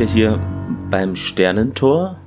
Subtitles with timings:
[0.00, 0.40] wieder hier
[0.90, 2.18] beim Sternentor.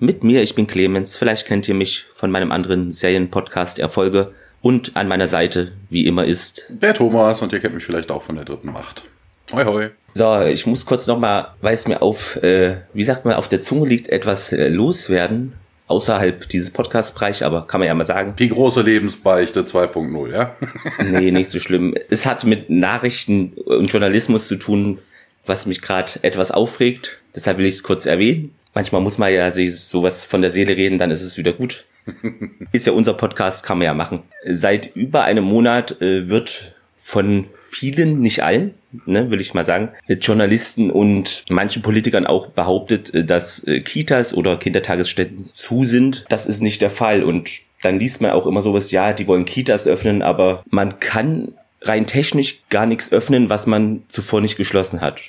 [0.00, 1.16] Mit mir, ich bin Clemens.
[1.16, 4.32] Vielleicht kennt ihr mich von meinem anderen Serienpodcast Erfolge.
[4.62, 8.22] Und an meiner Seite, wie immer, ist der Thomas und ihr kennt mich vielleicht auch
[8.22, 9.04] von der dritten Macht.
[9.52, 9.90] Hoi, hoi.
[10.14, 13.60] So, ich muss kurz nochmal, weil es mir auf, äh, wie sagt man, auf der
[13.60, 15.52] Zunge liegt, etwas äh, loswerden.
[15.86, 18.34] Außerhalb dieses Podcast-Bereich, aber kann man ja mal sagen.
[18.40, 20.56] Die große Lebensbeichte 2.0, ja?
[21.04, 21.94] nee, nicht so schlimm.
[22.10, 24.98] Es hat mit Nachrichten und Journalismus zu tun,
[25.46, 27.20] was mich gerade etwas aufregt.
[27.34, 28.54] Deshalb will ich es kurz erwähnen.
[28.74, 31.84] Manchmal muss man ja sich sowas von der Seele reden, dann ist es wieder gut.
[32.72, 34.22] ist ja unser Podcast, kann man ja machen.
[34.46, 38.74] Seit über einem Monat äh, wird von vielen, nicht allen,
[39.06, 44.34] ne, will ich mal sagen, Journalisten und manchen Politikern auch behauptet, äh, dass äh, Kitas
[44.34, 46.24] oder Kindertagesstätten zu sind.
[46.28, 47.50] Das ist nicht der Fall und
[47.82, 51.52] dann liest man auch immer sowas, ja, die wollen Kitas öffnen, aber man kann
[51.88, 55.20] rein technisch gar nichts öffnen, was man zuvor nicht geschlossen hat.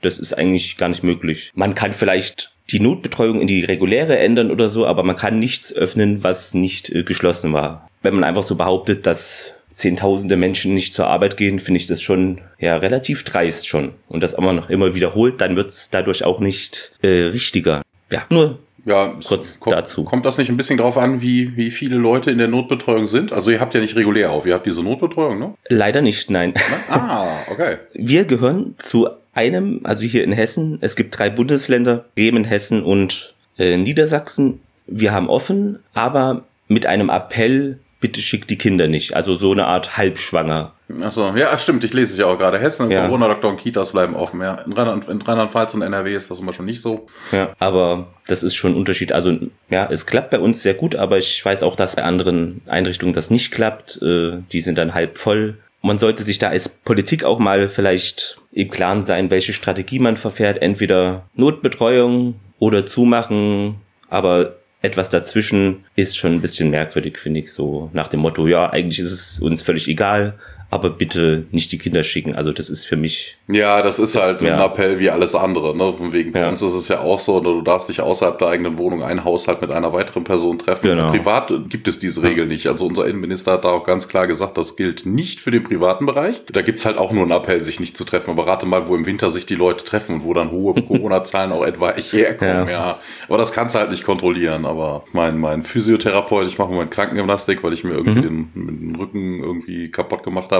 [0.00, 1.50] Das ist eigentlich gar nicht möglich.
[1.54, 5.72] Man kann vielleicht die Notbetreuung in die reguläre ändern oder so, aber man kann nichts
[5.72, 7.88] öffnen, was nicht äh, geschlossen war.
[8.02, 12.02] Wenn man einfach so behauptet, dass zehntausende Menschen nicht zur Arbeit gehen, finde ich das
[12.02, 13.92] schon ja relativ dreist schon.
[14.08, 17.82] Und das aber noch immer wiederholt, dann wird es dadurch auch nicht äh, richtiger.
[18.10, 20.04] Ja, nur ja, kurz kommt, dazu.
[20.04, 23.32] Kommt das nicht ein bisschen drauf an, wie, wie viele Leute in der Notbetreuung sind?
[23.32, 25.54] Also ihr habt ja nicht regulär auf, ihr habt diese Notbetreuung, ne?
[25.68, 26.54] Leider nicht, nein.
[26.90, 27.76] Ah, okay.
[27.92, 33.34] Wir gehören zu einem, also hier in Hessen, es gibt drei Bundesländer, Bremen, Hessen und
[33.58, 34.60] äh, Niedersachsen.
[34.86, 39.14] Wir haben offen, aber mit einem Appell bitte schickt die Kinder nicht.
[39.14, 40.72] Also so eine Art halbschwanger.
[41.02, 42.58] Achso, ja, stimmt, ich lese es ja auch gerade.
[42.58, 43.06] Hessen, ja.
[43.06, 44.40] Corona-Lockdown, Kitas bleiben offen.
[44.40, 44.54] Ja.
[44.54, 47.08] In Rheinland-Pfalz und NRW ist das immer schon nicht so.
[47.32, 49.12] Ja, aber das ist schon ein Unterschied.
[49.12, 49.36] Also,
[49.68, 53.12] ja, es klappt bei uns sehr gut, aber ich weiß auch, dass bei anderen Einrichtungen
[53.12, 54.00] das nicht klappt.
[54.00, 55.58] Äh, die sind dann halb voll.
[55.82, 60.16] Man sollte sich da als Politik auch mal vielleicht im Klaren sein, welche Strategie man
[60.16, 60.62] verfährt.
[60.62, 63.76] Entweder Notbetreuung oder zumachen,
[64.08, 68.70] aber etwas dazwischen ist schon ein bisschen merkwürdig, finde ich, so nach dem Motto, ja,
[68.70, 70.38] eigentlich ist es uns völlig egal,
[70.70, 72.34] aber bitte nicht die Kinder schicken.
[72.34, 73.38] Also das ist für mich.
[73.48, 74.54] Ja, das ist halt ja.
[74.54, 75.74] ein Appell wie alles andere.
[75.74, 75.92] Ne?
[75.94, 76.48] Von wegen bei ja.
[76.50, 79.62] uns ist es ja auch so, du darfst dich außerhalb der eigenen Wohnung einen Haushalt
[79.62, 80.86] mit einer weiteren Person treffen.
[80.86, 81.06] Genau.
[81.06, 82.66] Privat gibt es diese Regel nicht.
[82.66, 86.04] Also unser Innenminister hat da auch ganz klar gesagt, das gilt nicht für den privaten
[86.04, 86.42] Bereich.
[86.52, 88.30] Da gibt's halt auch nur einen Appell, sich nicht zu treffen.
[88.32, 91.52] Aber rate mal, wo im Winter sich die Leute treffen und wo dann hohe Corona-Zahlen
[91.52, 92.68] auch etwa herkommen.
[92.68, 92.70] Ja.
[92.70, 92.98] ja.
[93.26, 94.66] Aber das kannst du halt nicht kontrollieren.
[94.66, 98.50] Aber mein, mein Physiotherapeut, ich mache mal Krankengymnastik, weil ich mir irgendwie mhm.
[98.54, 100.57] den, den Rücken irgendwie kaputt gemacht habe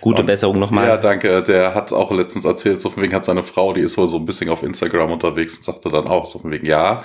[0.00, 0.86] Gute Besserung nochmal.
[0.86, 1.42] Ja, danke.
[1.42, 4.16] Der hat auch letztens erzählt, so von wegen hat seine Frau, die ist wohl so
[4.16, 7.02] ein bisschen auf Instagram unterwegs und sagte dann auch, so von wegen, ja,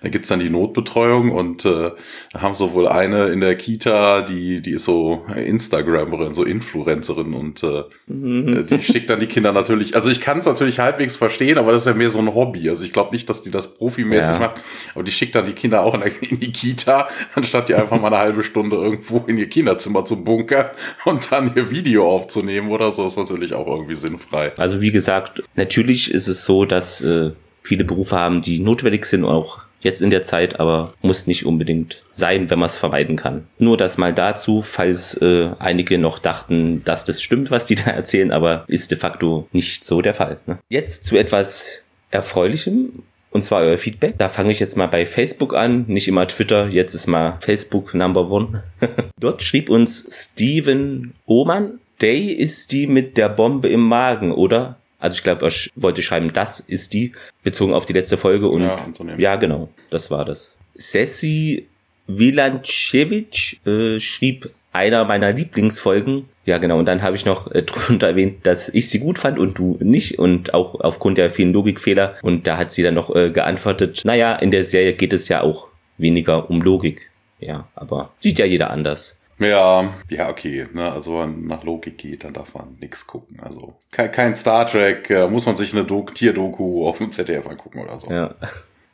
[0.00, 1.90] da gibt's dann die Notbetreuung und äh,
[2.32, 7.34] da haben sie wohl eine in der Kita, die, die ist so Instagramerin, so Influencerin
[7.34, 8.66] und äh, mhm.
[8.66, 11.82] die schickt dann die Kinder natürlich, also ich kann es natürlich halbwegs verstehen, aber das
[11.82, 12.70] ist ja mehr so ein Hobby.
[12.70, 14.38] Also ich glaube nicht, dass die das profimäßig ja.
[14.38, 14.60] macht,
[14.94, 18.00] aber die schickt dann die Kinder auch in, der, in die Kita, anstatt die einfach
[18.00, 20.66] mal eine halbe Stunde irgendwo in ihr Kinderzimmer zu bunkern
[21.04, 24.52] und dann ihr Video aufzunehmen aufzunehmen oder so, ist natürlich auch irgendwie sinnfrei.
[24.56, 27.32] Also wie gesagt, natürlich ist es so, dass äh,
[27.62, 32.02] viele Berufe haben, die notwendig sind, auch jetzt in der Zeit, aber muss nicht unbedingt
[32.10, 33.46] sein, wenn man es vermeiden kann.
[33.58, 37.90] Nur das mal dazu, falls äh, einige noch dachten, dass das stimmt, was die da
[37.90, 40.38] erzählen, aber ist de facto nicht so der Fall.
[40.46, 40.58] Ne?
[40.68, 43.02] Jetzt zu etwas Erfreulichem.
[43.32, 44.14] Und zwar euer Feedback.
[44.16, 47.92] Da fange ich jetzt mal bei Facebook an, nicht immer Twitter, jetzt ist mal Facebook
[47.92, 48.62] Number One.
[49.20, 54.76] Dort schrieb uns Steven Ohmann, Day ist die mit der Bombe im Magen, oder?
[54.98, 57.12] Also ich glaube, er wollte schreiben, das ist die,
[57.42, 58.76] bezogen auf die letzte Folge und ja,
[59.18, 60.56] ja genau, das war das.
[60.74, 61.66] Sessi
[62.06, 66.28] Vilancevic äh, schrieb einer meiner Lieblingsfolgen.
[66.44, 66.78] Ja, genau.
[66.78, 69.78] Und dann habe ich noch äh, drunter erwähnt, dass ich sie gut fand und du
[69.80, 70.18] nicht.
[70.18, 72.14] Und auch aufgrund der vielen Logikfehler.
[72.22, 75.40] Und da hat sie dann noch äh, geantwortet, naja, in der Serie geht es ja
[75.40, 77.10] auch weniger um Logik.
[77.40, 79.18] Ja, aber sieht ja jeder anders.
[79.38, 80.66] Ja, ja, okay.
[80.72, 80.90] Ne?
[80.90, 83.38] Also wenn man nach Logik geht, dann darf man nichts gucken.
[83.40, 87.46] Also kein, kein Star Trek, äh, muss man sich eine Do Tierdoku auf dem ZDF
[87.46, 88.10] angucken oder so.
[88.10, 88.34] Ja.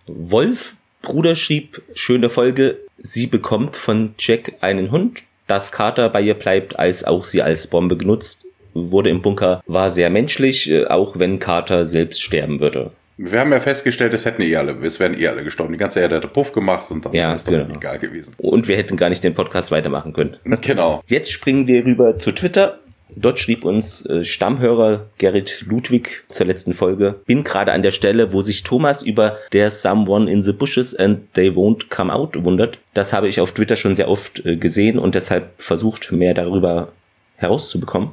[0.07, 6.35] Wolf Bruder schrieb, schöne Folge, sie bekommt von Jack einen Hund, dass Carter bei ihr
[6.35, 11.19] bleibt, als auch sie als Bombe genutzt wurde im Bunker, war sehr menschlich, äh, auch
[11.19, 12.93] wenn Carter selbst sterben würde.
[13.17, 15.73] Wir haben ja festgestellt, es hätten eh alle, es wären eh alle gestorben.
[15.73, 17.75] Die ganze Erde hätte Puff gemacht und dann ja, ist doch genau.
[17.77, 18.35] egal gewesen.
[18.39, 20.37] Und wir hätten gar nicht den Podcast weitermachen können.
[20.63, 21.03] Genau.
[21.07, 22.79] Jetzt springen wir rüber zu Twitter.
[23.15, 27.17] Dort schrieb uns äh, Stammhörer Gerrit Ludwig zur letzten Folge.
[27.27, 31.33] Bin gerade an der Stelle, wo sich Thomas über der Someone in the Bushes and
[31.35, 32.79] They Won't Come Out wundert.
[32.95, 36.93] Das habe ich auf Twitter schon sehr oft äh, gesehen und deshalb versucht, mehr darüber
[37.37, 38.11] herauszubekommen.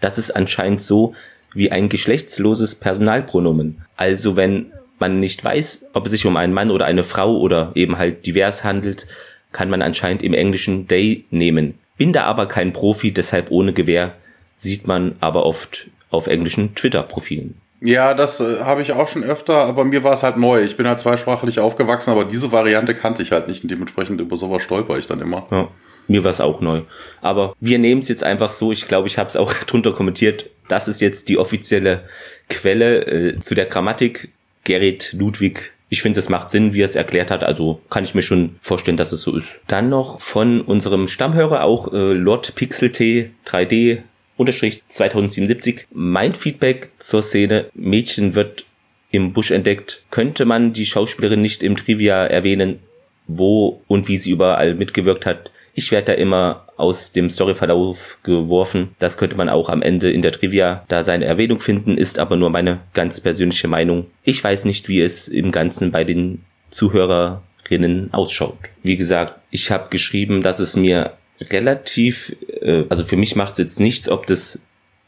[0.00, 1.14] Das ist anscheinend so,
[1.56, 3.82] wie ein geschlechtsloses Personalpronomen.
[3.96, 7.72] Also wenn man nicht weiß, ob es sich um einen Mann oder eine Frau oder
[7.74, 9.06] eben halt divers handelt,
[9.52, 11.74] kann man anscheinend im Englischen they nehmen.
[11.96, 14.14] Bin da aber kein Profi, deshalb ohne Gewehr,
[14.56, 17.60] sieht man aber oft auf englischen Twitter-Profilen.
[17.80, 20.62] Ja, das äh, habe ich auch schon öfter, aber mir war es halt neu.
[20.62, 24.36] Ich bin halt zweisprachlich aufgewachsen, aber diese Variante kannte ich halt nicht und dementsprechend über
[24.36, 25.46] sowas stolper ich dann immer.
[25.50, 25.68] Ja,
[26.08, 26.82] mir war es auch neu.
[27.20, 30.50] Aber wir nehmen es jetzt einfach so, ich glaube, ich habe es auch drunter kommentiert,
[30.68, 32.04] das ist jetzt die offizielle
[32.48, 34.30] Quelle äh, zu der Grammatik.
[34.64, 37.44] Gerrit Ludwig ich finde, es macht Sinn, wie er es erklärt hat.
[37.44, 39.60] Also kann ich mir schon vorstellen, dass es so ist.
[39.68, 44.02] Dann noch von unserem Stammhörer auch äh, Lord Pixel T 3D
[44.36, 45.86] unterstrich 2077.
[45.92, 48.64] Mein Feedback zur Szene Mädchen wird
[49.10, 50.02] im Busch entdeckt.
[50.10, 52.80] Könnte man die Schauspielerin nicht im Trivia erwähnen,
[53.28, 55.52] wo und wie sie überall mitgewirkt hat?
[55.78, 58.96] Ich werde da immer aus dem Storyverlauf geworfen.
[58.98, 62.36] Das könnte man auch am Ende in der Trivia da seine Erwähnung finden, ist aber
[62.36, 64.06] nur meine ganz persönliche Meinung.
[64.24, 68.56] Ich weiß nicht, wie es im Ganzen bei den Zuhörerinnen ausschaut.
[68.82, 71.12] Wie gesagt, ich habe geschrieben, dass es mir
[71.50, 74.62] relativ, äh, also für mich macht es jetzt nichts, ob das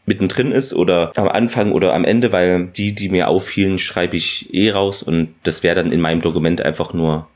[0.04, 4.52] mittendrin ist oder am Anfang oder am Ende, weil die, die mir auffielen, schreibe ich
[4.52, 7.26] eh raus und das wäre dann in meinem Dokument einfach nur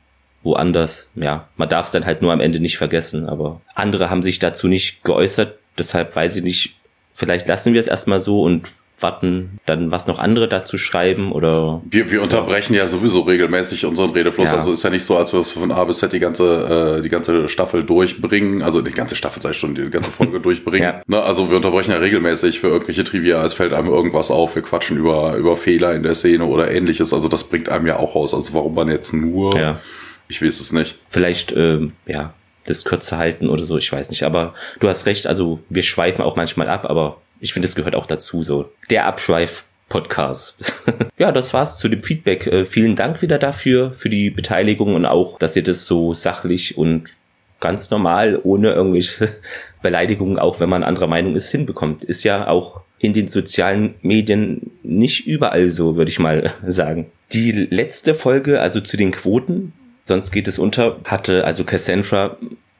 [0.43, 1.09] woanders.
[1.15, 4.39] Ja, man darf es dann halt nur am Ende nicht vergessen, aber andere haben sich
[4.39, 6.77] dazu nicht geäußert, deshalb weiß ich nicht,
[7.13, 8.67] vielleicht lassen wir es erstmal so und
[9.03, 11.81] warten, dann was noch andere dazu schreiben oder.
[11.89, 14.49] Wir, wir unterbrechen ja sowieso regelmäßig unseren Redefluss.
[14.49, 14.55] Ja.
[14.55, 17.09] Also ist ja nicht so, als wir von A bis Z die ganze, äh, die
[17.09, 18.63] ganze Staffel durchbringen.
[18.63, 20.83] Also die ganze Staffel sei schon, die ganze Folge durchbringen.
[20.83, 21.01] Ja.
[21.05, 23.43] Ne, also wir unterbrechen ja regelmäßig für irgendwelche Trivia.
[23.43, 24.55] Es fällt einem irgendwas auf.
[24.55, 27.13] Wir quatschen über, über Fehler in der Szene oder ähnliches.
[27.13, 28.33] Also das bringt einem ja auch raus.
[28.33, 29.81] Also warum man jetzt nur ja.
[30.27, 30.99] Ich weiß es nicht.
[31.07, 32.33] Vielleicht, ähm, ja,
[32.65, 34.23] das kürzer halten oder so, ich weiß nicht.
[34.23, 37.95] Aber du hast recht, also wir schweifen auch manchmal ab, aber ich finde, es gehört
[37.95, 38.69] auch dazu, so.
[38.89, 40.73] Der Abschweif Podcast.
[41.17, 42.47] ja, das war's zu dem Feedback.
[42.47, 46.77] Äh, vielen Dank wieder dafür, für die Beteiligung und auch, dass ihr das so sachlich
[46.77, 47.11] und
[47.59, 49.29] ganz normal, ohne irgendwelche
[49.83, 52.03] Beleidigungen, auch wenn man anderer Meinung ist, hinbekommt.
[52.03, 57.11] Ist ja auch in den sozialen Medien nicht überall so, würde ich mal sagen.
[57.31, 59.73] Die letzte Folge, also zu den Quoten,
[60.03, 62.37] sonst geht es unter, hatte also Cassandra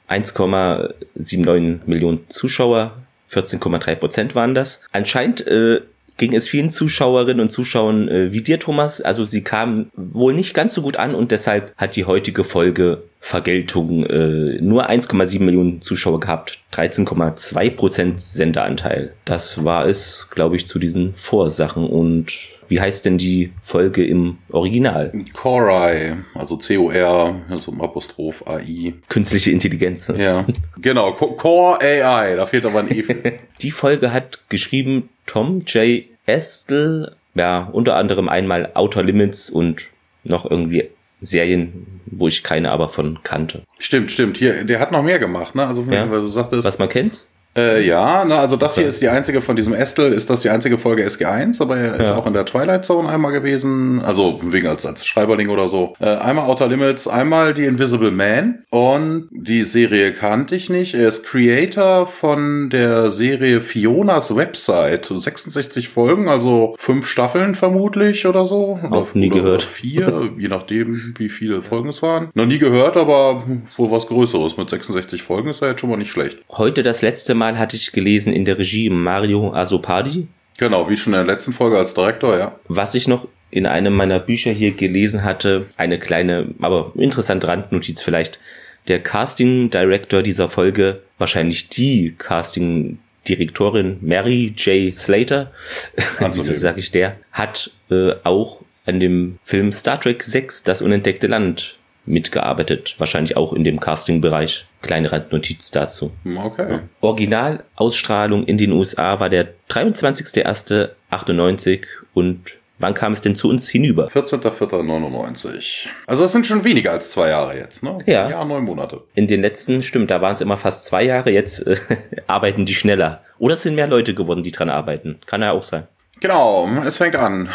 [0.10, 2.94] 1,79 Millionen Zuschauer,
[3.32, 4.82] 14,3 Prozent waren das.
[4.92, 5.82] Anscheinend äh,
[6.18, 9.02] ging es vielen Zuschauerinnen und Zuschauern äh, wie dir, Thomas.
[9.02, 13.04] Also sie kamen wohl nicht ganz so gut an und deshalb hat die heutige Folge
[13.26, 19.14] Vergeltung äh, nur 1,7 Millionen Zuschauer gehabt, 13,2 Prozent Senderanteil.
[19.24, 21.88] Das war es, glaube ich, zu diesen Vorsachen.
[21.88, 22.34] Und
[22.68, 25.14] wie heißt denn die Folge im Original?
[25.32, 28.94] Corai, also C-O-R, also im Apostroph AI.
[29.08, 30.12] Künstliche Intelligenz.
[30.18, 30.46] Ja,
[30.82, 33.06] genau, Core AI, da fehlt aber ein E.
[33.62, 36.04] die Folge hat geschrieben Tom J.
[36.26, 39.92] Estel, ja, unter anderem einmal Outer Limits und
[40.26, 40.90] noch irgendwie
[41.22, 43.64] Serien, wo ich keine aber von kannte.
[43.80, 44.38] Stimmt, stimmt.
[44.38, 45.66] Hier, der hat noch mehr gemacht, ne?
[45.66, 46.10] Also, ja.
[46.10, 46.68] weil du sagtest.
[46.68, 47.28] Was man kennt?
[47.56, 50.50] Äh, ja, na, also das hier ist die einzige von diesem Estel, ist das die
[50.50, 52.16] einzige Folge SG1, aber er ist ja.
[52.16, 55.94] auch in der Twilight Zone einmal gewesen, also wegen als, als Schreiberling oder so.
[56.00, 60.96] Äh, einmal Outer Limits, einmal die Invisible Man und die Serie kannte ich nicht.
[60.96, 68.46] Er ist Creator von der Serie Fionas Website, 66 Folgen, also fünf Staffeln vermutlich oder
[68.46, 68.80] so.
[68.90, 69.64] Auch nie oder gehört.
[69.64, 72.30] Vier, je nachdem, wie viele Folgen es waren.
[72.34, 73.44] Noch nie gehört, aber
[73.76, 74.58] wohl was Größeres.
[74.58, 76.40] Mit 66 Folgen ist er jetzt schon mal nicht schlecht.
[76.50, 80.28] Heute das letzte Mal Mal hatte ich gelesen in der Regie Mario Asopadi.
[80.58, 82.58] Genau, wie schon in der letzten Folge als Direktor, ja.
[82.70, 88.02] Was ich noch in einem meiner Bücher hier gelesen hatte, eine kleine, aber interessante Randnotiz
[88.02, 88.40] vielleicht.
[88.88, 94.96] Der Casting Director dieser Folge, wahrscheinlich die Casting Direktorin Mary J.
[94.96, 95.52] Slater,
[96.20, 101.28] wieso sage ich der, hat äh, auch an dem Film Star Trek 6, Das unentdeckte
[101.28, 102.96] Land, mitgearbeitet.
[102.98, 104.66] Wahrscheinlich auch in dem Casting-Bereich.
[104.84, 106.12] Kleine Randnotiz dazu.
[106.26, 106.82] Okay.
[107.02, 111.82] Originalausstrahlung in den USA war der 23.01.98
[112.14, 114.10] und wann kam es denn zu uns hinüber?
[114.10, 115.88] 14.04.99.
[116.06, 117.98] Also das sind schon weniger als zwei Jahre jetzt, ne?
[118.06, 118.30] Ja.
[118.30, 119.02] Ja, neun Monate.
[119.16, 121.78] In den letzten, stimmt, da waren es immer fast zwei Jahre, jetzt äh,
[122.28, 123.24] arbeiten die schneller.
[123.40, 125.20] Oder es sind mehr Leute geworden, die dran arbeiten.
[125.26, 125.88] Kann ja auch sein.
[126.20, 127.48] Genau, es fängt an.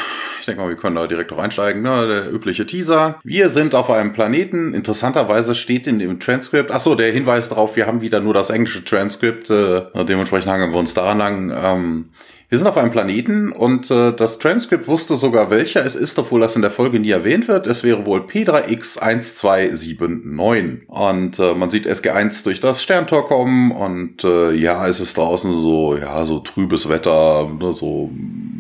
[0.49, 1.83] Denke mal, wir können da direkt auch einsteigen.
[1.83, 2.09] Ne?
[2.09, 3.21] Der übliche Teaser.
[3.23, 4.73] Wir sind auf einem Planeten.
[4.73, 8.49] Interessanterweise steht in dem Transkript, ach so, der Hinweis darauf, wir haben wieder nur das
[8.49, 9.51] englische Transkript.
[9.51, 11.53] Äh, dementsprechend hangen wir uns daran lang.
[11.55, 12.07] Ähm,
[12.49, 16.41] wir sind auf einem Planeten und äh, das Transkript wusste sogar welcher es ist, obwohl
[16.41, 17.67] das in der Folge nie erwähnt wird.
[17.67, 20.87] Es wäre wohl P3X1279.
[20.87, 25.61] Und äh, man sieht SG1 durch das Sterntor kommen und äh, ja, es ist draußen
[25.61, 28.11] so, ja, so trübes Wetter, ne, so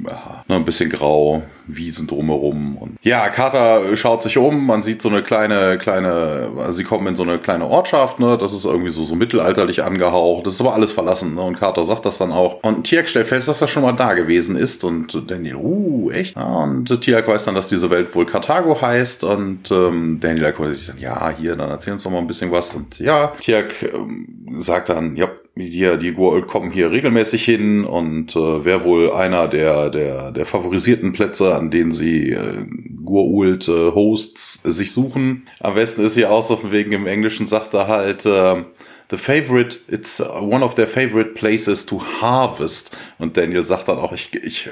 [0.04, 2.77] ja, ein bisschen grau, Wiesen drumherum.
[2.77, 7.07] Und ja, Carter schaut sich um, man sieht so eine kleine, kleine, also sie kommen
[7.09, 8.39] in so eine kleine Ortschaft, ne?
[8.39, 10.47] Das ist irgendwie so, so mittelalterlich angehaucht.
[10.47, 11.43] Das ist aber alles verlassen, ne?
[11.43, 12.63] Und Carter sagt das dann auch.
[12.63, 14.83] Und Tiak stellt fest, dass das schon mal da gewesen ist.
[14.83, 16.37] Und Daniel, uh, echt?
[16.37, 19.25] Ja, und Tiak weiß dann, dass diese Welt wohl Karthago heißt.
[19.25, 22.51] Und ähm, Daniel erkundigt sich dann, ja, hier, dann erzähl uns doch mal ein bisschen
[22.51, 22.75] was.
[22.75, 24.27] Und ja, Tiak ähm,
[24.59, 29.49] sagt dann, ja, die, die Goa'uld kommen hier regelmäßig hin und äh, wäre wohl einer
[29.49, 32.65] der, der, der favorisierten Plätze, an denen sie äh,
[33.05, 35.47] Goa'uld äh, Hosts sich suchen.
[35.61, 38.65] Am besten ist hier auch so von wegen im Englischen sagt er halt, äh,
[39.11, 42.97] the favorite, it's one of their favorite places to harvest.
[43.19, 44.69] Und Daniel sagt dann auch, ich, ich,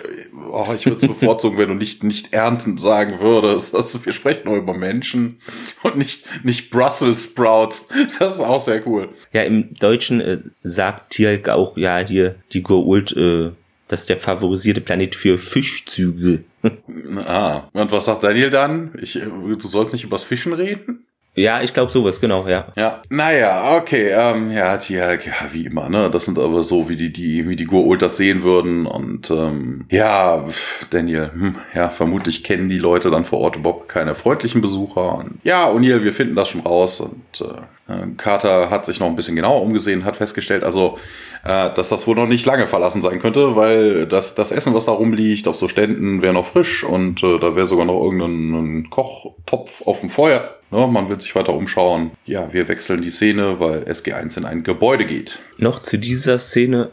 [0.50, 3.75] oh, ich würde es bevorzugen, wenn du nicht, nicht ernten sagen würdest.
[3.75, 5.40] Also wir sprechen nur über Menschen
[5.83, 7.88] und nicht, nicht Brussels Sprouts.
[8.19, 9.09] Das ist auch sehr cool.
[9.33, 13.52] Ja, im Deutschen äh, sagt Tierk auch, ja, hier, die Goa'uld, äh,
[13.88, 16.45] das ist der favorisierte Planet für Fischzüge.
[17.26, 18.93] ah, und was sagt Daniel dann?
[19.00, 21.05] Ich, du sollst nicht übers Fischen reden?
[21.37, 22.73] Ja, ich glaube sowas, genau, ja.
[22.76, 25.19] Ja, naja, okay, ähm, ja, die, ja,
[25.52, 28.43] wie immer, ne, das sind aber so, wie die, die, wie die Goa'uld das sehen
[28.43, 30.47] würden und, ähm, ja,
[30.88, 35.38] Daniel, hm, ja, vermutlich kennen die Leute dann vor Ort überhaupt keine freundlichen Besucher und,
[35.45, 39.37] ja, O'Neill, wir finden das schon raus und, äh, Carter hat sich noch ein bisschen
[39.37, 40.99] genauer umgesehen, hat festgestellt, also,
[41.45, 44.87] äh, dass das wohl noch nicht lange verlassen sein könnte, weil das, das Essen, was
[44.87, 48.90] da rumliegt, auf so Ständen, wäre noch frisch und äh, da wäre sogar noch irgendein
[48.90, 50.55] Kochtopf auf dem Feuer.
[50.70, 52.11] Ne, man will sich weiter umschauen.
[52.25, 55.38] Ja, wir wechseln die Szene, weil SG1 in ein Gebäude geht.
[55.58, 56.90] Noch zu dieser Szene.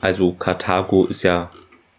[0.00, 1.50] Also Karthago ist ja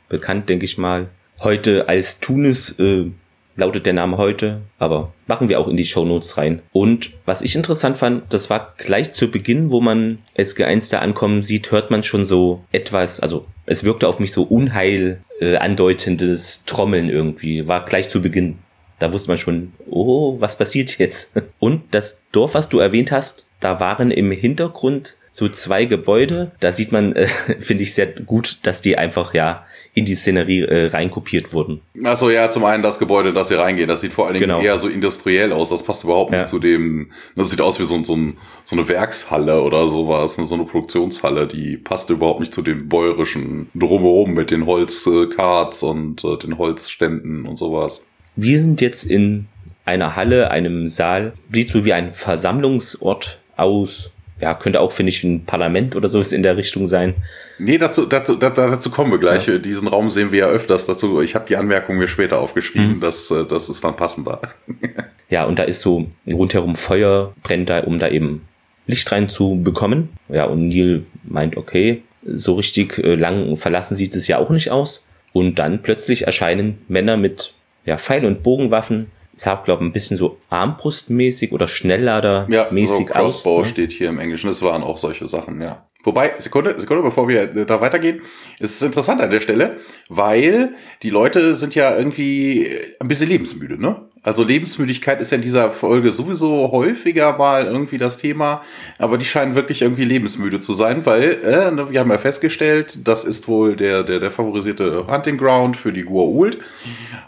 [0.09, 1.09] bekannt, denke ich mal.
[1.39, 3.11] Heute als Tunis äh,
[3.55, 6.61] lautet der Name heute, aber machen wir auch in die Shownotes rein.
[6.71, 11.41] Und was ich interessant fand, das war gleich zu Beginn, wo man SG1 da ankommen
[11.41, 16.65] sieht, hört man schon so etwas, also es wirkte auf mich so Unheil äh, andeutendes
[16.65, 18.59] Trommeln irgendwie, war gleich zu Beginn.
[18.99, 21.31] Da wusste man schon, oh, was passiert jetzt?
[21.59, 26.51] Und das Dorf, was du erwähnt hast, da waren im Hintergrund so zwei Gebäude.
[26.59, 27.27] Da sieht man, äh,
[27.59, 31.81] finde ich sehr gut, dass die einfach ja in die Szenerie äh, reinkopiert wurden.
[32.03, 34.61] Also ja, zum einen das Gebäude, das hier reingeht, das sieht vor allen Dingen genau.
[34.61, 35.69] eher so industriell aus.
[35.69, 36.39] Das passt überhaupt ja.
[36.39, 37.11] nicht zu dem.
[37.35, 41.47] Das sieht aus wie so, so, ein, so eine Werkshalle oder sowas, so eine Produktionshalle.
[41.47, 47.45] Die passt überhaupt nicht zu dem bäuerischen drumherum mit den Holzkarts und äh, den Holzständen
[47.45, 48.05] und sowas.
[48.35, 49.47] Wir sind jetzt in
[49.85, 54.11] einer Halle, einem Saal, sieht so wie ein Versammlungsort aus.
[54.41, 57.13] Ja, könnte auch, finde ich, ein Parlament oder sowas in der Richtung sein.
[57.57, 59.47] Nee, dazu, dazu, dazu kommen wir gleich.
[59.47, 59.57] Ja.
[59.59, 60.85] Diesen Raum sehen wir ja öfters.
[60.85, 62.99] Dazu, ich habe die Anmerkung mir später aufgeschrieben, mhm.
[62.99, 64.41] das, äh, das ist dann passender.
[65.29, 68.41] ja, und da ist so rundherum Feuer, brennt da, um da eben
[68.87, 70.09] Licht rein zu bekommen.
[70.27, 74.69] Ja, und Neil meint, okay, so richtig äh, lang verlassen sieht es ja auch nicht
[74.69, 75.05] aus.
[75.31, 77.53] Und dann plötzlich erscheinen Männer mit
[77.85, 79.11] ja, Pfeil- und Bogenwaffen.
[79.35, 83.71] Ist auch, glaube ich, ein bisschen so Armbrustmäßig oder Schnellladermäßig ja, so Crossbow aus, ne?
[83.71, 84.47] steht hier im Englischen.
[84.47, 85.85] Das waren auch solche Sachen, ja.
[86.05, 88.21] Wobei, Sekunde, Sekunde, bevor wir da weitergehen,
[88.59, 89.77] ist es interessant an der Stelle,
[90.07, 94.07] weil die Leute sind ja irgendwie ein bisschen lebensmüde, ne?
[94.25, 98.63] Also Lebensmüdigkeit ist ja in dieser Folge sowieso häufiger mal irgendwie das Thema,
[98.97, 103.07] aber die scheinen wirklich irgendwie lebensmüde zu sein, weil äh, ne, wir haben ja festgestellt,
[103.07, 106.57] das ist wohl der der der favorisierte Hunting Ground für die Gua'uld.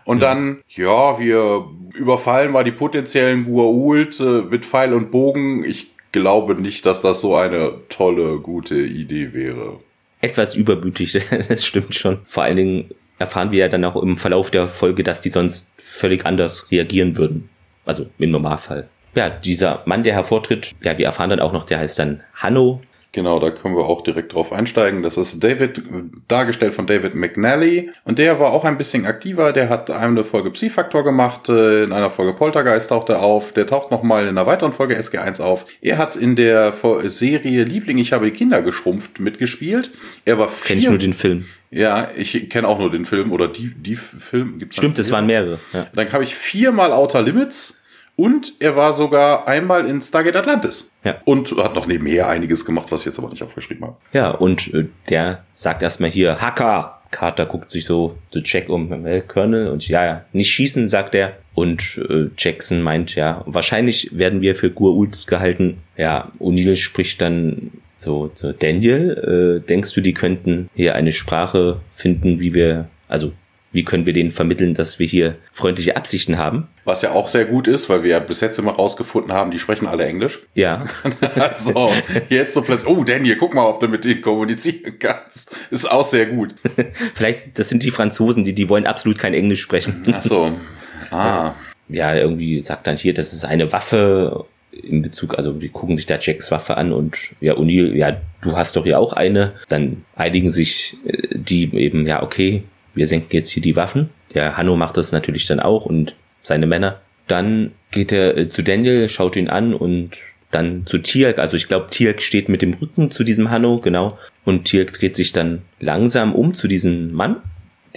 [0.06, 5.64] Und dann, ja, wir überfallen mal die potenziellen Gua'uld äh, mit Pfeil und Bogen.
[5.66, 9.80] Ich glaube nicht, dass das so eine tolle, gute Idee wäre.
[10.22, 12.22] Etwas übermütig, das stimmt schon.
[12.26, 12.90] Vor allen Dingen
[13.20, 17.18] erfahren wir ja dann auch im Verlauf der Folge, dass die sonst völlig anders reagieren
[17.18, 17.50] würden.
[17.86, 18.88] Also im Normalfall.
[19.16, 22.82] Ja, dieser Mann, der hervortritt, ja, wir erfahren dann auch noch, der heißt dann Hanno.
[23.14, 25.02] Genau, da können wir auch direkt drauf einsteigen.
[25.02, 25.82] Das ist David,
[26.28, 27.90] dargestellt von David McNally.
[28.04, 29.54] Und der war auch ein bisschen aktiver.
[29.54, 31.50] Der hat eine Folge Psy-Faktor gemacht.
[31.50, 33.54] Äh, in einer Folge Poltergeist taucht er auf.
[33.54, 35.66] Der taucht nochmal in einer weiteren Folge SG1 auf.
[35.82, 36.74] Er hat in der
[37.06, 39.90] Serie Liebling, ich habe die Kinder geschrumpft mitgespielt.
[40.26, 40.68] Er war vier.
[40.68, 41.46] Kenn ich nur den Film.
[41.70, 44.60] Ja, ich kenne auch nur den Film oder die, die Film.
[44.60, 45.60] Gibt's Stimmt, es waren mehrere.
[45.74, 45.88] Ja.
[45.94, 47.84] Dann habe ich viermal Outer Limits
[48.16, 50.92] und er war sogar einmal in Stargate Atlantis.
[51.04, 51.20] Ja.
[51.26, 53.98] Und hat noch nebenher einiges gemacht, was ich jetzt aber nicht aufgeschrieben habe.
[54.12, 56.94] Ja, und äh, der sagt erstmal hier, Hacker!
[57.10, 61.16] Carter guckt sich so zu Jack um, äh, Colonel, und ja, ja, nicht schießen, sagt
[61.16, 61.38] er.
[61.54, 65.78] Und äh, Jackson meint, ja, wahrscheinlich werden wir für Gur-Ults gehalten.
[65.96, 71.82] Ja, O'Neill spricht dann so zu Daniel, äh, denkst du, die könnten hier eine Sprache
[71.92, 73.32] finden, wie wir, also
[73.72, 76.68] wie können wir denen vermitteln, dass wir hier freundliche Absichten haben.
[76.86, 79.60] Was ja auch sehr gut ist, weil wir ja bis jetzt immer rausgefunden haben, die
[79.60, 80.40] sprechen alle Englisch.
[80.56, 80.86] Ja.
[81.36, 81.92] also
[82.30, 85.56] jetzt so plötzlich, oh Daniel, guck mal, ob du mit denen kommunizieren kannst.
[85.70, 86.56] Ist auch sehr gut.
[87.14, 90.04] Vielleicht, das sind die Franzosen, die, die wollen absolut kein Englisch sprechen.
[90.12, 90.52] Ach so.
[91.10, 91.56] Ah.
[91.88, 94.46] Ja, irgendwie sagt dann hier, das ist eine Waffe
[94.84, 98.58] in Bezug, also die gucken sich da Jacks Waffe an und ja, O'Neill, ja, du
[98.58, 99.54] hast doch hier auch eine.
[99.68, 104.10] Dann einigen sich äh, die eben, ja, okay, wir senken jetzt hier die Waffen.
[104.34, 107.02] Der Hanno macht das natürlich dann auch und seine Männer.
[107.28, 110.18] Dann geht er äh, zu Daniel, schaut ihn an und
[110.52, 111.40] dann zu Tirk.
[111.40, 114.18] Also ich glaube, Tirk steht mit dem Rücken zu diesem Hanno, genau.
[114.46, 117.42] Und Tirk dreht sich dann langsam um zu diesem Mann,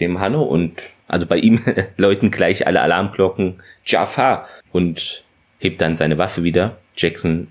[0.00, 1.60] dem Hanno, und also bei ihm
[1.96, 5.24] läuten gleich alle Alarmglocken Jaffa und
[5.60, 6.78] hebt dann seine Waffe wieder.
[6.96, 7.46] Jackson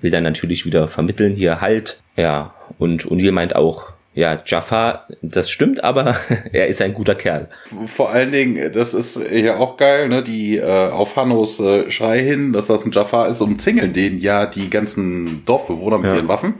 [0.00, 2.00] will dann natürlich wieder vermitteln, hier halt.
[2.16, 6.16] Ja, und O'Neill meint auch, ja, Jaffa, das stimmt, aber
[6.52, 7.48] er ist ein guter Kerl.
[7.86, 10.22] Vor allen Dingen, das ist ja auch geil, ne?
[10.22, 14.46] Die äh, auf Hannos äh, Schrei hin, dass das ein Jaffa ist, umzingeln den ja
[14.46, 16.16] die ganzen Dorfbewohner mit ja.
[16.16, 16.54] ihren Waffen.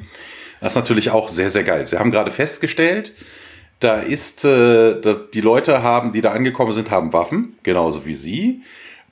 [0.60, 1.86] Das ist natürlich auch sehr, sehr geil.
[1.86, 3.12] Sie haben gerade festgestellt,
[3.78, 8.14] da ist, äh, dass die Leute haben, die da angekommen sind, haben Waffen, genauso wie
[8.14, 8.62] sie.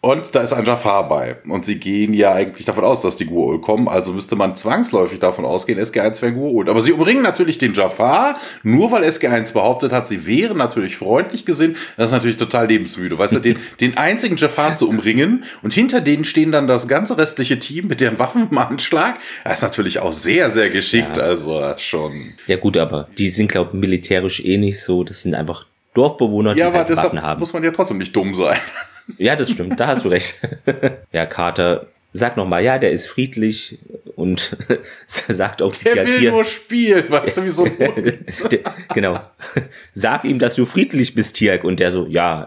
[0.05, 1.37] Und da ist ein Jafar bei.
[1.47, 3.87] Und sie gehen ja eigentlich davon aus, dass die Gua'ul kommen.
[3.87, 6.69] Also müsste man zwangsläufig davon ausgehen, SG1 wäre Gua'ul.
[6.69, 11.47] Aber sie umringen natürlich den Jafar, nur weil SG1 behauptet hat, sie wären natürlich freundlich
[11.47, 11.77] gesinnt.
[11.97, 13.17] Das ist natürlich total lebensmüde.
[13.17, 17.17] Weißt du, den, den einzigen Jafar zu umringen und hinter denen stehen dann das ganze
[17.17, 19.21] restliche Team mit deren Waffen im Anschlag.
[19.45, 21.17] Das ist natürlich auch sehr, sehr geschickt.
[21.17, 21.23] Ja.
[21.23, 22.33] Also schon.
[22.49, 25.05] Ja gut, aber die sind, glaube ich, militärisch eh nicht so.
[25.05, 27.39] Das sind einfach Dorfbewohner, die ja, halt Waffen haben.
[27.39, 28.59] muss man ja trotzdem nicht dumm sein.
[29.19, 30.37] Ja, das stimmt, da hast du recht.
[31.13, 33.79] ja, Carter sagt nochmal, ja, der ist friedlich
[34.17, 34.57] und
[35.07, 37.67] sagt auch Der will hier, nur spielen, weißt du, wie so
[38.95, 39.21] genau.
[39.93, 41.65] Sag ihm, dass du friedlich bist, Tiag.
[41.65, 42.47] Und der so, ja,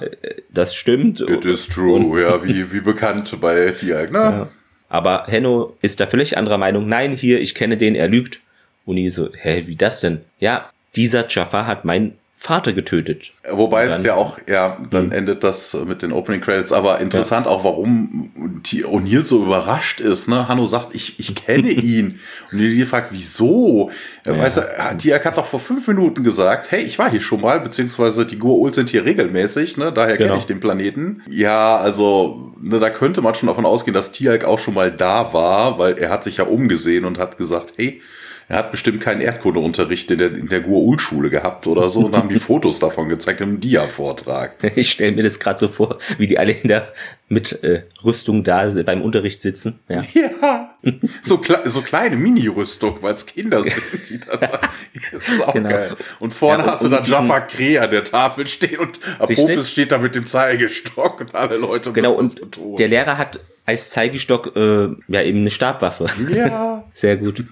[0.50, 1.22] das stimmt.
[1.22, 4.20] It is true, ja, wie, wie bekannt bei Tiag, ne?
[4.20, 4.50] Ja.
[4.90, 6.88] Aber Henno ist da völlig anderer Meinung.
[6.88, 8.40] Nein, hier, ich kenne den, er lügt.
[8.86, 10.22] Und ich so, hä, wie das denn?
[10.40, 13.32] Ja, dieser Jaffa hat mein Vater getötet.
[13.50, 15.12] Wobei es ja auch, ja, dann mhm.
[15.14, 17.52] endet das mit den Opening Credits, aber interessant ja.
[17.52, 18.30] auch, warum
[18.62, 20.50] O'Neill so überrascht ist, ne?
[20.50, 22.20] Hanno sagt, ich, ich kenne ihn.
[22.52, 23.90] Und O'Neill fragt, wieso?
[24.26, 24.38] Ja.
[24.38, 24.62] Weißt du,
[24.98, 28.38] Tiak hat doch vor fünf Minuten gesagt, hey, ich war hier schon mal, beziehungsweise die
[28.38, 29.94] Goa'uld sind hier regelmäßig, ne?
[29.94, 30.32] Daher genau.
[30.32, 31.24] kenne ich den Planeten.
[31.30, 35.32] Ja, also, ne, da könnte man schon davon ausgehen, dass Tiak auch schon mal da
[35.32, 38.02] war, weil er hat sich ja umgesehen und hat gesagt, hey,
[38.48, 42.30] er hat bestimmt keinen Erdkundeunterricht in der, in der Gur-Ul-Schule gehabt oder so und haben
[42.30, 44.56] die Fotos davon gezeigt im Dia-Vortrag.
[44.76, 46.94] Ich stelle mir das gerade so vor, wie die alle in der
[47.28, 49.80] mit äh, Rüstung da beim Unterricht sitzen.
[49.90, 50.76] Ja, ja.
[51.24, 54.10] So, kle so kleine Mini-Rüstung, weil es Kinder sind.
[54.10, 54.40] Die dann,
[55.12, 55.70] das ist auch genau.
[55.70, 55.96] geil.
[56.20, 59.72] Und vorne ja, und, hast du dann Jaffa Kree an der Tafel stehen und Apophis
[59.72, 62.40] steht da mit dem Zeigestock und alle Leute Genau, und
[62.78, 66.06] der Lehrer hat als Zeigestock äh, ja eben eine Stabwaffe.
[66.30, 66.75] Ja.
[66.96, 67.44] Sehr gut.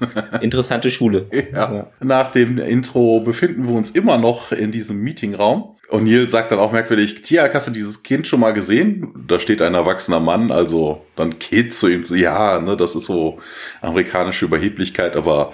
[0.41, 1.27] Interessante Schule.
[1.53, 1.73] Ja.
[1.73, 1.91] ja.
[1.99, 5.75] Nach dem Intro befinden wir uns immer noch in diesem Meetingraum.
[5.89, 9.13] O'Neill sagt dann auch merkwürdig, Tia, hast du dieses Kind schon mal gesehen?
[9.27, 13.05] Da steht ein erwachsener Mann, also dann geht zu ihm so, ja, ne, das ist
[13.05, 13.39] so
[13.81, 15.51] amerikanische Überheblichkeit, aber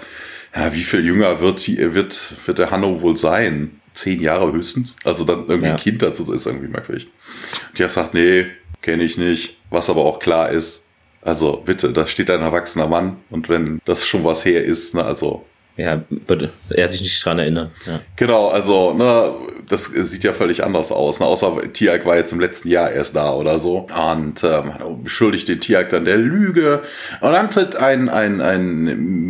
[0.54, 3.80] ja, wie viel jünger wird, wird, wird der Hanno wohl sein?
[3.92, 4.96] Zehn Jahre höchstens?
[5.04, 5.72] Also dann irgendwie ja.
[5.72, 7.08] ein Kind dazu ist irgendwie merkwürdig.
[7.74, 8.46] Tia sagt, nee,
[8.80, 9.58] kenne ich nicht.
[9.70, 10.86] Was aber auch klar ist,
[11.22, 15.04] also bitte, da steht ein erwachsener Mann und wenn das schon was her ist, ne,
[15.04, 15.44] also
[15.80, 16.50] ja, bitte.
[16.68, 17.70] Er hat sich nicht dran erinnern.
[17.86, 18.00] Ja.
[18.16, 19.32] Genau, also, ne,
[19.68, 21.20] das sieht ja völlig anders aus.
[21.20, 21.26] Ne?
[21.26, 23.86] Außer Tiag war jetzt im letzten Jahr erst da oder so.
[24.12, 26.82] Und ähm, beschuldigt den Tiag dann der Lüge.
[27.20, 28.84] Und dann tritt ein, ein, ein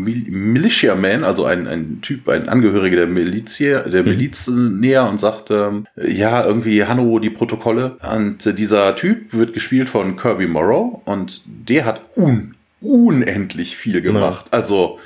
[0.04, 4.08] Militiaman, also ein, ein Typ, ein Angehöriger der Miliz, der mhm.
[4.08, 4.80] Miliz mhm.
[4.80, 7.96] näher und sagt, ähm, ja, irgendwie Hanno die Protokolle.
[8.12, 14.00] Und äh, dieser Typ wird gespielt von Kirby Morrow und der hat un unendlich viel
[14.00, 14.46] gemacht.
[14.50, 14.58] Ja.
[14.58, 14.98] Also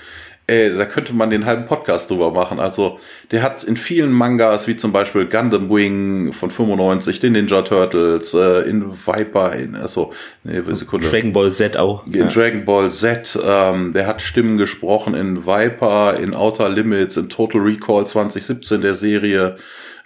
[0.47, 2.61] Ey, da könnte man den halben Podcast drüber machen.
[2.61, 2.99] Also,
[3.31, 8.35] der hat in vielen Mangas, wie zum Beispiel Gundam Wing von 95, den Ninja Turtles,
[8.35, 11.09] äh, in Viper, in, also, nee, Sekunde.
[11.09, 12.07] Dragon Ball Z auch.
[12.07, 12.27] In ja.
[12.27, 17.63] Dragon Ball Z, ähm, der hat Stimmen gesprochen in Viper, in Outer Limits, in Total
[17.63, 19.57] Recall 2017 der Serie.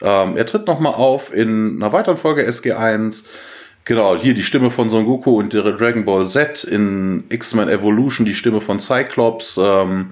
[0.00, 3.24] Ähm, er tritt nochmal auf in einer weiteren Folge SG1.
[3.88, 8.26] Genau, hier die Stimme von Son Goku und ihre Dragon Ball Z in X-Men Evolution,
[8.26, 9.58] die Stimme von Cyclops.
[9.58, 10.10] Ähm,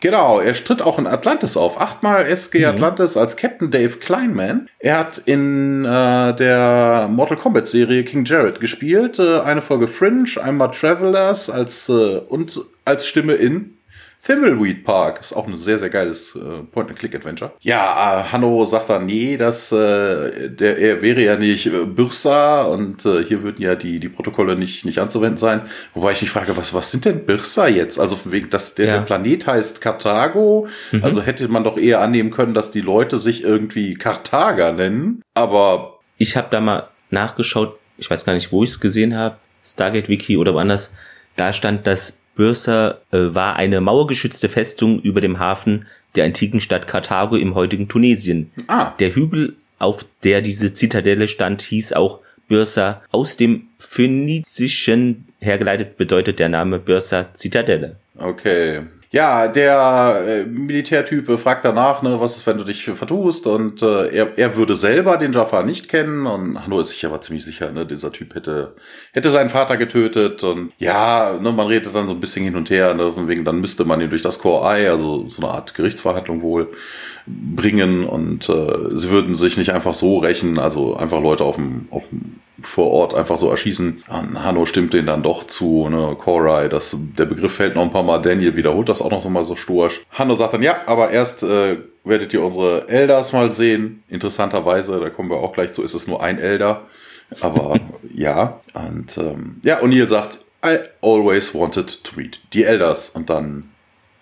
[0.00, 1.80] genau, er tritt auch in Atlantis auf.
[1.80, 2.66] Achtmal SG mhm.
[2.66, 4.68] Atlantis als Captain Dave Kleinman.
[4.78, 9.18] Er hat in äh, der Mortal Kombat Serie King Jared gespielt.
[9.18, 13.76] Äh, eine Folge Fringe, einmal Travelers als äh, und als Stimme in
[14.26, 15.20] Thimbleweed Park.
[15.20, 17.52] Ist auch ein sehr, sehr geiles äh, Point-and-Click-Adventure.
[17.60, 22.62] Ja, äh, Hanno sagt dann, nee, das, äh, der, er wäre ja nicht äh, Birsa
[22.64, 25.62] und äh, hier würden ja die, die Protokolle nicht, nicht anzuwenden sein.
[25.94, 28.00] Wobei ich mich frage, was, was sind denn Birsa jetzt?
[28.00, 28.92] Also wegen, dass der, ja.
[28.94, 30.66] der Planet heißt Karthago.
[30.90, 31.04] Mhm.
[31.04, 35.22] Also hätte man doch eher annehmen können, dass die Leute sich irgendwie Karthager nennen.
[35.34, 36.00] Aber.
[36.18, 40.08] Ich habe da mal nachgeschaut, ich weiß gar nicht, wo ich es gesehen habe, Stargate
[40.08, 40.92] Wiki oder woanders.
[41.36, 46.86] Da stand, dass Byrsa äh, war eine mauergeschützte Festung über dem Hafen der antiken Stadt
[46.86, 48.50] Karthago im heutigen Tunesien.
[48.68, 48.92] Ah.
[48.98, 53.02] Der Hügel, auf der diese Zitadelle stand, hieß auch Byrsa.
[53.10, 57.96] Aus dem Phönizischen hergeleitet bedeutet der Name Byrsa Zitadelle.
[58.16, 58.82] Okay.
[59.10, 63.46] Ja, der äh, Militärtyp fragt danach, ne, was ist, wenn du dich vertust?
[63.46, 66.26] Und äh, er, er würde selber den Jafar nicht kennen.
[66.26, 68.74] Und Hanno ist sich aber ziemlich sicher, ne, dieser Typ hätte,
[69.12, 70.42] hätte seinen Vater getötet.
[70.42, 73.44] Und ja, ne, man redet dann so ein bisschen hin und her, ne, von wegen,
[73.44, 76.72] dann müsste man ihn durch das Core Eye, also so eine Art Gerichtsverhandlung wohl,
[77.26, 81.88] bringen und äh, sie würden sich nicht einfach so rächen, also einfach Leute auf dem,
[81.90, 84.02] auf dem vor Ort einfach so erschießen.
[84.08, 87.90] Und Hanno stimmt denen dann doch zu, ne, Korai, das, der Begriff fällt noch ein
[87.90, 90.04] paar Mal, Daniel wiederholt das auch noch so mal so stursch.
[90.10, 94.02] Hanno sagt dann, ja, aber erst äh, werdet ihr unsere Elders mal sehen.
[94.08, 96.82] Interessanterweise, da kommen wir auch gleich zu, ist es nur ein Elder.
[97.40, 97.78] Aber
[98.14, 103.10] ja, und ähm, ja, O'Neill sagt, I always wanted to meet die Elders.
[103.10, 103.70] Und dann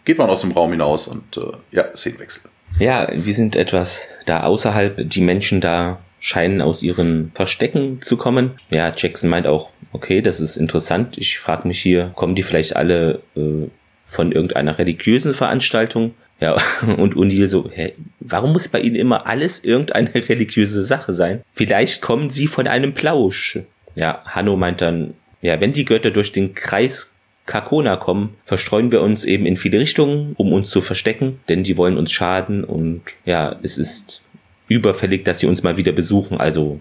[0.05, 2.51] geht man aus dem Raum hinaus und äh, ja, Szenenwechsel.
[2.79, 5.09] Ja, wir sind etwas da außerhalb.
[5.09, 8.53] Die Menschen da scheinen aus ihren Verstecken zu kommen.
[8.71, 11.19] Ja, Jackson meint auch, okay, das ist interessant.
[11.19, 13.69] Ich frage mich hier, kommen die vielleicht alle äh,
[14.07, 16.15] von irgendeiner religiösen Veranstaltung?
[16.41, 16.57] Ja,
[16.97, 21.43] und O'Neill so, hä, warum muss bei ihnen immer alles irgendeine religiöse Sache sein?
[21.53, 23.59] Vielleicht kommen sie von einem Plausch.
[23.95, 27.13] Ja, Hanno meint dann, ja, wenn die Götter durch den Kreis
[27.45, 31.77] Kakona kommen, verstreuen wir uns eben in viele Richtungen, um uns zu verstecken, denn die
[31.77, 34.23] wollen uns schaden und ja, es ist
[34.69, 36.39] überfällig, dass sie uns mal wieder besuchen.
[36.39, 36.81] Also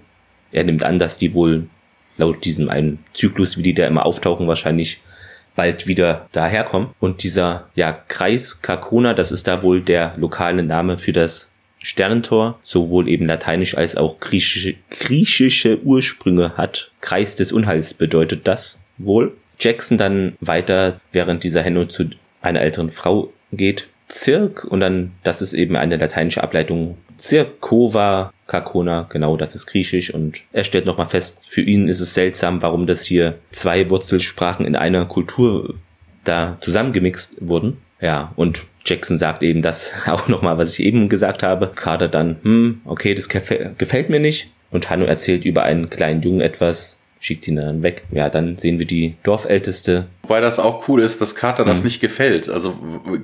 [0.52, 1.68] er nimmt an, dass die wohl
[2.18, 5.02] laut diesem einen Zyklus, wie die da immer auftauchen, wahrscheinlich
[5.56, 6.90] bald wieder daherkommen.
[7.00, 11.52] Und dieser ja, Kreis Kakona, das ist da wohl der lokale Name für das
[11.84, 16.92] Sternentor, sowohl eben lateinisch als auch griechische, griechische Ursprünge hat.
[17.02, 19.36] Kreis des Unheils bedeutet das wohl.
[19.60, 22.10] Jackson dann weiter, während dieser Henno zu
[22.42, 29.08] einer älteren Frau geht, Zirk und dann, das ist eben eine lateinische Ableitung, Zirkova Kakona,
[29.10, 32.86] genau, das ist griechisch und er stellt nochmal fest, für ihn ist es seltsam, warum
[32.86, 35.76] das hier zwei Wurzelsprachen in einer Kultur
[36.26, 37.78] da zusammengemixt wurden.
[38.02, 41.72] Ja, und Jackson sagt eben das auch nochmal, was ich eben gesagt habe.
[41.74, 44.52] Carter dann, hm, okay, das gefällt mir nicht.
[44.70, 48.04] Und Hanno erzählt über einen kleinen Jungen etwas, schickt ihn dann weg.
[48.12, 50.08] Ja, dann sehen wir die Dorfälteste.
[50.24, 51.86] Wobei das auch cool ist, dass Carter das mhm.
[51.86, 52.50] nicht gefällt.
[52.50, 52.78] Also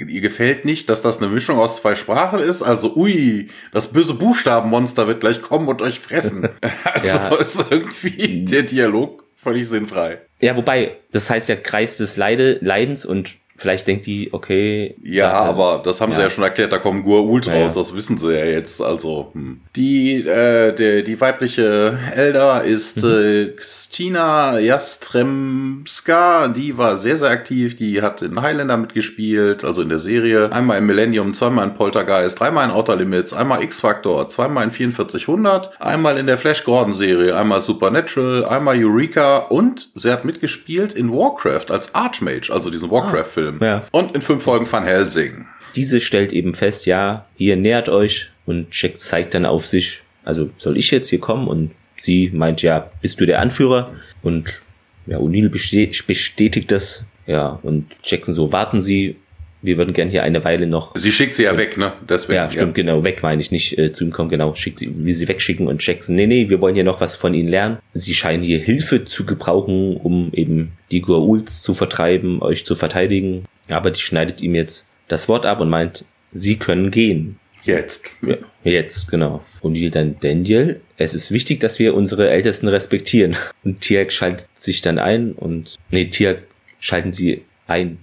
[0.08, 2.62] ihr gefällt nicht, dass das eine Mischung aus zwei Sprachen ist.
[2.62, 6.48] Also ui, das böse Buchstabenmonster wird gleich kommen und euch fressen.
[6.94, 7.36] also ja.
[7.36, 10.20] ist irgendwie der Dialog völlig sinnfrei.
[10.42, 14.96] Ja, wobei, das heißt ja Kreis des Leide, Leidens und Vielleicht denkt die, okay.
[15.04, 16.16] Ja, da, aber das haben ja.
[16.16, 18.82] sie ja schon erklärt, da kommen Gua'uld ja, raus, das wissen sie ja jetzt.
[18.82, 19.60] Also, hm.
[19.76, 23.10] die, äh, der, die weibliche Elder ist mhm.
[23.10, 29.90] äh, Stina Jastremska, die war sehr, sehr aktiv, die hat in Highlander mitgespielt, also in
[29.90, 30.54] der Serie.
[30.54, 35.82] Einmal in Millennium, zweimal in Poltergeist, dreimal in Outer Limits, einmal X-Factor, zweimal in 4400,
[35.82, 41.12] einmal in der Flash Gordon Serie, einmal Supernatural, einmal Eureka und sie hat mitgespielt in
[41.12, 43.49] Warcraft als Archmage, also diesen Warcraft-Film.
[43.49, 43.86] Ah, ja.
[43.92, 45.46] Und in fünf Folgen Van Helsing.
[45.76, 50.50] Diese stellt eben fest, ja, hier nähert euch und Jack zeigt dann auf sich, also
[50.58, 53.94] soll ich jetzt hier kommen und sie meint, ja, bist du der Anführer?
[54.24, 54.62] Und
[55.06, 57.06] ja, O'Neill bestätigt das.
[57.28, 59.18] Ja, und Jackson so, warten Sie,
[59.62, 60.96] wir würden gern hier eine Weile noch.
[60.96, 61.94] Sie schickt sie ja weg, ne?
[62.08, 62.84] Deswegen, ja, stimmt, ja.
[62.84, 65.68] genau, weg meine ich nicht äh, zu ihm kommen, genau, schickt sie, wie sie wegschicken
[65.68, 67.78] und Jackson, nee, nee, wir wollen hier noch was von ihnen lernen.
[67.94, 73.46] Sie scheinen hier Hilfe zu gebrauchen, um eben die Goa'uls zu vertreiben, euch zu verteidigen.
[73.70, 77.40] Aber die schneidet ihm jetzt das Wort ab und meint, sie können gehen.
[77.64, 78.06] Jetzt.
[78.22, 79.44] Ja, jetzt, genau.
[79.62, 83.36] Und die dann Daniel, es ist wichtig, dass wir unsere Ältesten respektieren.
[83.64, 86.44] Und Tiak schaltet sich dann ein und, nee, Tiak
[86.80, 88.00] schalten sie ein.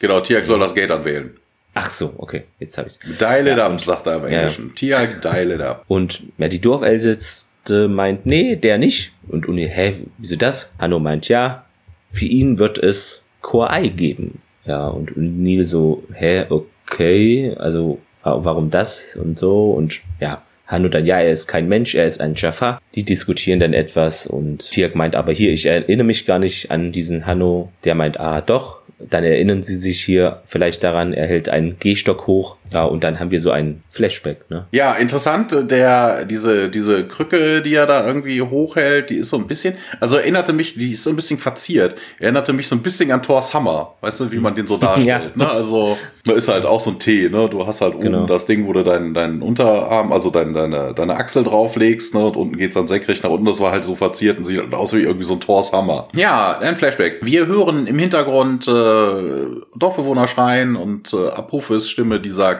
[0.00, 1.36] Genau, Tiak soll das Gate anwählen.
[1.74, 2.98] Ach so, okay, jetzt habe ich's.
[3.20, 4.68] Dial it ja, up, und, sagt er im Englischen.
[4.68, 4.74] Ja.
[4.74, 5.84] Tiak, dial it up.
[5.88, 9.12] Und ja, die Dorfälteste meint, nee, der nicht.
[9.28, 10.72] Und Uni, hä, wieso das?
[10.78, 11.66] Hanno meint, ja,
[12.10, 14.40] für ihn wird es Eye geben.
[14.64, 21.06] Ja, und Neil so, hä, okay, also warum das und so und ja, Hanno dann,
[21.06, 22.78] ja, er ist kein Mensch, er ist ein Jaffa.
[22.94, 26.92] Die diskutieren dann etwas und Tirk meint aber hier, ich erinnere mich gar nicht an
[26.92, 27.72] diesen Hanno.
[27.84, 32.26] Der meint, ah, doch, dann erinnern sie sich hier vielleicht daran, er hält einen Gehstock
[32.26, 32.56] hoch.
[32.72, 34.66] Ja, und dann haben wir so ein Flashback, ne?
[34.72, 39.46] Ja, interessant, der, diese, diese Krücke, die er da irgendwie hochhält, die ist so ein
[39.46, 41.94] bisschen, also erinnerte mich, die ist so ein bisschen verziert.
[42.18, 43.94] Erinnerte mich so ein bisschen an Thors Hammer.
[44.00, 45.20] Weißt du, wie man den so darstellt, ja.
[45.34, 45.48] ne?
[45.48, 47.48] Also, da ist halt auch so ein T, ne?
[47.48, 48.26] Du hast halt oben genau.
[48.26, 52.26] das Ding, wo du deinen, deinen Unterarm, also dein, deine, deine Achsel drauflegst, ne?
[52.26, 53.46] Und unten geht's dann senkrecht nach unten.
[53.46, 56.08] Das war halt so verziert und sieht halt aus wie irgendwie so ein Thors Hammer.
[56.14, 57.18] Ja, ein Flashback.
[57.22, 62.57] Wir hören im Hintergrund, äh, Dorfbewohner schreien und äh, Apophis Stimme, die sagt,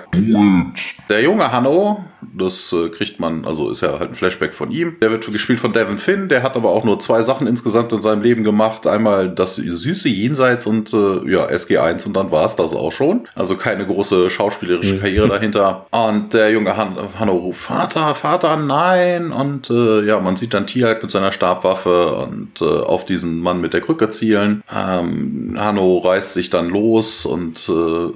[1.09, 4.97] der junge Hanno, das äh, kriegt man, also ist ja halt ein Flashback von ihm.
[5.01, 8.03] Der wird gespielt von Devin Finn, der hat aber auch nur zwei Sachen insgesamt in
[8.03, 8.87] seinem Leben gemacht.
[8.87, 13.29] Einmal das süße Jenseits und äh, ja, SG1 und dann war es das auch schon.
[13.35, 15.01] Also keine große schauspielerische mhm.
[15.01, 15.87] Karriere dahinter.
[15.91, 19.33] Und der junge Han Hanno ruft Vater, Vater, nein.
[19.33, 23.61] Und äh, ja, man sieht dann Tialk mit seiner Stabwaffe und äh, auf diesen Mann
[23.61, 24.63] mit der Krücke zielen.
[24.75, 28.13] Ähm, Hanno reißt sich dann los und äh,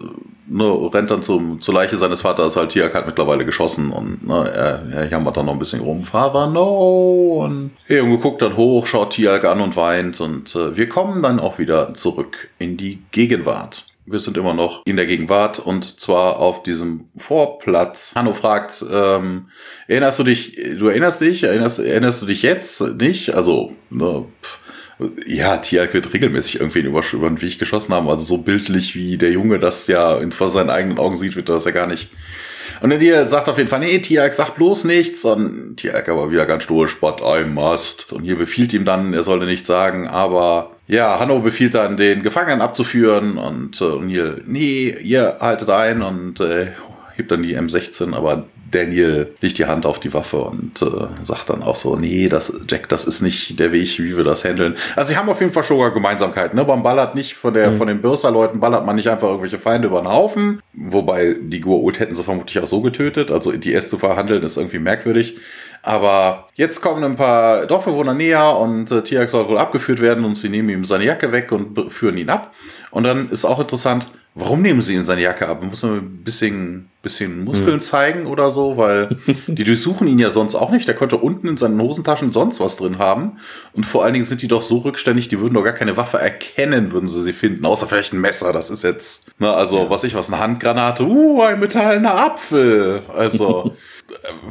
[0.49, 4.49] ne, rennt dann zum, zur Leiche seines Vaters, halt Tiak hat mittlerweile geschossen und ne,
[4.49, 7.45] er, er jammert dann noch ein bisschen rum, Father, no!
[7.45, 11.23] Und der Junge guckt dann hoch, schaut Tiak an und weint und äh, wir kommen
[11.23, 13.87] dann auch wieder zurück in die Gegenwart.
[14.05, 18.13] Wir sind immer noch in der Gegenwart und zwar auf diesem Vorplatz.
[18.17, 19.47] Hanno fragt, ähm,
[19.87, 23.35] erinnerst du dich, du erinnerst dich, erinnerst, erinnerst du dich jetzt nicht?
[23.35, 24.59] Also, ne, pff,
[25.27, 28.09] ja, Tiak wird regelmäßig irgendwie über, über den Weg geschossen haben.
[28.09, 31.65] Also so bildlich wie der Junge das ja vor seinen eigenen Augen sieht, wird das
[31.65, 32.11] ja gar nicht.
[32.81, 35.25] Und der Deal sagt auf jeden Fall, nee, Tiak sagt bloß nichts.
[35.25, 38.13] Und Tiak aber wieder ganz stoisch, but I must.
[38.13, 42.23] Und hier befiehlt ihm dann, er solle nichts sagen, aber ja, Hanno befiehlt dann, den
[42.23, 46.73] Gefangenen abzuführen und äh, Neil, nee, ihr haltet ein und äh,
[47.15, 51.51] hebt dann die M16, aber Daniel legt die Hand auf die Waffe und äh, sagt
[51.51, 54.77] dann auch so, nee, das, Jack, das ist nicht der Weg, wie wir das handeln.
[54.97, 56.59] Also sie haben auf jeden Fall schon Gemeinsamkeiten.
[56.59, 56.65] Ne?
[56.65, 57.75] Man ballert nicht von der, mhm.
[57.75, 60.61] von den Bürsterleuten ballert man nicht einfach irgendwelche Feinde über den Haufen.
[60.73, 63.31] Wobei die Gua'uld hätten sie vermutlich auch so getötet.
[63.31, 65.37] Also die S zu verhandeln ist irgendwie merkwürdig.
[65.83, 70.37] Aber jetzt kommen ein paar Dorfbewohner näher und äh, Tiak soll wohl abgeführt werden und
[70.37, 72.55] sie nehmen ihm seine Jacke weg und führen ihn ab.
[72.93, 75.63] Und dann ist auch interessant, Warum nehmen sie ihn seine Jacke ab?
[75.63, 77.81] Muss er ein bisschen, bisschen Muskeln hm.
[77.83, 78.79] zeigen oder so?
[78.79, 80.89] Weil die durchsuchen ihn ja sonst auch nicht.
[80.89, 83.39] Der könnte unten in seinen Hosentaschen sonst was drin haben.
[83.75, 86.19] Und vor allen Dingen sind die doch so rückständig, die würden doch gar keine Waffe
[86.19, 87.67] erkennen, würden sie sie finden.
[87.67, 88.55] Außer vielleicht ein Messer.
[88.55, 89.91] Das ist jetzt, ne, also ja.
[89.91, 91.05] was ich was, eine Handgranate.
[91.05, 93.03] Uh, ein metallener Apfel.
[93.15, 93.77] Also.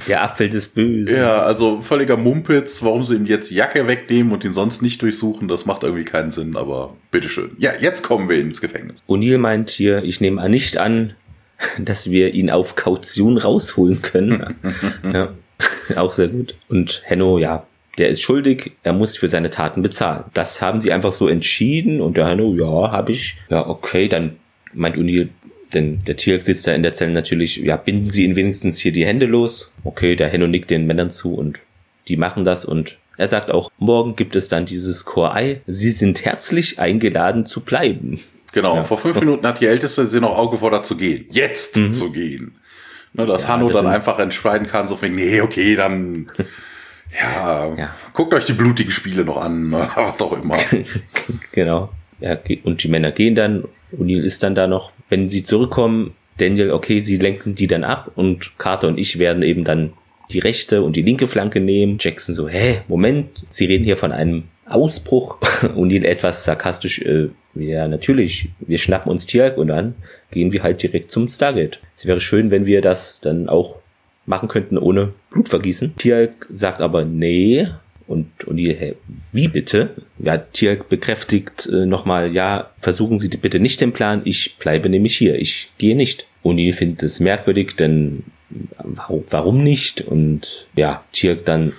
[0.08, 1.16] Der Apfel des Bösen.
[1.16, 5.48] Ja, also völliger Mumpitz, warum sie ihm jetzt Jacke wegnehmen und ihn sonst nicht durchsuchen,
[5.48, 7.52] das macht irgendwie keinen Sinn, aber bitteschön.
[7.58, 9.02] Ja, jetzt kommen wir ins Gefängnis.
[9.08, 11.16] O'Neill meint hier, ich nehme nicht an,
[11.80, 14.56] dass wir ihn auf Kaution rausholen können.
[15.14, 15.34] ja,
[15.96, 16.56] auch sehr gut.
[16.70, 17.66] Und Henno, ja,
[17.98, 20.24] der ist schuldig, er muss für seine Taten bezahlen.
[20.34, 23.38] Das haben sie einfach so entschieden und der Henno, ja, habe ich.
[23.50, 24.38] Ja, okay, dann
[24.74, 25.30] meint O'Neill,
[25.74, 28.92] denn der Tierk sitzt da in der Zelle natürlich, ja, binden sie ihn wenigstens hier
[28.92, 29.72] die Hände los.
[29.84, 31.62] Okay, der Henno nickt den Männern zu und
[32.08, 35.62] die machen das und er sagt auch, morgen gibt es dann dieses Chorei.
[35.68, 38.20] Sie sind herzlich eingeladen zu bleiben.
[38.52, 38.84] Genau, ja.
[38.84, 41.26] vor fünf Minuten hat die Älteste sie noch Auge gefordert zu gehen.
[41.30, 41.94] Jetzt mhm.
[41.94, 42.56] zu gehen.
[43.14, 46.32] Ne, dass ja, Hanno das dann einfach entscheiden kann, so wegen, nee, okay, dann,
[47.22, 50.58] ja, ja, guckt euch die blutigen Spiele noch an, was auch immer.
[51.52, 51.92] genau.
[52.20, 53.66] Ja, und die Männer gehen dann
[53.98, 54.92] O'Neill ist dann da noch.
[55.10, 59.44] Wenn sie zurückkommen, Daniel, okay, sie lenken die dann ab und Carter und ich werden
[59.44, 59.94] eben dann
[60.32, 61.98] die rechte und die linke Flanke nehmen.
[62.00, 65.38] Jackson so, hä, Moment, sie reden hier von einem Ausbruch.
[65.76, 69.96] O'Neill etwas sarkastisch, äh, ja, natürlich, wir schnappen uns Tiag und dann
[70.32, 71.82] gehen wir halt direkt zum Stargate.
[71.96, 73.76] Es wäre schön, wenn wir das dann auch
[74.26, 75.96] machen könnten ohne Blutvergießen.
[75.98, 77.68] Tiag sagt aber, nee,
[78.12, 78.96] und, die, hey,
[79.32, 79.96] wie bitte?
[80.20, 85.18] Ja, Tier bekräftigt äh, nochmal, ja, versuchen Sie bitte nicht den Plan, ich bleibe nämlich
[85.18, 86.28] hier, ich gehe nicht.
[86.44, 88.24] O'Neill findet es merkwürdig, denn
[88.78, 90.02] warum, warum nicht?
[90.02, 91.74] Und ja, Tirk dann,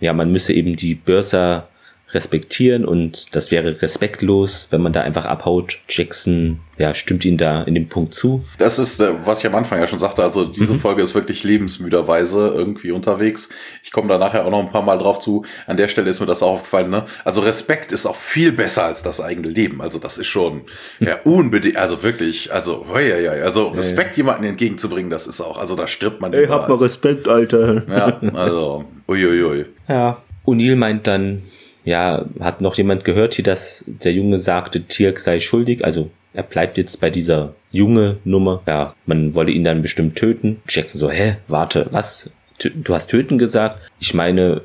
[0.00, 1.68] ja, man müsse eben die Börser
[2.16, 5.78] respektieren und das wäre respektlos, wenn man da einfach abhaut.
[5.88, 8.44] Jackson, ja, stimmt ihn da in dem Punkt zu.
[8.58, 10.80] Das ist, äh, was ich am Anfang ja schon sagte, also diese mhm.
[10.80, 13.50] Folge ist wirklich lebensmüderweise irgendwie unterwegs.
[13.82, 15.44] Ich komme da nachher auch noch ein paar Mal drauf zu.
[15.66, 17.04] An der Stelle ist mir das auch aufgefallen, ne?
[17.24, 19.82] Also Respekt ist auch viel besser als das eigene Leben.
[19.82, 20.62] Also das ist schon,
[20.98, 24.28] ja, unbedingt, also wirklich, also, hoi, hoi, also Respekt ja, ja.
[24.28, 27.82] jemandem entgegenzubringen, das ist auch, also da stirbt man Ey, hab mal Respekt, Alter.
[27.88, 29.66] Ja, also, uiuiui.
[29.86, 30.16] Ja.
[30.46, 31.42] O'Neill meint dann,
[31.86, 36.42] ja, hat noch jemand gehört hier, dass der Junge sagte, Tirk sei schuldig, also er
[36.42, 38.62] bleibt jetzt bei dieser junge Nummer.
[38.66, 40.60] Ja, man wolle ihn dann bestimmt töten.
[40.68, 42.30] Jackson so, hä, warte, was?
[42.58, 43.80] Du hast töten gesagt?
[44.00, 44.62] Ich meine,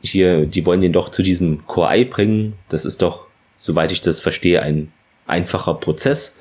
[0.00, 2.54] hier, die wollen ihn doch zu diesem Core bringen.
[2.70, 4.90] Das ist doch, soweit ich das verstehe, ein
[5.26, 6.36] einfacher Prozess.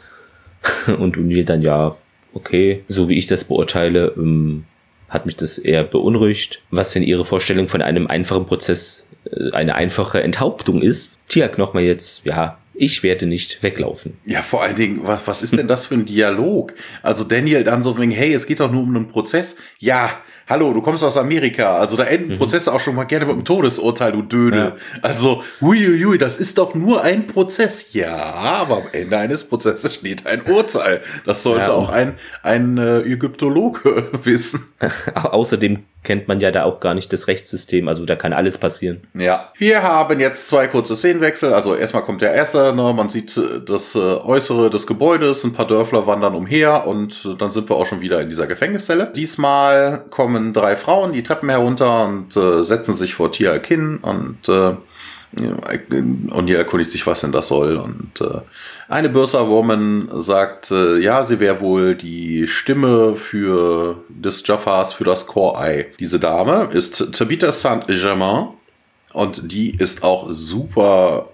[0.88, 1.98] Und O'Neill dann, ja,
[2.34, 4.63] okay, so wie ich das beurteile, ähm,
[5.12, 6.62] hat mich das eher beunruhigt.
[6.71, 11.19] Was, wenn Ihre Vorstellung von einem einfachen Prozess äh, eine einfache Enthauptung ist?
[11.28, 14.17] Tiak nochmal jetzt, ja, ich werde nicht weglaufen.
[14.26, 16.74] Ja, vor allen Dingen, was, was ist denn das für ein Dialog?
[17.04, 19.58] Also Daniel dann so wegen, hey, es geht doch nur um einen Prozess.
[19.80, 20.17] Ja,
[20.52, 22.38] hallo, du kommst aus Amerika, also da enden mhm.
[22.38, 24.60] Prozesse auch schon mal gerne mit einem Todesurteil, du Dödel.
[24.60, 24.76] Ja.
[25.02, 27.94] Also, huiuiui, das ist doch nur ein Prozess.
[27.94, 31.02] Ja, aber am Ende eines Prozesses steht ein Urteil.
[31.26, 31.74] Das sollte ja.
[31.74, 34.62] auch ein, ein äh, Ägyptologe wissen.
[35.16, 39.02] Außerdem kennt man ja da auch gar nicht das Rechtssystem, also da kann alles passieren.
[39.14, 41.54] Ja, wir haben jetzt zwei kurze Szenenwechsel.
[41.54, 45.54] Also erstmal kommt der erste, ne, man sieht äh, das äh, Äußere des Gebäudes, ein
[45.54, 49.12] paar Dörfler wandern umher und dann sind wir auch schon wieder in dieser Gefängniszelle.
[49.16, 54.50] Diesmal kommen drei Frauen die Treppen herunter und äh, setzen sich vor Tia Kin und
[54.50, 54.74] äh,
[55.38, 57.78] und hier erkundigt sich, was denn das soll.
[57.78, 58.41] Und äh,
[58.89, 65.28] eine Börser-Woman sagt, äh, ja, sie wäre wohl die Stimme für des Jaffars für das
[65.28, 65.86] Core-Eye.
[66.00, 68.50] Diese Dame ist Tabitha Saint-Germain
[69.13, 71.28] und die ist auch super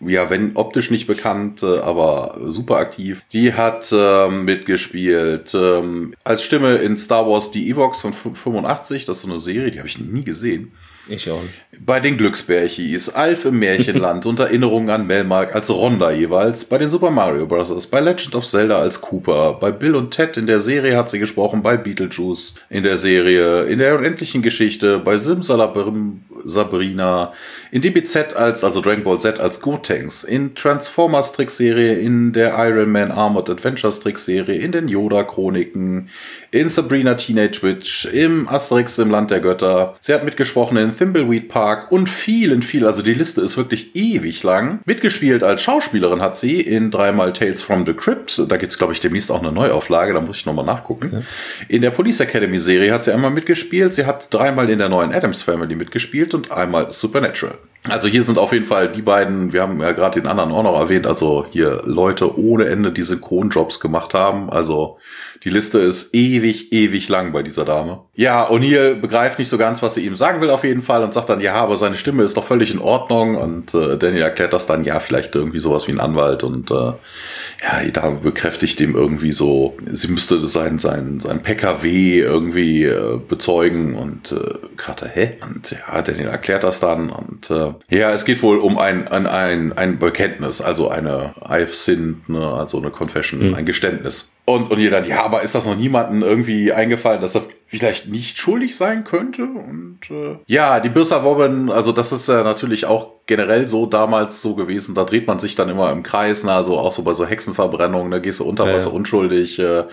[0.00, 3.22] ja, wenn optisch nicht bekannt, äh, aber super aktiv.
[3.32, 9.04] Die hat ähm, mitgespielt ähm, als Stimme in Star Wars Die Evox von 85.
[9.04, 10.72] Das ist so eine Serie, die habe ich nie gesehen.
[11.08, 11.42] Ich auch.
[11.78, 16.90] Bei den Glücksbärchis, Alf im Märchenland und Erinnerungen an Melmark als Ronda jeweils, bei den
[16.90, 20.60] Super Mario Bros., bei Legend of Zelda als Cooper, bei Bill und Ted in der
[20.60, 26.22] Serie hat sie gesprochen, bei Beetlejuice in der Serie, in der unendlichen Geschichte, bei Simsalabim
[26.44, 27.32] Sabrina,
[27.70, 32.90] in DBZ als, also Dragon Ball Z als Gotenks, in Transformers Trickserie, in der Iron
[32.92, 36.08] Man Armored Adventures Trickserie, in den Yoda Chroniken,
[36.52, 39.96] in Sabrina Teenage Witch, im Asterix im Land der Götter.
[40.00, 44.42] Sie hat mitgesprochen in Thimbleweed Park und vielen, viel, also die Liste ist wirklich ewig
[44.42, 44.80] lang.
[44.84, 48.42] Mitgespielt als Schauspielerin hat sie in dreimal Tales from the Crypt.
[48.48, 51.10] Da gibt's, glaube ich, demnächst auch eine Neuauflage, da muss ich nochmal nachgucken.
[51.12, 51.20] Ja.
[51.68, 53.94] In der Police Academy Serie hat sie einmal mitgespielt.
[53.94, 57.58] Sie hat dreimal in der neuen Adams Family mitgespielt und einmal Supernatural.
[57.88, 60.62] Also hier sind auf jeden Fall die beiden, wir haben ja gerade den anderen auch
[60.62, 64.50] noch erwähnt, also hier Leute ohne Ende die Synchronjobs gemacht haben.
[64.50, 64.98] Also
[65.44, 68.00] die Liste ist ewig, ewig lang bei dieser Dame.
[68.14, 71.14] Ja, O'Neill begreift nicht so ganz, was sie ihm sagen will auf jeden Fall und
[71.14, 74.52] sagt dann, ja, aber seine Stimme ist doch völlig in Ordnung und äh, Daniel erklärt
[74.52, 78.78] das dann, ja, vielleicht irgendwie sowas wie ein Anwalt und äh, ja, die Dame bekräftigt
[78.80, 85.08] ihm irgendwie so, sie müsste sein, sein, sein PKW irgendwie äh, bezeugen und äh, Carter,
[85.08, 85.38] hä?
[85.40, 89.26] Und ja, Daniel erklärt das dann und äh, ja, es geht wohl um ein, ein,
[89.26, 93.54] ein, ein Bekenntnis, also eine I've sinned, ne, also eine Confession, mhm.
[93.54, 94.32] ein Geständnis.
[94.44, 98.08] Und, und ihr dann, ja, aber ist das noch niemandem irgendwie eingefallen, dass er vielleicht
[98.08, 99.44] nicht schuldig sein könnte?
[99.44, 104.42] Und äh, ja, die Bürser Woman, also das ist ja natürlich auch generell so damals
[104.42, 106.52] so gewesen, da dreht man sich dann immer im Kreis, ne?
[106.52, 108.22] also auch so bei so Hexenverbrennungen, da ne?
[108.22, 109.84] gehst du unter Wasser ja, unschuldig, äh,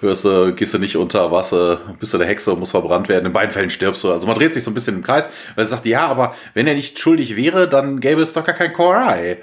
[0.00, 3.26] hörst du, gehst du nicht unter Wasser, bist du der Hexe und muss verbrannt werden,
[3.26, 4.10] in beiden Fällen stirbst du.
[4.10, 6.66] Also man dreht sich so ein bisschen im Kreis, weil sie sagt, ja, aber wenn
[6.66, 9.36] er nicht schuldig wäre, dann gäbe es doch gar kein Core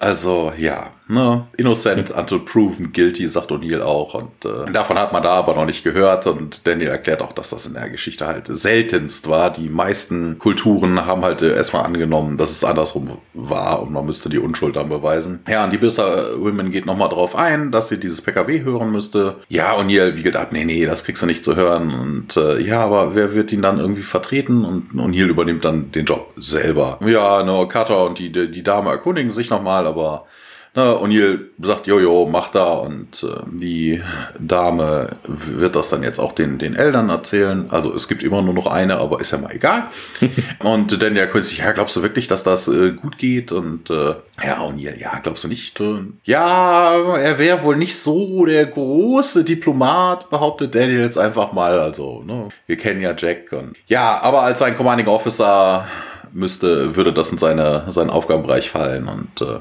[0.00, 4.14] also ja, ne, innocent until proven guilty, sagt O'Neill auch.
[4.14, 6.26] Und äh, davon hat man da aber noch nicht gehört.
[6.26, 9.50] Und Daniel erklärt auch, dass das in der Geschichte halt seltenst war.
[9.50, 14.38] Die meisten Kulturen haben halt erstmal angenommen, dass es andersrum war und man müsste die
[14.38, 15.40] Unschuld dann beweisen.
[15.48, 19.36] Ja, und die Bisser Women geht nochmal drauf ein, dass sie dieses PKW hören müsste.
[19.48, 21.92] Ja, O'Neill wiegelt ab, nee, nee, das kriegst du nicht zu hören.
[21.92, 24.64] Und äh, ja, aber wer wird ihn dann irgendwie vertreten?
[24.64, 26.98] Und O'Neill übernimmt dann den Job selber.
[27.04, 30.26] Ja, ne, Carter und die, die Dame erkundigen sich nochmal nochmal, aber
[30.74, 34.02] na, O'Neill sagt, jojo, mach da und äh, die
[34.38, 37.64] Dame wird das dann jetzt auch den, den Eltern erzählen.
[37.70, 39.84] Also es gibt immer nur noch eine, aber ist ja mal egal.
[40.58, 43.52] und dann der König, ja, glaubst du wirklich, dass das äh, gut geht?
[43.52, 45.80] Und äh, ja, O'Neill, ja, glaubst du nicht?
[46.24, 51.80] ja, er wäre wohl nicht so der große Diplomat, behauptet Daniel jetzt einfach mal.
[51.80, 55.86] Also, ne, wir kennen ja Jack und ja, aber als sein Commanding Officer
[56.36, 59.08] müsste, würde das in seine, seinen Aufgabenbereich fallen.
[59.08, 59.58] Und äh,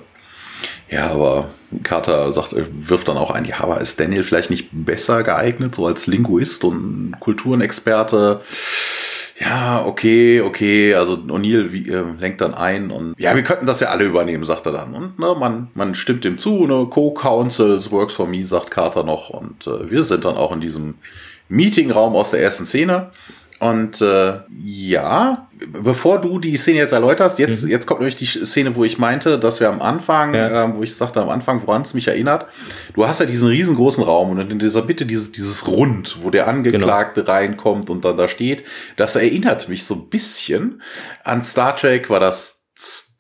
[0.90, 1.50] ja, aber
[1.84, 5.88] Carter sagt, wirft dann auch ein, ja, aber ist Daniel vielleicht nicht besser geeignet, so
[5.88, 8.42] als Linguist und Kulturenexperte?
[9.40, 13.90] Ja, okay, okay, also O'Neill äh, lenkt dann ein und ja, wir könnten das ja
[13.90, 14.94] alle übernehmen, sagt er dann.
[14.94, 19.30] Und ne, man, man stimmt dem zu, ne, Co-Counsels works for me, sagt Carter noch.
[19.30, 20.96] Und äh, wir sind dann auch in diesem
[21.50, 23.12] Meetingraum aus der ersten Szene.
[23.72, 27.70] Und äh, ja, bevor du die Szene jetzt erläuterst, jetzt, mhm.
[27.70, 30.64] jetzt kommt nämlich die Szene, wo ich meinte, dass wir am Anfang, ja.
[30.64, 32.46] ähm, wo ich sagte am Anfang, woran es mich erinnert,
[32.94, 36.48] du hast ja diesen riesengroßen Raum und in dieser Mitte dieses, dieses Rund, wo der
[36.48, 37.34] Angeklagte genau.
[37.34, 38.64] reinkommt und dann da steht,
[38.98, 40.82] das erinnert mich so ein bisschen
[41.24, 42.66] an Star Trek, war das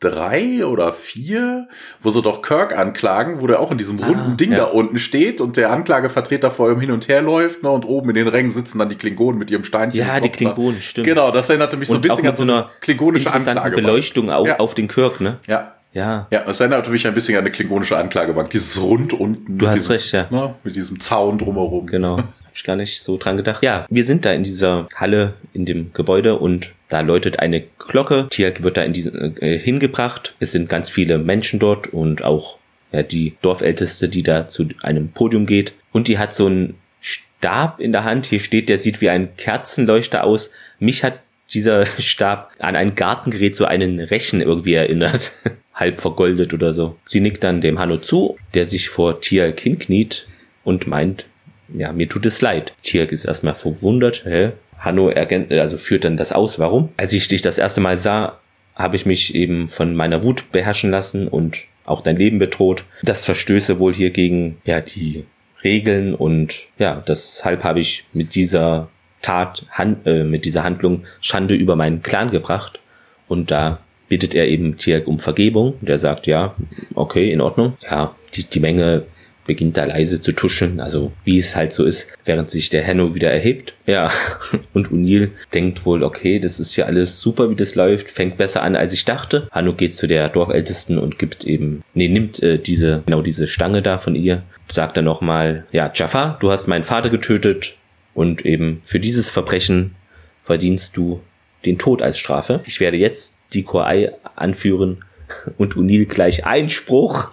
[0.10, 1.68] drei oder vier,
[2.01, 4.60] wo sie doch Kirk anklagen, wo der auch in diesem runden ah, Ding ja.
[4.60, 8.10] da unten steht und der Anklagevertreter vor ihm hin und her läuft, ne, und oben
[8.10, 9.99] in den Rängen sitzen dann die Klingonen mit ihrem Steinchen.
[9.99, 11.08] Ja, die Klingonen, stimmt.
[11.08, 13.76] Genau, das erinnerte mich so ein bisschen an so eine klingonische Anklage.
[13.76, 14.60] Beleuchtung auch ja.
[14.60, 15.39] auf den Kirk, ne?
[15.47, 15.72] Ja.
[15.93, 16.28] Ja.
[16.30, 18.49] Ja, das erinnert mich ein bisschen an eine klingonische Anklagebank.
[18.49, 19.58] Dieses Rund unten.
[19.58, 20.28] Du hast diesem, recht, ja.
[20.30, 21.88] Ne, mit diesem Zaun drumherum.
[21.88, 22.20] Genau.
[22.56, 23.62] Ich gar nicht so dran gedacht.
[23.64, 28.28] Ja, wir sind da in dieser Halle in dem Gebäude und da läutet eine Glocke.
[28.30, 30.36] Tiak wird da in diesen äh, hingebracht.
[30.39, 32.58] Es sind ganz viele Menschen dort und auch
[32.93, 35.74] ja, die Dorfälteste, die da zu einem Podium geht.
[35.91, 38.28] Und die hat so einen Stab in der Hand.
[38.28, 40.51] Hier steht, der sieht wie ein Kerzenleuchter aus.
[40.80, 41.20] Mich hat
[41.53, 45.34] dieser Stab an ein Gartengerät, so einen Rechen irgendwie erinnert.
[45.74, 46.95] Halb vergoldet oder so.
[47.03, 50.30] Sie nickt dann dem Hanno zu, der sich vor Tiak hinkniet
[50.64, 51.26] und meint,
[51.74, 52.74] ja, mir tut es leid.
[52.84, 54.51] Tiak ist erstmal verwundert, hä?
[54.78, 56.59] Hanno also führt dann das aus.
[56.59, 56.89] Warum?
[56.97, 58.39] Als ich dich das erste Mal sah,
[58.76, 62.84] habe ich mich eben von meiner Wut beherrschen lassen und auch dein Leben bedroht.
[63.03, 65.26] Das verstöße wohl hier gegen, ja, die
[65.63, 68.89] Regeln und ja, deshalb habe ich mit dieser
[69.22, 72.80] Tat, hand, äh, mit dieser Handlung Schande über meinen Clan gebracht
[73.28, 75.76] und da bittet er eben Tiak um Vergebung.
[75.82, 76.55] Der sagt, ja,
[76.93, 77.78] okay, in Ordnung.
[77.89, 79.05] Ja, die, die Menge
[79.45, 83.15] beginnt da leise zu tuscheln, also wie es halt so ist, während sich der Henno
[83.15, 83.75] wieder erhebt.
[83.85, 84.11] Ja,
[84.73, 88.63] und O'Neill denkt wohl, okay, das ist hier alles super, wie das läuft, fängt besser
[88.63, 89.47] an, als ich dachte.
[89.51, 93.81] Hanno geht zu der Dorfältesten und gibt eben, nee, nimmt äh, diese, genau diese Stange
[93.81, 97.77] da von ihr, sagt dann nochmal, ja, Jaffa, du hast meinen Vater getötet
[98.13, 99.95] und eben für dieses Verbrechen
[100.43, 101.21] verdienst du
[101.65, 102.61] den Tod als Strafe.
[102.65, 104.99] Ich werde jetzt die Korei anführen
[105.57, 107.29] und O'Neill gleich Einspruch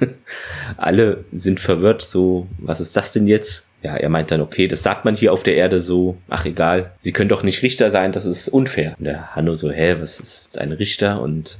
[0.76, 3.68] Alle sind verwirrt, so, was ist das denn jetzt?
[3.82, 6.92] Ja, er meint dann, okay, das sagt man hier auf der Erde so, ach egal,
[6.98, 8.94] sie können doch nicht Richter sein, das ist unfair.
[8.98, 11.20] Und der Hanno so, hä, was ist jetzt ein Richter?
[11.20, 11.58] Und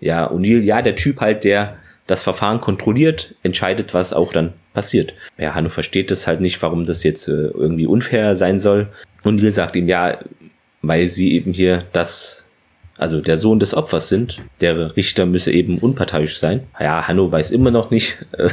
[0.00, 1.76] ja, O'Neill, ja, der Typ halt, der
[2.06, 5.14] das Verfahren kontrolliert, entscheidet, was auch dann passiert.
[5.38, 8.88] Ja, Hanno versteht das halt nicht, warum das jetzt äh, irgendwie unfair sein soll.
[9.22, 10.18] Und O'Neill sagt ihm, ja,
[10.82, 12.41] weil sie eben hier das
[13.02, 14.40] also der Sohn des Opfers sind.
[14.60, 16.66] Der Richter müsse eben unparteiisch sein.
[16.80, 18.48] Ja, Hanno weiß immer noch nicht, äh,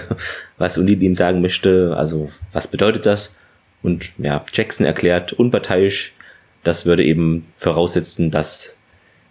[0.57, 1.95] was O'Neill ihm sagen möchte.
[1.95, 3.35] Also was bedeutet das?
[3.81, 6.13] Und ja, Jackson erklärt unparteiisch.
[6.63, 8.75] Das würde eben voraussetzen, dass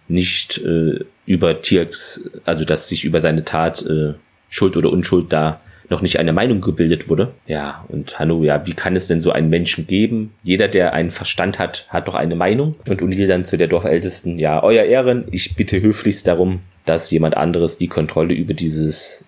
[0.07, 4.13] nicht äh, über Tierks, also dass sich über seine Tat äh,
[4.49, 7.33] Schuld oder Unschuld da noch nicht eine Meinung gebildet wurde.
[7.47, 10.33] Ja, und Hanno, ja, wie kann es denn so einen Menschen geben?
[10.43, 12.75] Jeder, der einen Verstand hat, hat doch eine Meinung.
[12.87, 17.37] Und O'Neill dann zu der Dorfältesten, ja, euer Ehren, ich bitte höflichst darum, dass jemand
[17.37, 19.23] anderes die Kontrolle über dieses,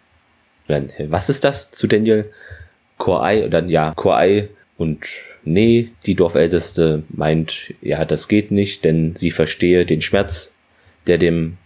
[0.68, 2.30] was ist das zu Daniel?
[2.97, 5.05] Core oder ja, Core und
[5.43, 10.53] nee, die Dorfälteste meint, ja, das geht nicht, denn sie verstehe den Schmerz,
[11.07, 11.57] der dem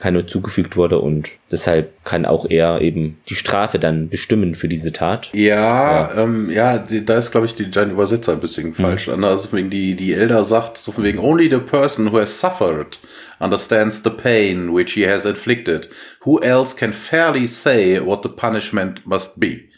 [0.00, 4.92] Hanno zugefügt wurde und deshalb kann auch er eben die Strafe dann bestimmen für diese
[4.92, 5.30] Tat.
[5.32, 8.74] Ja, ja, ähm, ja die, da ist glaube ich die, dein Übersetzer ein bisschen mhm.
[8.74, 9.08] falsch.
[9.08, 12.98] Also wegen die die Elder sagt so von wegen only the person who has suffered
[13.40, 15.88] understands the pain which he has inflicted.
[16.20, 19.70] Who else can fairly say what the punishment must be?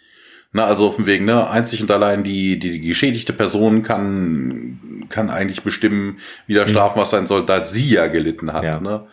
[0.55, 5.07] Na, also auf dem Weg, ne, einzig und allein die, die, die geschädigte Person kann,
[5.09, 6.71] kann eigentlich bestimmen, wie der mhm.
[6.71, 8.79] Strafmaß sein soll, da sie ja gelitten hat, ja.
[8.79, 9.07] ne.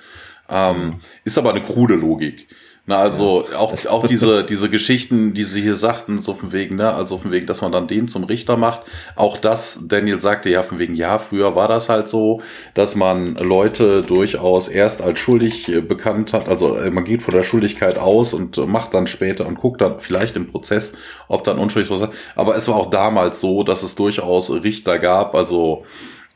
[0.50, 2.48] Ähm, ist aber eine krude Logik.
[2.90, 6.76] Na, also ja, auch, auch diese, diese Geschichten, die sie hier sagten, so von wegen,
[6.76, 8.82] ne, also von wegen, dass man dann den zum Richter macht.
[9.16, 12.42] Auch das, Daniel sagte ja von wegen, ja, früher war das halt so,
[12.74, 16.50] dass man Leute durchaus erst als schuldig äh, bekannt hat.
[16.50, 20.00] Also äh, man geht von der Schuldigkeit aus und macht dann später und guckt dann
[20.00, 20.94] vielleicht im Prozess,
[21.28, 22.10] ob dann unschuldig was.
[22.36, 25.86] Aber es war auch damals so, dass es durchaus Richter gab, also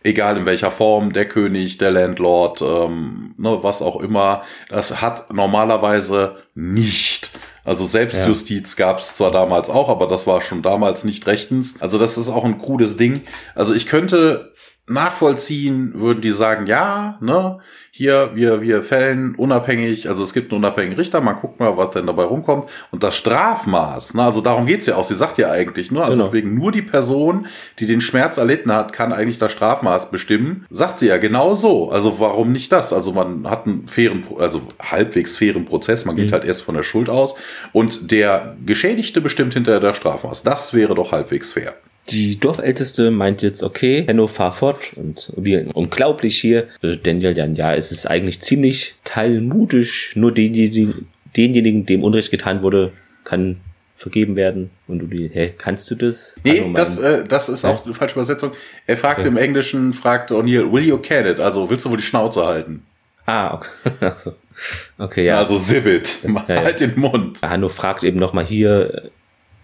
[0.04, 5.34] egal in welcher Form, der König, der Landlord, ähm, ne, was auch immer, das hat
[5.34, 7.32] normalerweise nicht.
[7.66, 8.86] Also Selbstjustiz ja.
[8.86, 11.76] gab es zwar damals auch, aber das war schon damals nicht rechtens.
[11.80, 13.22] Also das ist auch ein krudes Ding.
[13.56, 14.54] Also ich könnte
[14.86, 17.60] nachvollziehen, würden die sagen, ja, ne,
[17.90, 21.92] hier, wir, wir fällen unabhängig, also es gibt einen unabhängigen Richter, man guckt mal, was
[21.92, 22.70] denn dabei rumkommt.
[22.92, 26.24] Und das Strafmaß, ne, also darum geht's ja auch, sie sagt ja eigentlich, ne, also
[26.24, 26.34] genau.
[26.34, 27.48] wegen nur die Person,
[27.80, 30.66] die den Schmerz erlitten hat, kann eigentlich das Strafmaß bestimmen.
[30.70, 31.90] Sagt sie ja genau so.
[31.90, 32.92] Also warum nicht das?
[32.92, 36.34] Also man hat einen fairen, also halbwegs fairen Prozess, man geht mhm.
[36.34, 37.36] halt erst von der Schuld aus
[37.72, 40.44] und der Geschädigte bestimmt hinterher das Strafmaß.
[40.44, 41.74] Das wäre doch halbwegs fair.
[42.10, 44.94] Die Dorfälteste meint jetzt, okay, Henno, fahr fort.
[44.96, 46.68] Und wie unglaublich hier.
[46.82, 50.16] Äh, Daniel dann, ja, es ist eigentlich ziemlich talmudisch.
[50.16, 52.92] Nur denjenigen, denjenigen, dem Unrecht getan wurde,
[53.24, 53.58] kann
[53.96, 54.70] vergeben werden.
[54.88, 56.36] Und du die, hä, kannst du das?
[56.44, 58.52] Nee, Hallo, das, äh, das ist auch eine falsche Übersetzung.
[58.86, 59.30] Er fragte okay.
[59.30, 61.40] im Englischen, fragte O'Neill, will you can it?
[61.40, 62.86] Also, willst du wohl die Schnauze halten?
[63.26, 64.12] Ah, okay.
[64.98, 65.38] okay, ja.
[65.38, 67.40] Also Sibbit, ja, halt den Mund.
[67.42, 69.12] Hanno fragt eben nochmal hier,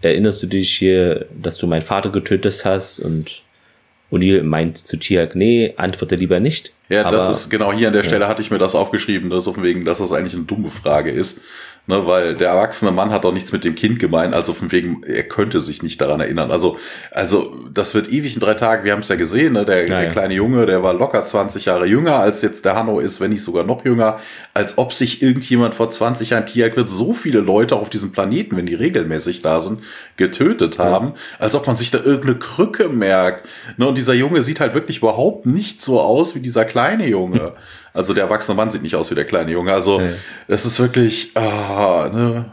[0.02, 3.00] erinnerst du dich hier, dass du meinen Vater getötet hast?
[3.00, 3.42] Und
[4.10, 6.72] O'Neill meint zu Tiag, nee, antworte lieber nicht.
[6.88, 8.28] Ja, aber, das ist genau hier an der Stelle ja.
[8.28, 11.40] hatte ich mir das aufgeschrieben, dass auf wegen, dass das eigentlich eine dumme Frage ist.
[11.86, 15.02] Ne, weil der erwachsene Mann hat doch nichts mit dem Kind gemeint, also von wegen,
[15.02, 16.52] er könnte sich nicht daran erinnern.
[16.52, 16.78] Also,
[17.10, 19.64] also das wird ewig in drei Tagen, wir haben es ja gesehen, ne?
[19.64, 23.20] der, der kleine Junge, der war locker 20 Jahre jünger, als jetzt der Hanno ist,
[23.20, 24.20] wenn nicht sogar noch jünger,
[24.54, 28.56] als ob sich irgendjemand vor 20 Jahren, Tiag wird so viele Leute auf diesem Planeten,
[28.56, 29.80] wenn die regelmäßig da sind,
[30.16, 31.14] getötet haben, ja.
[31.40, 33.44] als ob man sich da irgendeine Krücke merkt.
[33.78, 33.88] Ne?
[33.88, 37.54] Und dieser Junge sieht halt wirklich überhaupt nicht so aus wie dieser kleine Junge.
[37.92, 39.72] Also der erwachsene Mann sieht nicht aus wie der kleine Junge.
[39.72, 40.68] Also es nee.
[40.70, 42.52] ist wirklich, ah, ne?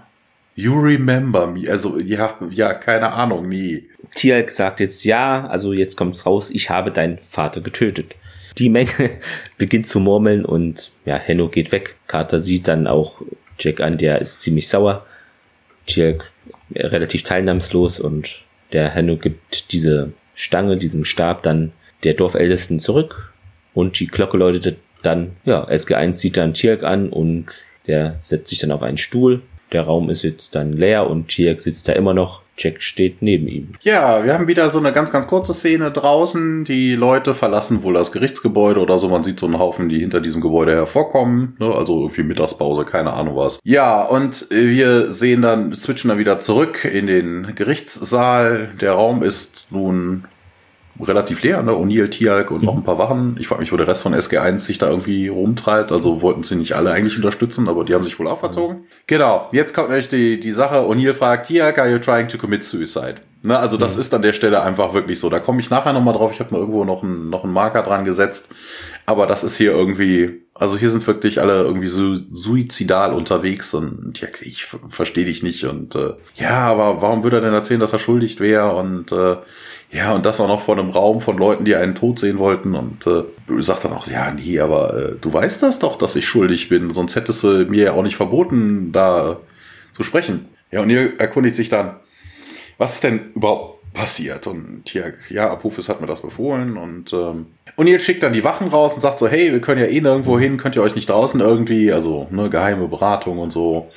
[0.56, 1.70] You remember me.
[1.70, 3.88] Also ja, ja, keine Ahnung, nie.
[4.16, 8.16] Tialk sagt jetzt ja, also jetzt kommt's raus, ich habe deinen Vater getötet.
[8.58, 8.90] Die Menge
[9.60, 11.96] beginnt zu murmeln und ja, Henno geht weg.
[12.08, 13.22] Carter sieht dann auch
[13.60, 15.06] Jack an, der ist ziemlich sauer.
[15.86, 16.32] Tialk
[16.76, 21.72] relativ teilnahmslos und der Henno gibt diese Stange, diesen Stab dann
[22.04, 23.34] der Dorfältesten zurück
[23.74, 28.60] und die Glocke läutet dann, ja, SG1 sieht dann Tierk an und der setzt sich
[28.60, 29.42] dann auf einen Stuhl.
[29.74, 32.42] Der Raum ist jetzt dann leer und Tierk sitzt da immer noch.
[32.58, 33.74] Jack steht neben ihm.
[33.82, 36.64] Ja, wir haben wieder so eine ganz, ganz kurze Szene draußen.
[36.64, 39.10] Die Leute verlassen wohl das Gerichtsgebäude oder so.
[39.10, 41.56] Man sieht so einen Haufen, die hinter diesem Gebäude hervorkommen.
[41.60, 41.72] Ne?
[41.72, 43.60] Also irgendwie Mittagspause, keine Ahnung was.
[43.64, 48.70] Ja, und wir sehen dann, switchen dann wieder zurück in den Gerichtssaal.
[48.82, 50.24] Der Raum ist nun
[51.02, 51.72] relativ leer, ne?
[51.72, 52.66] O'Neill, Tialk und mhm.
[52.66, 53.36] noch ein paar Wachen.
[53.40, 55.92] Ich frage mich, wo der Rest von SG1 sich da irgendwie rumtreibt.
[55.92, 58.78] Also wollten sie nicht alle eigentlich unterstützen, aber die haben sich wohl auferzogen.
[58.78, 58.84] Mhm.
[59.08, 60.78] Genau, jetzt kommt nämlich die, die Sache.
[60.78, 63.16] O'Neill fragt, Tialk, are you trying to commit suicide?
[63.44, 64.02] Ne, also das mhm.
[64.02, 65.30] ist an der Stelle einfach wirklich so.
[65.30, 66.32] Da komme ich nachher nochmal drauf.
[66.34, 68.50] Ich habe mir irgendwo noch einen, noch einen Marker dran gesetzt.
[69.06, 74.20] Aber das ist hier irgendwie, also hier sind wirklich alle irgendwie so suizidal unterwegs und
[74.20, 75.64] ja, ich verstehe dich nicht.
[75.64, 78.76] Und äh, ja, aber warum würde er denn erzählen, dass er schuldig wäre?
[78.76, 79.38] Und äh,
[79.90, 82.76] ja, und das auch noch vor einem Raum von Leuten, die einen tot sehen wollten.
[82.76, 83.24] Und äh,
[83.62, 86.90] sagt dann auch, ja, nee, aber äh, du weißt das doch, dass ich schuldig bin.
[86.90, 89.40] Sonst hättest du mir ja auch nicht verboten, da
[89.94, 90.50] zu sprechen.
[90.72, 91.96] Ja, und ihr erkundigt sich dann,
[92.78, 94.46] was ist denn überhaupt passiert?
[94.48, 96.76] Und hier, ja, Apophis hat mir das befohlen.
[96.76, 99.80] Und, ähm, und ihr schickt dann die Wachen raus und sagt so, hey, wir können
[99.80, 103.54] ja eh nirgendwo hin, könnt ihr euch nicht draußen irgendwie, also ne, geheime Beratung und
[103.54, 103.90] so.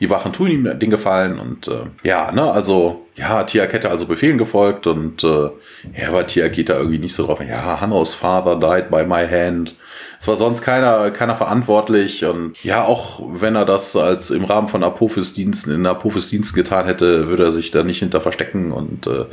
[0.00, 4.06] Die Wachen tun ihm den Gefallen und äh, ja, ne, also ja, Tiak hätte also
[4.06, 5.50] Befehlen gefolgt und äh,
[5.98, 7.40] ja, aber Tiak geht da irgendwie nicht so drauf.
[7.40, 9.74] Ja, Hannos Father died by my hand.
[10.20, 14.68] Es war sonst keiner, keiner verantwortlich und ja, auch wenn er das als im Rahmen
[14.68, 19.24] von Apophis-Diensten in Apophis-Diensten getan hätte, würde er sich da nicht hinter verstecken und äh,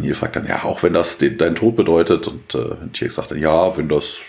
[0.00, 3.32] hier fragt dann, ja, auch wenn das den, dein Tod bedeutet und äh, Tiak sagt
[3.32, 4.22] dann, ja, wenn das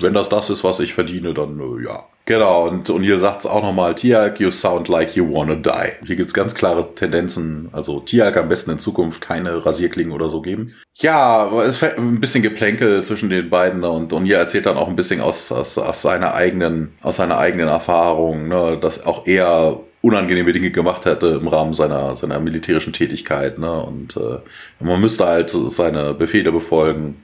[0.00, 2.04] wenn das das ist, was ich verdiene, dann äh, ja.
[2.24, 6.06] Genau, und, und hier sagt es auch nochmal, Tiag, you sound like you wanna die.
[6.06, 10.42] Hier gibt's ganz klare Tendenzen, also Tiag am besten in Zukunft keine Rasierklingen oder so
[10.42, 10.74] geben.
[10.96, 14.88] Ja, es ist ein bisschen Geplänkel zwischen den beiden und, und hier erzählt dann auch
[14.88, 19.80] ein bisschen aus, aus, aus seiner eigenen, aus seiner eigenen Erfahrung, ne, dass auch er
[20.02, 24.38] unangenehme Dinge gemacht hätte im Rahmen seiner, seiner militärischen Tätigkeit, ne, und äh,
[24.80, 27.22] man müsste halt seine Befehle befolgen.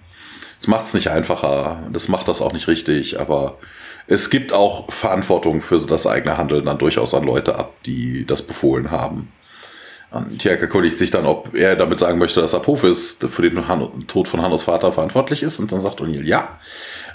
[0.65, 3.59] Das macht's nicht einfacher, das macht das auch nicht richtig, aber
[4.07, 8.41] es gibt auch Verantwortung für das eigene Handeln dann durchaus an Leute ab, die das
[8.41, 9.31] befohlen haben.
[10.11, 14.07] Und Tiak erkundigt sich dann, ob er damit sagen möchte, dass Apophis für den Han
[14.07, 15.59] Tod von Hannos Vater verantwortlich ist.
[15.61, 16.59] Und dann sagt O'Neill ja.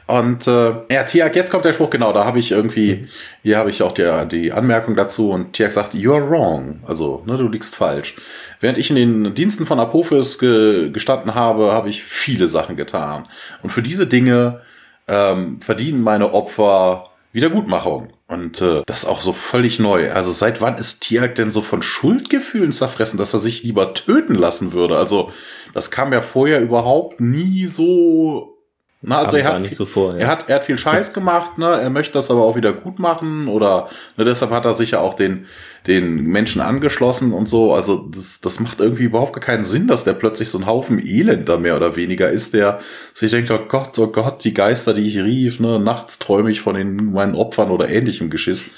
[0.09, 3.07] Und äh, ja, Tiak, jetzt kommt der Spruch, genau, da habe ich irgendwie,
[3.43, 6.79] hier habe ich auch die, die Anmerkung dazu und Tiak sagt, you're wrong.
[6.87, 8.15] Also, ne, du liegst falsch.
[8.59, 13.27] Während ich in den Diensten von Apophis ge gestanden habe, habe ich viele Sachen getan.
[13.61, 14.61] Und für diese Dinge
[15.07, 18.09] ähm, verdienen meine Opfer Wiedergutmachung.
[18.25, 20.11] Und äh, das ist auch so völlig neu.
[20.11, 24.33] Also seit wann ist Tiag denn so von Schuldgefühlen zerfressen, dass er sich lieber töten
[24.33, 24.97] lassen würde?
[24.97, 25.31] Also
[25.75, 28.58] das kam ja vorher überhaupt nie so
[29.01, 30.19] na, also er hat, viel, so vor, ja.
[30.19, 31.67] er hat, er hat viel Scheiß gemacht, ne?
[31.67, 34.99] Er möchte das aber auch wieder gut machen oder ne, deshalb hat er sich ja
[34.99, 35.45] auch den,
[35.87, 37.73] den Menschen angeschlossen und so.
[37.73, 40.99] Also das, das macht irgendwie überhaupt gar keinen Sinn, dass der plötzlich so ein Haufen
[40.99, 42.79] Elend da mehr oder weniger ist, der
[43.13, 45.79] sich denkt, oh Gott, oh Gott, die Geister, die ich rief, ne?
[45.79, 48.71] Nachts träume ich von den, meinen Opfern oder ähnlichem Geschiss.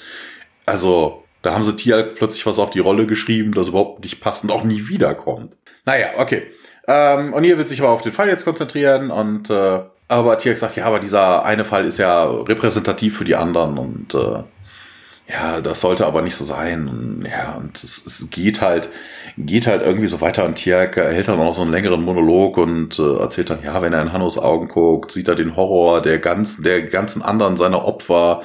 [0.66, 4.44] Also, da haben sie Tier plötzlich was auf die Rolle geschrieben, das überhaupt nicht passt
[4.44, 5.56] und auch nie wiederkommt.
[5.84, 6.44] Naja, okay.
[6.86, 10.58] Ähm, und hier wird sich aber auf den Fall jetzt konzentrieren und äh, aber Tiak
[10.58, 14.42] sagt, ja, aber dieser eine Fall ist ja repräsentativ für die anderen und äh,
[15.28, 16.88] ja, das sollte aber nicht so sein.
[16.88, 18.88] Und, ja, und es, es geht halt,
[19.38, 22.58] geht halt irgendwie so weiter und Tiak erhält dann auch noch so einen längeren Monolog
[22.58, 26.02] und äh, erzählt dann, ja, wenn er in Hannos Augen guckt, sieht er den Horror
[26.02, 28.42] der ganzen, der ganzen anderen seiner Opfer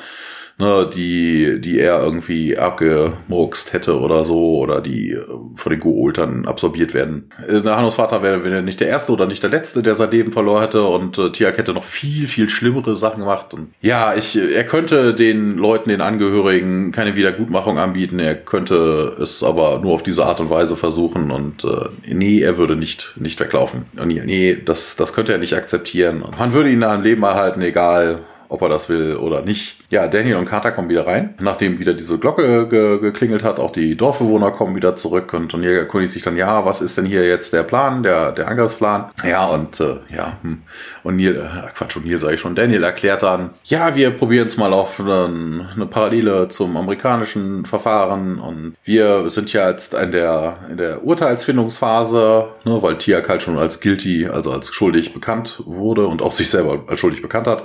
[0.58, 6.46] ne, die, die er irgendwie abgemurkst hätte oder so, oder die äh, von den Go-Ultern
[6.46, 7.30] absorbiert werden.
[7.48, 10.32] Äh, Hannos Vater wäre wär nicht der Erste oder nicht der Letzte, der sein Leben
[10.32, 13.54] verloren hätte und äh, Tiak hätte noch viel, viel schlimmere Sachen gemacht.
[13.54, 19.44] Und ja, ich, er könnte den Leuten, den Angehörigen keine Wiedergutmachung anbieten, er könnte es
[19.44, 23.40] aber nur auf diese Art und Weise versuchen und äh, nee, er würde nicht, nicht
[23.40, 23.86] weglaufen.
[23.94, 26.24] Nee, nee das, das könnte er nicht akzeptieren.
[26.38, 29.78] Man würde ihn da im Leben erhalten, egal ob er das will oder nicht.
[29.90, 33.58] Ja, Daniel und Carter kommen wieder rein, nachdem wieder diese Glocke ge geklingelt hat.
[33.58, 37.06] Auch die Dorfbewohner kommen wieder zurück und O'Neill erkundigt sich dann, ja, was ist denn
[37.06, 39.12] hier jetzt der Plan, der, der Angriffsplan?
[39.26, 40.64] Ja, und äh, ja, hm.
[41.04, 44.48] und Neil, äh, Quatsch, und Neil sage ich schon, Daniel erklärt dann, ja, wir probieren
[44.48, 50.12] es mal auf eine, eine Parallele zum amerikanischen Verfahren und wir sind ja jetzt in
[50.12, 55.64] der, in der Urteilsfindungsphase, ne, weil Tiak halt schon als guilty, also als schuldig bekannt
[55.66, 57.64] wurde und auch sich selber als schuldig bekannt hat.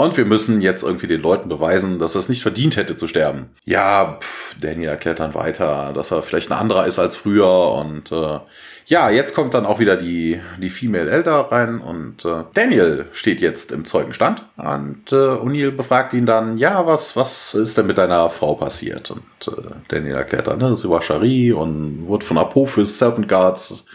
[0.00, 3.08] Und wir müssen jetzt irgendwie den Leuten beweisen, dass er es nicht verdient hätte zu
[3.08, 3.50] sterben.
[3.64, 8.10] Ja, pff, Daniel erklärt dann weiter, dass er vielleicht ein anderer ist als früher und
[8.12, 8.40] äh,
[8.86, 13.40] ja, jetzt kommt dann auch wieder die, die Female Elder rein und äh, Daniel steht
[13.40, 17.98] jetzt im Zeugenstand und äh, O'Neill befragt ihn dann, ja, was, was ist denn mit
[17.98, 19.12] deiner Frau passiert?
[19.12, 23.86] Und äh, Daniel erklärt dann, ne, sie war Shari und wurde von Apophis Serpent Guards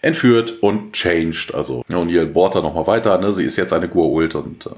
[0.00, 1.54] entführt und changed.
[1.54, 4.70] Also O'Neill bohrt da nochmal weiter, ne, sie ist jetzt eine Gur-Ult und äh,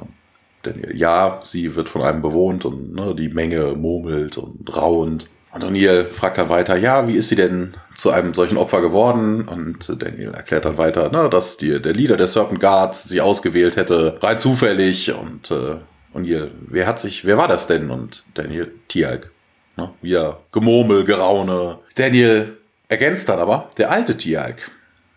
[0.67, 5.27] Daniel, ja, sie wird von einem bewohnt und ne, die Menge murmelt und raunt.
[5.53, 9.47] Und O'Neill fragt dann weiter, ja, wie ist sie denn zu einem solchen Opfer geworden?
[9.47, 13.77] Und Daniel erklärt dann weiter, ne, dass die, der Leader der Serpent Guards sie ausgewählt
[13.77, 15.15] hätte, rein zufällig.
[15.15, 15.77] Und äh,
[16.13, 17.91] O'Neill, wer hat sich, wer war das denn?
[17.91, 19.31] Und Daniel, Tialk.
[19.77, 21.79] Ne, wieder Gemurmel, Geraune.
[21.95, 22.57] Daniel
[22.89, 24.71] ergänzt dann aber, der alte Tialk.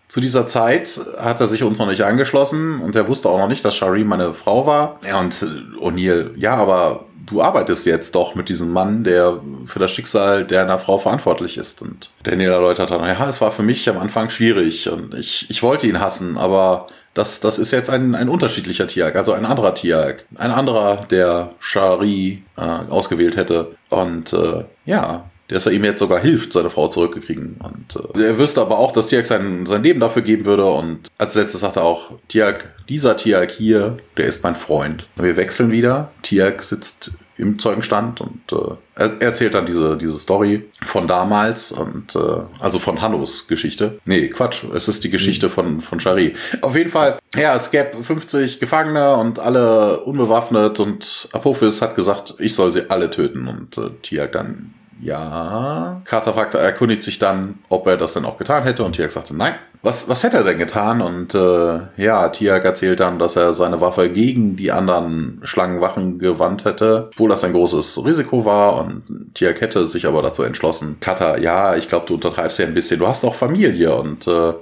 [0.08, 3.50] Zu dieser Zeit hat er sich uns noch nicht angeschlossen und er wusste auch noch
[3.50, 5.00] nicht, dass Shari meine Frau war.
[5.06, 9.80] Ja, und äh, O'Neill, ja, aber du arbeitest jetzt doch mit diesem Mann, der für
[9.80, 11.82] das Schicksal deiner Frau verantwortlich ist.
[11.82, 15.62] Und Daniel erläutert dann, ja, es war für mich am Anfang schwierig und ich, ich
[15.62, 19.74] wollte ihn hassen, aber das, das ist jetzt ein, ein unterschiedlicher Tiag, also ein anderer
[19.74, 20.26] Tiag.
[20.36, 23.76] Ein anderer, der Shari äh, ausgewählt hätte.
[23.90, 27.58] Und äh, ja, dass er ihm jetzt sogar hilft, seine Frau zurückzukriegen.
[27.60, 30.66] Und äh, er wüsste aber auch, dass Tiak sein, sein Leben dafür geben würde.
[30.66, 35.08] Und als letztes sagt er auch, Tiak, dieser Tiak hier, der ist mein Freund.
[35.16, 36.12] Wir wechseln wieder.
[36.22, 42.16] Tiak sitzt im Zeugenstand und äh, er erzählt dann diese, diese Story von damals und
[42.16, 42.20] äh,
[42.60, 44.00] also von Hannos Geschichte.
[44.06, 45.52] Nee, Quatsch, es ist die Geschichte mhm.
[45.52, 46.36] von, von Shari.
[46.62, 52.36] Auf jeden Fall, ja, es gäbe 50 Gefangene und alle unbewaffnet und Apophis hat gesagt,
[52.40, 56.02] ich soll sie alle töten und äh, Tiak dann ja.
[56.06, 59.56] Carter erkundigt sich dann, ob er das denn auch getan hätte und Tiak sagte nein.
[59.84, 61.02] Was, was hätte er denn getan?
[61.02, 66.66] Und äh, ja, Tiak erzählt dann, dass er seine Waffe gegen die anderen Schlangenwachen gewandt
[66.66, 69.04] hätte, obwohl das ein großes Risiko war und
[69.36, 70.98] Tiak hätte sich aber dazu entschlossen.
[71.00, 73.00] Carter, ja, ich glaube, du untertreibst ja ein bisschen.
[73.00, 74.54] Du hast auch Familie und äh,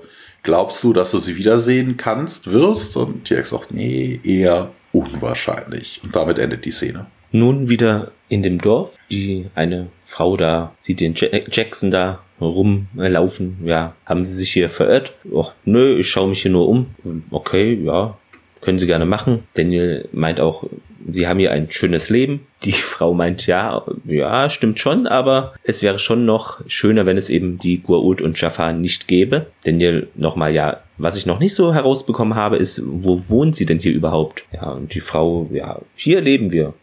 [0.44, 2.98] glaubst du, dass du sie wiedersehen kannst, wirst?
[2.98, 6.02] Und Tiak sagt, nee, eher unwahrscheinlich.
[6.04, 7.06] Und damit endet die Szene.
[7.32, 8.96] Nun wieder in dem Dorf.
[9.12, 13.58] Die eine Frau da sieht den Jackson da rumlaufen.
[13.64, 15.14] Ja, haben sie sich hier verirrt?
[15.32, 16.88] Och, nö, ich schaue mich hier nur um.
[17.32, 18.18] Okay, ja,
[18.62, 19.44] können sie gerne machen.
[19.54, 20.66] Daniel meint auch,
[21.10, 22.48] sie haben hier ein schönes Leben.
[22.64, 27.30] Die Frau meint, ja, ja, stimmt schon, aber es wäre schon noch schöner, wenn es
[27.30, 29.48] eben die Gua'uld und Jafar nicht gäbe.
[29.64, 33.80] Daniel nochmal, ja, was ich noch nicht so herausbekommen habe, ist, wo wohnt sie denn
[33.80, 34.46] hier überhaupt?
[34.52, 36.74] Ja, und die Frau, ja, hier leben wir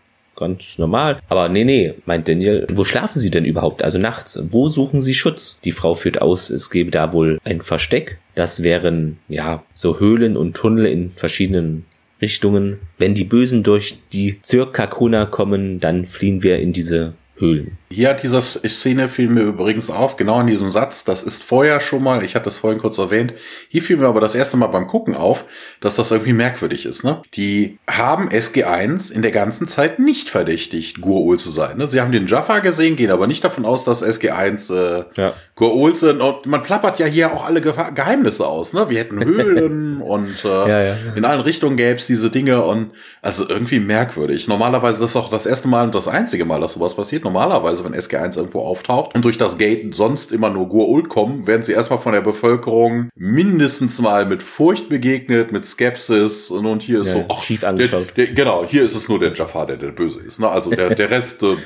[0.42, 1.20] ganz normal.
[1.28, 3.82] Aber nee, nee, meint Daniel, wo schlafen Sie denn überhaupt?
[3.82, 4.40] Also nachts.
[4.50, 5.58] Wo suchen Sie Schutz?
[5.64, 8.18] Die Frau führt aus, es gäbe da wohl ein Versteck.
[8.34, 11.84] Das wären, ja, so Höhlen und Tunnel in verschiedenen
[12.20, 12.78] Richtungen.
[12.98, 17.76] Wenn die Bösen durch die Zirkakuna kommen, dann fliehen wir in diese Höhlen.
[17.90, 21.80] Hier hat diese Szene fiel mir übrigens auf, genau in diesem Satz, das ist vorher
[21.80, 23.34] schon mal, ich hatte es vorhin kurz erwähnt,
[23.68, 25.46] hier fiel mir aber das erste Mal beim Gucken auf,
[25.80, 27.04] dass das irgendwie merkwürdig ist.
[27.04, 27.20] Ne?
[27.34, 31.76] Die haben SG1 in der ganzen Zeit nicht verdächtigt, Gurul zu sein.
[31.76, 31.88] Ne?
[31.88, 35.34] Sie haben den Jaffa gesehen, gehen aber nicht davon aus, dass SG1 äh, ja.
[35.56, 36.20] Gurul sind.
[36.20, 38.72] Und man plappert ja hier auch alle Ge Geheimnisse aus.
[38.72, 38.88] Ne?
[38.88, 40.96] Wir hätten Höhlen und äh, ja, ja.
[41.16, 44.46] in allen Richtungen gäbe es diese Dinge und also irgendwie merkwürdig.
[44.46, 47.24] Normalerweise das ist auch das erste Mal und das einzige Mal, dass sowas passiert.
[47.32, 51.62] Normalerweise wenn SG1 irgendwo auftaucht und durch das Gate sonst immer nur Gur-Ult kommen, werden
[51.62, 57.00] sie erstmal von der Bevölkerung mindestens mal mit Furcht begegnet, mit Skepsis und, und hier
[57.00, 58.16] ist ja, so ach, schief angeschaut.
[58.16, 60.40] Der, der, genau, hier ist es nur der Jafar, der der Böse ist.
[60.40, 60.48] Ne?
[60.48, 61.56] Also der, der Rest, äh,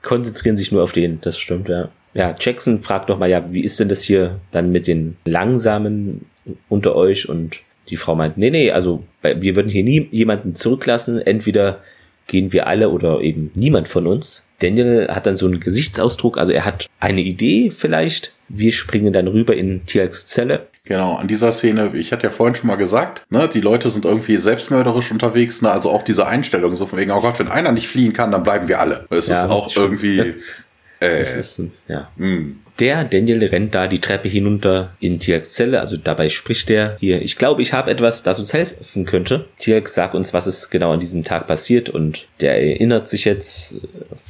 [0.00, 1.90] konzentrieren sich nur auf den, das stimmt, ja.
[2.14, 6.26] Ja, Jackson fragt doch mal, ja, wie ist denn das hier dann mit den Langsamen
[6.68, 7.28] unter euch?
[7.28, 11.18] Und die Frau meint, nee, nee, also wir würden hier nie jemanden zurücklassen.
[11.20, 11.80] Entweder
[12.26, 14.46] gehen wir alle oder eben niemand von uns.
[14.60, 18.34] Daniel hat dann so einen Gesichtsausdruck, also er hat eine Idee vielleicht.
[18.48, 20.68] Wir springen dann rüber in Tiaks Zelle.
[20.84, 24.04] Genau, an dieser Szene, ich hatte ja vorhin schon mal gesagt, ne, die Leute sind
[24.04, 27.72] irgendwie selbstmörderisch unterwegs, ne, also auch diese Einstellung so von wegen, oh Gott, wenn einer
[27.72, 29.06] nicht fliehen kann, dann bleiben wir alle.
[29.08, 30.02] Es ja, ist auch stimmt.
[30.02, 30.18] irgendwie,
[31.00, 32.10] äh, das ist, ja.
[32.16, 32.56] Mh.
[32.80, 37.22] Der Daniel rennt da die Treppe hinunter in Tiaks Zelle, also dabei spricht der hier,
[37.22, 39.44] ich glaube, ich habe etwas, das uns helfen könnte.
[39.84, 43.74] Sagt uns, was ist genau an diesem Tag passiert und der erinnert sich jetzt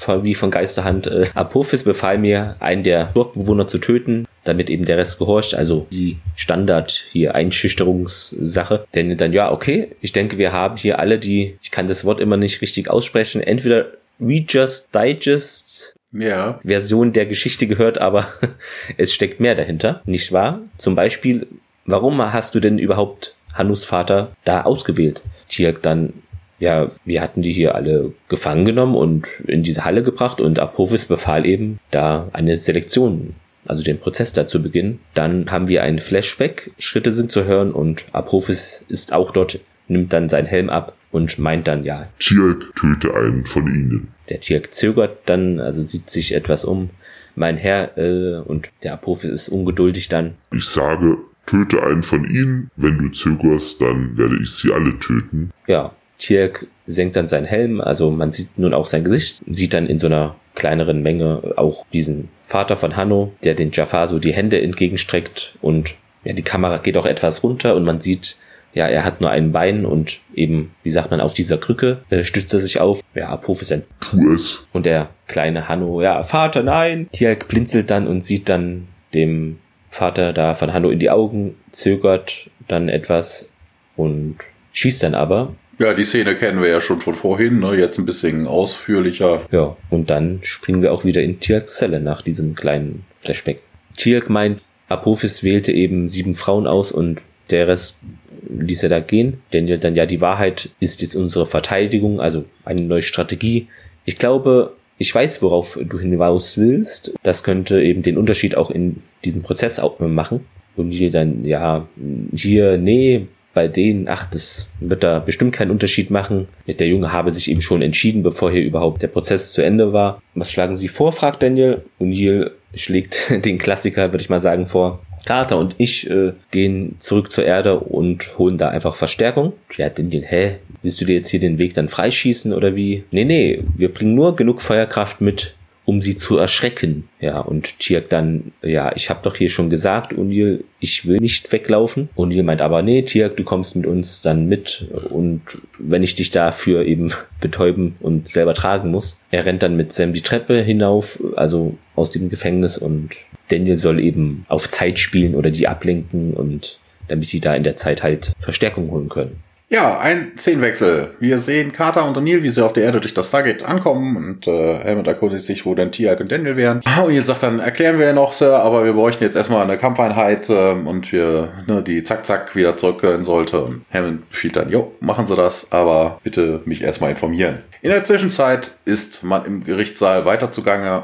[0.07, 1.07] äh, wie von Geisterhand.
[1.07, 5.55] Äh, Apophis befahl mir, einen der Dorfbewohner zu töten, damit eben der Rest gehorcht.
[5.55, 8.85] Also die Standard hier Einschüchterungssache.
[8.95, 12.21] Denn dann, ja, okay, ich denke, wir haben hier alle die, ich kann das Wort
[12.21, 13.87] immer nicht richtig aussprechen, entweder
[14.21, 16.61] Readers Digest ja.
[16.65, 18.27] Version der Geschichte gehört, aber
[18.97, 20.61] es steckt mehr dahinter, nicht wahr?
[20.77, 21.47] Zum Beispiel,
[21.85, 25.23] warum hast du denn überhaupt Hannus Vater da ausgewählt?
[25.49, 26.13] Tirk dann,
[26.59, 31.07] ja, wir hatten die hier alle gefangen genommen und in diese Halle gebracht und Apophis
[31.07, 33.35] befahl eben, da eine Selektion
[33.67, 35.01] also den Prozess da zu beginnen.
[35.15, 39.59] Dann haben wir einen Flashback, Schritte sind zu hören und Apophis ist auch dort,
[39.89, 42.09] nimmt dann seinen Helm ab und meint dann, ja.
[42.19, 44.09] Tirk töte einen von ihnen.
[44.29, 46.91] Der Tirk zögert dann, also sieht sich etwas um.
[47.37, 50.35] Mein Herr, äh, und der Apophis ist ungeduldig dann.
[50.53, 52.69] Ich sage, töte einen von ihnen.
[52.75, 55.53] Wenn du zögerst, dann werde ich sie alle töten.
[55.69, 59.87] Ja, Tirk senkt dann seinen Helm, also man sieht nun auch sein Gesicht, sieht dann
[59.87, 64.33] in so einer kleineren Menge auch diesen Vater von Hanno, der den Jafar so die
[64.33, 65.95] Hände entgegenstreckt und
[66.25, 68.37] ja, die Kamera geht auch etwas runter und man sieht
[68.75, 72.23] ja, er hat nur ein Bein und eben, wie sagt man, auf dieser Krücke äh,
[72.25, 73.01] stützt er sich auf.
[73.15, 74.67] Ja, Apophis ein Tu es.
[74.73, 77.09] Und der kleine Hanno, ja, Vater, nein.
[77.13, 79.59] Tialk blinzelt dann und sieht dann dem
[79.91, 83.49] Vater da von Hanno in die Augen, zögert dann etwas
[83.97, 84.39] und
[84.73, 85.55] schießt dann aber.
[85.79, 87.77] Ja, die Szene kennen wir ja schon von vorhin, ne?
[87.77, 89.43] jetzt ein bisschen ausführlicher.
[89.53, 93.61] Ja, und dann springen wir auch wieder in Tialks Zelle nach diesem kleinen Flashback.
[93.97, 98.01] Tialk meint, Apophis wählte eben sieben Frauen aus und der Rest
[98.49, 99.41] ließ er da gehen.
[99.51, 103.69] Daniel dann, ja, die Wahrheit ist jetzt unsere Verteidigung, also eine neue Strategie.
[104.05, 107.15] Ich glaube, ich weiß, worauf du hinaus willst.
[107.23, 110.47] Das könnte eben den Unterschied auch in diesem Prozess auch machen.
[110.77, 111.87] Und hier dann, ja,
[112.35, 116.49] hier, nee, bei denen, ach, das wird da bestimmt keinen Unterschied machen.
[116.67, 120.21] Der Junge habe sich eben schon entschieden, bevor hier überhaupt der Prozess zu Ende war.
[120.35, 121.85] Was schlagen Sie vor, fragt Daniel.
[121.99, 125.01] Und hier schlägt den Klassiker, würde ich mal sagen, vor.
[125.25, 129.53] Carter und ich äh, gehen zurück zur Erde und holen da einfach Verstärkung.
[129.77, 130.57] Ja, Daniel, hä?
[130.83, 133.05] Willst du dir jetzt hier den Weg dann freischießen oder wie?
[133.11, 135.55] Nee, nee, wir bringen nur genug Feuerkraft mit,
[135.87, 137.09] um sie zu erschrecken.
[137.21, 141.53] Ja, und Tiak dann, ja, ich habe doch hier schon gesagt, O'Neill, ich will nicht
[141.53, 142.09] weglaufen.
[142.17, 145.43] O'Neill meint aber, nee, Tiak, du kommst mit uns dann mit und
[145.79, 149.19] wenn ich dich dafür eben betäuben und selber tragen muss.
[149.31, 153.11] Er rennt dann mit Sam die Treppe hinauf, also aus dem Gefängnis und
[153.49, 156.79] Daniel soll eben auf Zeit spielen oder die ablenken und
[157.09, 159.43] damit die da in der Zeit halt Verstärkung holen können.
[159.71, 161.15] Ja, ein Szenenwechsel.
[161.21, 164.47] Wir sehen Carter und O'Neill, wie sie auf der Erde durch das Stargate ankommen und
[164.47, 166.81] äh, Helmut erkundigt sich, wo denn Tiag und Daniel wären.
[166.85, 169.79] Ah, und jetzt sagt dann, erklären wir noch, Sir, aber wir bräuchten jetzt erstmal eine
[169.79, 173.81] Kampfeinheit äh, und wir, ne, die zack zack wieder zurückgehen sollte.
[173.91, 177.63] Hammond befiehlt dann, jo, machen Sie das, aber bitte mich erstmal informieren.
[177.85, 180.51] In der Zwischenzeit ist man im Gerichtssaal weiter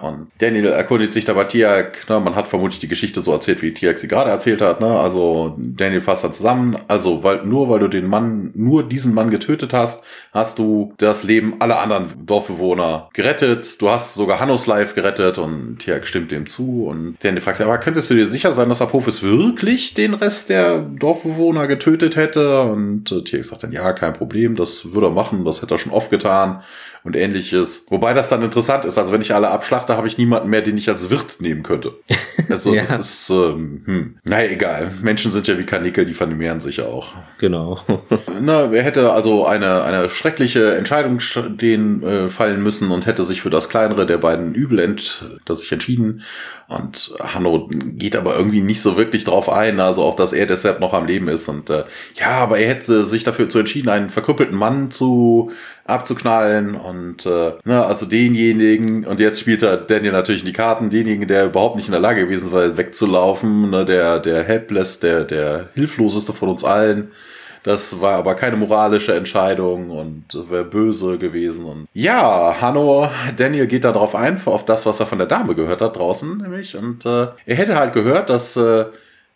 [0.02, 3.74] und Daniel erkundigt sich dabei Tiag, ne, man hat vermutlich die Geschichte so erzählt, wie
[3.74, 7.80] Tiag sie gerade erzählt hat, ne, also Daniel fasst dann zusammen, also weil, nur weil
[7.80, 13.08] du den Mann, nur diesen Mann getötet hast, hast du das Leben aller anderen Dorfbewohner
[13.12, 17.60] gerettet, du hast sogar Hannos Life gerettet und Tiag stimmt dem zu und Daniel fragt,
[17.60, 22.62] aber könntest du dir sicher sein, dass Apophis wirklich den Rest der Dorfbewohner getötet hätte?
[22.62, 25.92] Und äh, sagt dann, ja, kein Problem, das würde er machen, das hätte er schon
[25.92, 26.62] oft getan
[27.02, 27.86] und ähnliches.
[27.88, 28.98] Wobei das dann interessant ist.
[28.98, 31.94] Also wenn ich alle abschlachte, habe ich niemanden mehr, den ich als Wirt nehmen könnte.
[32.48, 32.80] Also ja.
[32.80, 34.18] das ist, ähm, hm.
[34.24, 34.90] naja, egal.
[35.02, 37.12] Menschen sind ja wie Kanickel, die vermehren sich auch.
[37.38, 37.78] Genau.
[38.40, 43.42] Na, wer hätte also eine, eine schreckliche Entscheidung stehen äh, fallen müssen und hätte sich
[43.42, 46.24] für das kleinere der beiden Übel ent, das sich entschieden.
[46.66, 50.80] Und Hanno geht aber irgendwie nicht so wirklich drauf ein, also auch, dass er deshalb
[50.80, 51.48] noch am Leben ist.
[51.48, 51.84] Und äh,
[52.14, 55.50] ja, aber er hätte sich dafür zu entschieden, einen verkrüppelten Mann zu
[55.90, 60.90] abzuknallen und äh, ne, also denjenigen, und jetzt spielt er Daniel natürlich in die Karten,
[60.90, 65.24] denjenigen, der überhaupt nicht in der Lage gewesen war, wegzulaufen, ne, der, der helpless, der,
[65.24, 67.10] der hilfloseste von uns allen,
[67.62, 71.64] Das war aber keine moralische Entscheidung und wäre böse gewesen.
[71.66, 75.54] Und ja, Hanno, Daniel geht da drauf ein, auf das, was er von der Dame
[75.54, 76.74] gehört hat draußen, nämlich.
[76.76, 78.86] Und äh, er hätte halt gehört, dass äh,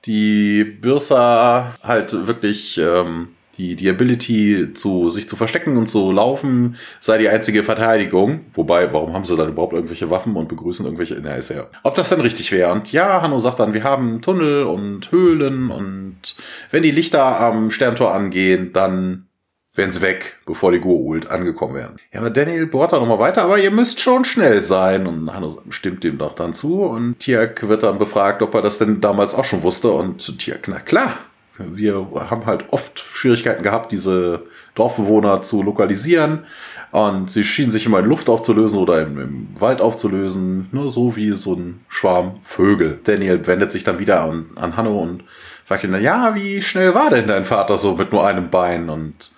[0.06, 3.28] die Bürsa halt wirklich ähm,
[3.58, 8.40] die, die Ability zu sich zu verstecken und zu laufen sei die einzige Verteidigung.
[8.54, 11.20] Wobei, warum haben sie dann überhaupt irgendwelche Waffen und begrüßen irgendwelche?
[11.22, 11.66] Na, ist ja.
[11.82, 12.72] Ob das denn richtig wäre?
[12.72, 16.36] Und ja, Hanno sagt dann, wir haben Tunnel und Höhlen und
[16.70, 19.26] wenn die Lichter am Sterntor angehen, dann
[19.74, 21.96] wären sie weg, bevor die Goa'uld angekommen wären.
[22.12, 25.06] Ja, aber Daniel bohrt da nochmal weiter, aber ihr müsst schon schnell sein.
[25.06, 26.82] Und Hanno stimmt dem doch dann zu.
[26.82, 29.90] Und Tiak wird dann befragt, ob er das denn damals auch schon wusste.
[29.90, 31.18] Und Tiak, na klar,
[31.58, 34.42] wir haben halt oft Schwierigkeiten gehabt, diese
[34.74, 36.46] Dorfbewohner zu lokalisieren.
[36.90, 40.68] Und sie schienen sich immer in Luft aufzulösen oder im, im Wald aufzulösen.
[40.70, 43.00] Nur so wie so ein Schwarm Vögel.
[43.02, 45.24] Daniel wendet sich dann wieder an, an Hanno und
[45.64, 48.90] fragt ihn dann, ja, wie schnell war denn dein Vater so mit nur einem Bein?
[48.90, 49.32] Und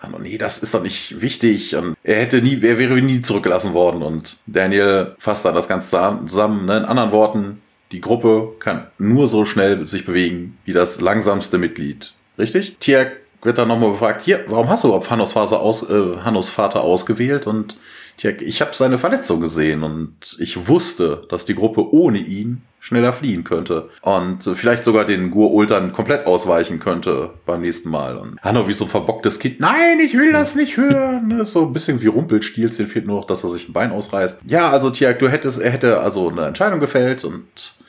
[0.00, 1.76] Hanno, nee, das ist doch nicht wichtig.
[1.76, 4.02] Und er hätte nie, er wäre nie zurückgelassen worden.
[4.02, 5.90] Und Daniel fasst dann das Ganze
[6.26, 6.66] zusammen.
[6.66, 6.78] Ne?
[6.78, 7.62] In anderen Worten,
[7.92, 12.12] die Gruppe kann nur so schnell sich bewegen wie das langsamste Mitglied.
[12.38, 12.76] Richtig?
[12.78, 16.48] Tiak wird dann nochmal befragt, hier, warum hast du überhaupt Hannos Vater, aus, äh, Hannos
[16.48, 17.46] Vater ausgewählt?
[17.46, 17.78] Und
[18.16, 23.12] Tiak, ich habe seine Verletzung gesehen und ich wusste, dass die Gruppe ohne ihn schneller
[23.12, 28.16] fliehen könnte und vielleicht sogar den Gur-Ultern komplett ausweichen könnte beim nächsten Mal.
[28.16, 31.32] Und Hanno wie so ein verbocktes Kind, nein, ich will das nicht hören.
[31.32, 33.90] Ist so ein bisschen wie Rumpelstilz, den fehlt nur noch, dass er sich ein Bein
[33.90, 34.42] ausreißt.
[34.46, 37.42] Ja, also Tiak, du hättest, er hätte also eine Entscheidung gefällt und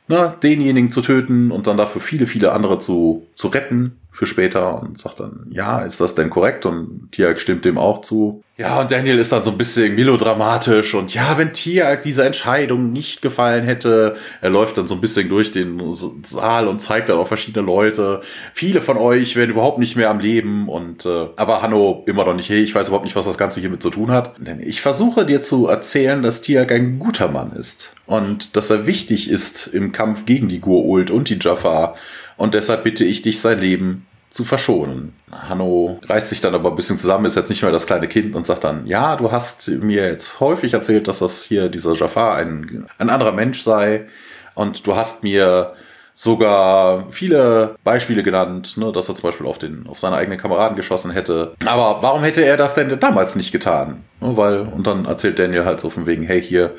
[0.07, 4.81] ne, denjenigen zu töten und dann dafür viele, viele andere zu, zu retten für später
[4.81, 6.65] und sagt dann, ja, ist das denn korrekt?
[6.65, 8.43] Und Tiag stimmt dem auch zu.
[8.59, 12.91] Ja, und Daniel ist dann so ein bisschen melodramatisch und ja, wenn Tiag diese Entscheidung
[12.91, 15.79] nicht gefallen hätte, er läuft dann so ein bisschen durch den
[16.23, 18.21] Saal und zeigt dann auch verschiedene Leute.
[18.55, 22.33] Viele von euch werden überhaupt nicht mehr am Leben und äh, aber Hanno immer noch
[22.33, 24.33] nicht, hey, ich weiß überhaupt nicht, was das Ganze hiermit zu tun hat.
[24.39, 28.87] Denn ich versuche dir zu erzählen, dass Tiag ein guter Mann ist und dass er
[28.87, 31.93] wichtig ist im Kampf gegen die Gur-Ult und die Jaffa
[32.37, 34.06] und deshalb bitte ich dich, sein Leben
[34.37, 35.13] zu verschonen.
[35.31, 38.35] Hanno reißt sich dann aber ein bisschen zusammen, ist jetzt nicht mehr das kleine Kind
[38.35, 42.35] und sagt dann, ja, du hast mir jetzt häufig erzählt, dass das hier dieser Jafar
[42.35, 44.05] ein, ein anderer Mensch sei
[44.53, 45.73] und du hast mir
[46.13, 50.77] sogar viele Beispiele genannt, ne, dass er zum Beispiel auf, den, auf seine eigenen Kameraden
[50.77, 51.55] geschossen hätte.
[51.65, 54.03] Aber warum hätte er das denn damals nicht getan?
[54.21, 56.75] Ne, weil, und dann erzählt Daniel halt so von wegen, hey, hier,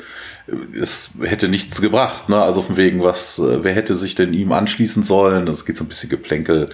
[0.80, 2.40] es hätte nichts gebracht, ne?
[2.40, 5.44] Also von wegen, was, äh, wer hätte sich denn ihm anschließen sollen?
[5.44, 6.68] Das geht so ein bisschen Geplänkel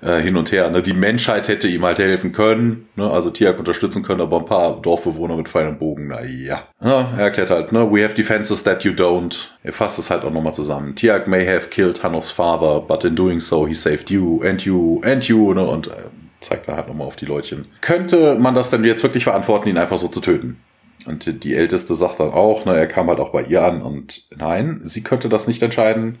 [0.00, 0.70] äh, hin und her.
[0.70, 0.82] Ne?
[0.82, 3.10] Die Menschheit hätte ihm halt helfen können, ne?
[3.10, 6.62] also Tiak unterstützen können, aber ein paar Dorfbewohner mit Pfeil Bogen, na ja.
[6.82, 7.12] ja.
[7.16, 9.48] Er erklärt halt, ne, we have defenses that you don't.
[9.62, 10.94] Er fasst es halt auch nochmal zusammen.
[10.94, 15.00] Tiak may have killed Hannos father, but in doing so he saved you and you
[15.04, 15.64] and you, ne?
[15.64, 16.04] Und äh,
[16.40, 17.66] zeigt da halt nochmal auf die Leutchen.
[17.80, 20.60] Könnte man das denn jetzt wirklich verantworten, ihn einfach so zu töten?
[21.06, 24.24] Und die Älteste sagt dann auch, ne, er kam halt auch bei ihr an und
[24.36, 26.18] nein, sie könnte das nicht entscheiden.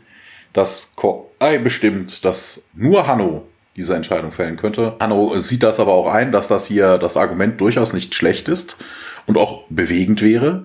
[0.52, 3.46] Das Koei bestimmt, dass nur Hanno
[3.78, 4.96] diese Entscheidung fällen könnte.
[5.00, 8.84] Hanno sieht das aber auch ein, dass das hier das Argument durchaus nicht schlecht ist
[9.26, 10.64] und auch bewegend wäre.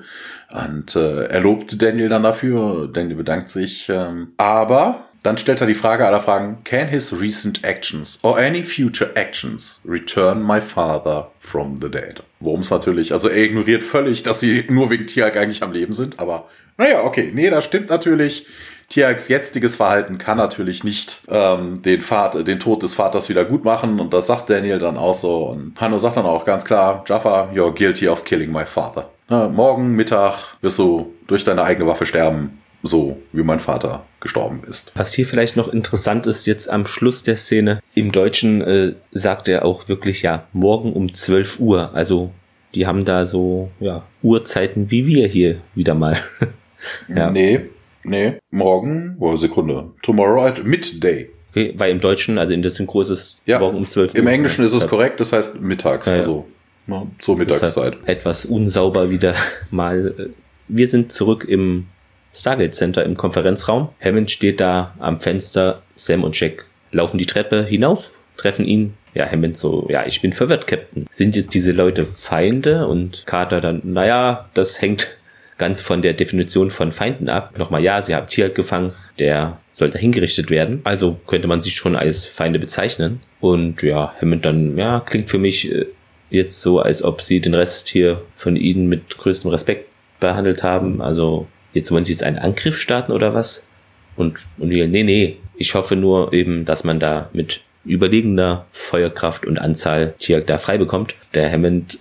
[0.51, 2.89] Und äh, er lobt Daniel dann dafür.
[2.91, 3.87] Daniel bedankt sich.
[3.89, 8.61] Ähm, aber dann stellt er die Frage aller Fragen, can his recent actions or any
[8.61, 12.23] future actions return my father from the dead?
[12.39, 15.93] Worum es natürlich, also er ignoriert völlig, dass sie nur wegen Tiag eigentlich am Leben
[15.93, 18.47] sind, aber naja, okay, nee, das stimmt natürlich.
[18.89, 23.63] Tiags jetziges Verhalten kann natürlich nicht ähm, den, Vater, den Tod des Vaters wieder gut
[23.63, 25.49] machen und das sagt Daniel dann auch so.
[25.49, 29.09] Und Hanno sagt dann auch ganz klar, Jaffa, you're guilty of killing my father.
[29.29, 34.61] Na, morgen Mittag wirst du durch deine eigene Waffe sterben so wie mein Vater gestorben
[34.69, 34.91] ist.
[34.95, 39.47] Was hier vielleicht noch interessant ist, jetzt am Schluss der Szene, im Deutschen äh, sagt
[39.47, 41.91] er auch wirklich ja, morgen um 12 Uhr.
[41.93, 42.31] Also
[42.75, 46.17] die haben da so ja, Uhrzeiten wie wir hier wieder mal.
[47.07, 47.31] ja.
[47.31, 47.69] Nee,
[48.03, 51.29] nee, morgen, oh, Sekunde, tomorrow at midday.
[51.51, 54.19] Okay, weil im Deutschen, also in der Synchro ist es ja, morgen um 12 Uhr.
[54.19, 56.45] Im Englischen ist es korrekt, das heißt mittags, ja, also
[56.87, 57.97] ne, zur Mittagszeit.
[58.05, 59.35] Etwas unsauber wieder
[59.71, 60.31] mal.
[60.67, 61.87] Wir sind zurück im
[62.33, 63.89] Stargate Center im Konferenzraum.
[64.03, 65.83] Hammond steht da am Fenster.
[65.95, 68.95] Sam und Jack laufen die Treppe hinauf, treffen ihn.
[69.13, 71.05] Ja, Hammond so, ja, ich bin verwirrt, Captain.
[71.11, 72.87] Sind jetzt diese Leute Feinde?
[72.87, 75.19] Und Carter dann, naja, das hängt
[75.57, 77.57] ganz von der Definition von Feinden ab.
[77.57, 80.81] Nochmal, ja, sie haben Tier gefangen, der sollte hingerichtet werden.
[80.83, 83.21] Also könnte man sich schon als Feinde bezeichnen.
[83.39, 85.85] Und ja, Hammond dann, ja, klingt für mich äh,
[86.29, 89.89] jetzt so, als ob sie den Rest hier von ihnen mit größtem Respekt
[90.19, 91.01] behandelt haben.
[91.01, 93.67] Also jetzt wollen sie jetzt einen Angriff starten oder was?
[94.15, 99.57] Und, wir, nee, nee, ich hoffe nur eben, dass man da mit überlegener Feuerkraft und
[99.57, 101.15] Anzahl Tiag da frei bekommt.
[101.33, 101.99] Der Hammond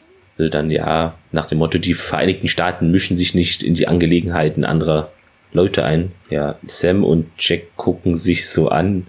[0.51, 5.11] dann ja nach dem Motto, die Vereinigten Staaten mischen sich nicht in die Angelegenheiten anderer
[5.53, 6.12] Leute ein.
[6.30, 9.07] Ja, Sam und Jack gucken sich so an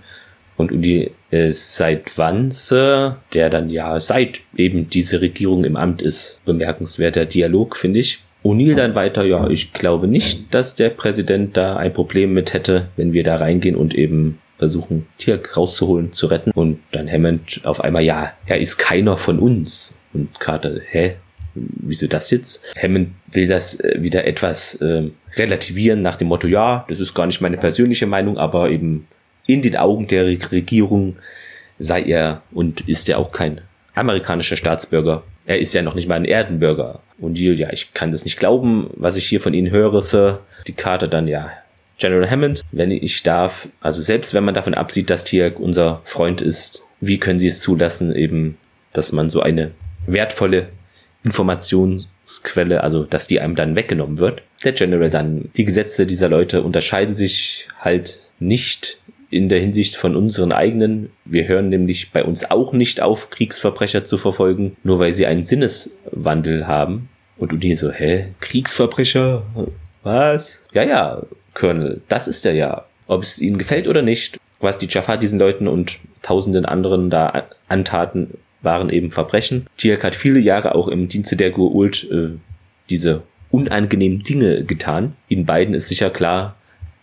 [0.58, 2.12] und Uli äh, seit
[2.50, 3.18] Sir?
[3.34, 6.40] Der dann ja seit eben diese Regierung im Amt ist.
[6.46, 8.24] Bemerkenswerter Dialog, finde ich.
[8.44, 12.90] O'Neill dann weiter, ja, ich glaube nicht, dass der Präsident da ein Problem mit hätte,
[12.98, 16.52] wenn wir da reingehen und eben versuchen, Tirk rauszuholen, zu retten.
[16.52, 19.96] Und dann Hammond auf einmal, ja, er ist keiner von uns.
[20.14, 21.16] Und Carter, hä?
[21.56, 22.64] Wieso das jetzt?
[22.82, 27.26] Hammond will das äh, wieder etwas äh, relativieren nach dem Motto, ja, das ist gar
[27.26, 29.08] nicht meine persönliche Meinung, aber eben
[29.46, 31.18] in den Augen der Regierung
[31.80, 33.62] sei er und ist er auch kein
[33.94, 35.24] amerikanischer Staatsbürger.
[35.46, 37.02] Er ist ja noch nicht mal ein Erdenbürger.
[37.20, 40.40] Und Jill, ja, ich kann das nicht glauben, was ich hier von Ihnen höre, Sir.
[40.68, 41.52] Die Karte dann, ja,
[41.98, 46.42] General Hammond, wenn ich darf, also selbst wenn man davon absieht, dass Tiag unser Freund
[46.42, 48.58] ist, wie können Sie es zulassen, eben,
[48.94, 49.72] dass man so eine
[50.08, 50.70] wertvolle
[51.24, 54.44] Informationsquelle, also dass die einem dann weggenommen wird?
[54.64, 59.00] Der General dann, die Gesetze dieser Leute unterscheiden sich halt nicht
[59.30, 61.10] in der Hinsicht von unseren eigenen.
[61.26, 65.44] Wir hören nämlich bei uns auch nicht auf, Kriegsverbrecher zu verfolgen, nur weil sie einen
[65.44, 67.10] Sinneswandel haben.
[67.38, 68.28] Und du dir so, hä?
[68.40, 69.44] Kriegsverbrecher?
[70.04, 70.64] Was?
[70.74, 71.24] Ja, ja,
[71.56, 72.86] Colonel, das ist er ja.
[73.08, 77.48] Ob es ihnen gefällt oder nicht, was die Jaffa diesen Leuten und tausenden anderen da
[77.68, 79.68] antaten, waren eben Verbrechen.
[79.78, 82.30] Tiak hat viele Jahre auch im Dienste der Gurult äh,
[82.90, 85.14] diese unangenehmen Dinge getan.
[85.30, 86.56] Ihnen beiden ist sicher klar,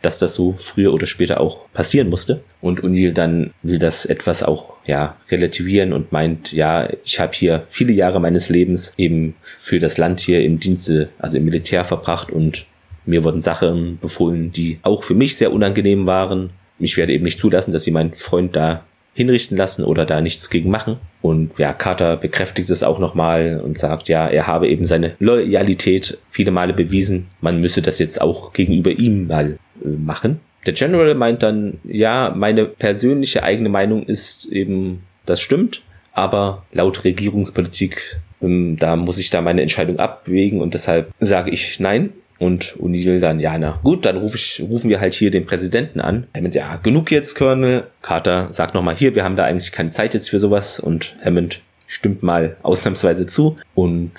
[0.02, 2.42] dass das so früher oder später auch passieren musste.
[2.60, 7.64] Und O'Neill dann will das etwas auch ja relativieren und meint, ja, ich habe hier
[7.68, 12.30] viele Jahre meines Lebens eben für das Land hier im Dienste, also im Militär verbracht
[12.30, 12.66] und
[13.06, 16.50] mir wurden Sachen befohlen, die auch für mich sehr unangenehm waren.
[16.78, 18.84] Ich werde eben nicht zulassen, dass sie meinen Freund da
[19.14, 20.96] hinrichten lassen oder da nichts gegen machen.
[21.22, 26.18] Und ja, Carter bekräftigt es auch nochmal und sagt, ja, er habe eben seine Loyalität
[26.30, 27.26] viele Male bewiesen.
[27.40, 30.40] Man müsse das jetzt auch gegenüber ihm mal äh, machen.
[30.66, 35.82] Der General meint dann, ja, meine persönliche eigene Meinung ist eben, das stimmt,
[36.12, 41.80] aber laut Regierungspolitik, ähm, da muss ich da meine Entscheidung abwägen und deshalb sage ich
[41.80, 42.12] nein.
[42.40, 46.00] Und O'Neill dann, ja, na gut, dann ruf ich, rufen wir halt hier den Präsidenten
[46.00, 46.26] an.
[46.34, 47.84] Hammond, ja, genug jetzt, Colonel.
[48.00, 50.80] Carter sagt nochmal hier, wir haben da eigentlich keine Zeit jetzt für sowas.
[50.80, 53.56] Und Hammond stimmt mal ausnahmsweise zu.
[53.74, 54.12] Und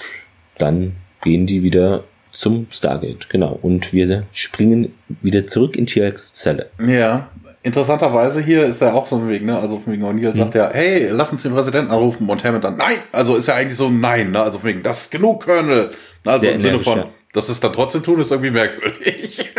[0.60, 3.58] dann gehen die wieder zum Stargate, genau.
[3.60, 6.70] Und wir springen wieder zurück in Tiax Zelle.
[6.86, 7.32] Ja,
[7.64, 9.58] interessanterweise hier ist er auch so ein Weg, ne?
[9.58, 12.78] Also von wegen O'Neill sagt ja, hey, lass uns den Präsidenten anrufen und Hammond dann,
[12.78, 12.98] nein!
[13.12, 14.42] Also ist ja eigentlich so ein Nein, ne?
[14.42, 15.90] Also von wegen, das ist genug, Colonel.
[16.24, 17.10] Also Sehr im Sinne von, ja.
[17.34, 19.52] Dass es dann trotzdem tun, ist irgendwie merkwürdig.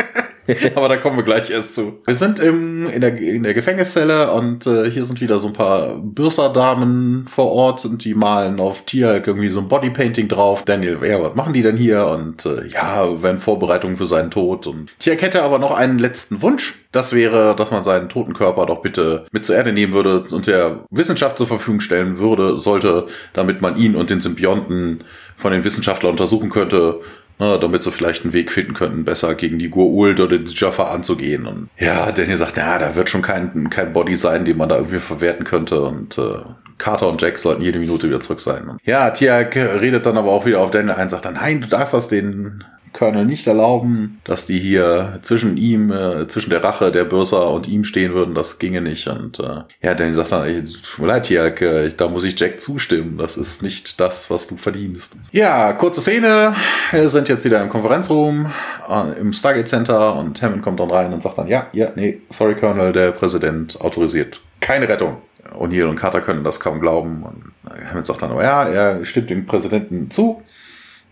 [0.74, 2.00] Aber da kommen wir gleich erst zu.
[2.04, 5.52] Wir sind im, in, der, in der Gefängniszelle und äh, hier sind wieder so ein
[5.52, 10.64] paar Bürserdamen vor Ort und die malen auf Tier irgendwie so ein Bodypainting drauf.
[10.64, 12.06] Daniel, ja, was machen die denn hier?
[12.06, 14.66] Und äh, ja, werden Vorbereitungen für seinen Tod.
[14.66, 16.80] Und Tiak hätte aber noch einen letzten Wunsch.
[16.90, 20.46] Das wäre, dass man seinen toten Körper doch bitte mit zur Erde nehmen würde und
[20.46, 25.04] der Wissenschaft zur Verfügung stellen würde, sollte, damit man ihn und den Symbionten
[25.36, 27.00] von den Wissenschaftlern untersuchen könnte
[27.42, 30.90] ne, damit sie vielleicht einen Weg finden könnten, besser gegen die Gurult oder die Jaffa
[30.90, 31.46] anzugehen.
[31.46, 34.76] Und ja, Daniel sagt, na, da wird schon kein, kein Body sein, den man da
[34.76, 35.82] irgendwie verwerten könnte.
[35.82, 36.42] Und äh,
[36.78, 38.68] Carter und Jack sollten jede Minute wieder zurück sein.
[38.68, 41.68] Und ja, Tiak redet dann aber auch wieder auf Daniel ein, sagt dann, nein, du
[41.68, 46.90] darfst das den Colonel nicht erlauben, dass die hier zwischen ihm, äh, zwischen der Rache
[46.90, 48.34] der Börser und ihm stehen würden.
[48.34, 49.06] Das ginge nicht.
[49.08, 52.60] Und äh, ja, Danny sagt dann, tut mir leid, Tiak, äh, da muss ich Jack
[52.60, 53.18] zustimmen.
[53.18, 55.16] Das ist nicht das, was du verdienst.
[55.32, 56.54] Ja, kurze Szene.
[56.90, 58.52] Wir sind jetzt wieder im Konferenzraum
[58.88, 62.20] äh, im Stargate Center und Hammond kommt dann rein und sagt dann, ja, ja, nee,
[62.30, 65.18] sorry, Colonel, der Präsident autorisiert keine Rettung.
[65.58, 67.24] O'Neill und Carter können das kaum glauben.
[67.24, 67.52] Und
[67.88, 70.42] Hammond sagt dann, aber ja, er stimmt dem Präsidenten zu.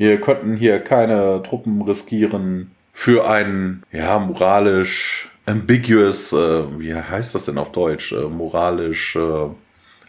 [0.01, 7.45] Wir könnten hier keine Truppen riskieren für einen, ja, moralisch ambiguous, äh, wie heißt das
[7.45, 8.13] denn auf Deutsch?
[8.13, 9.51] Äh, moralisch äh,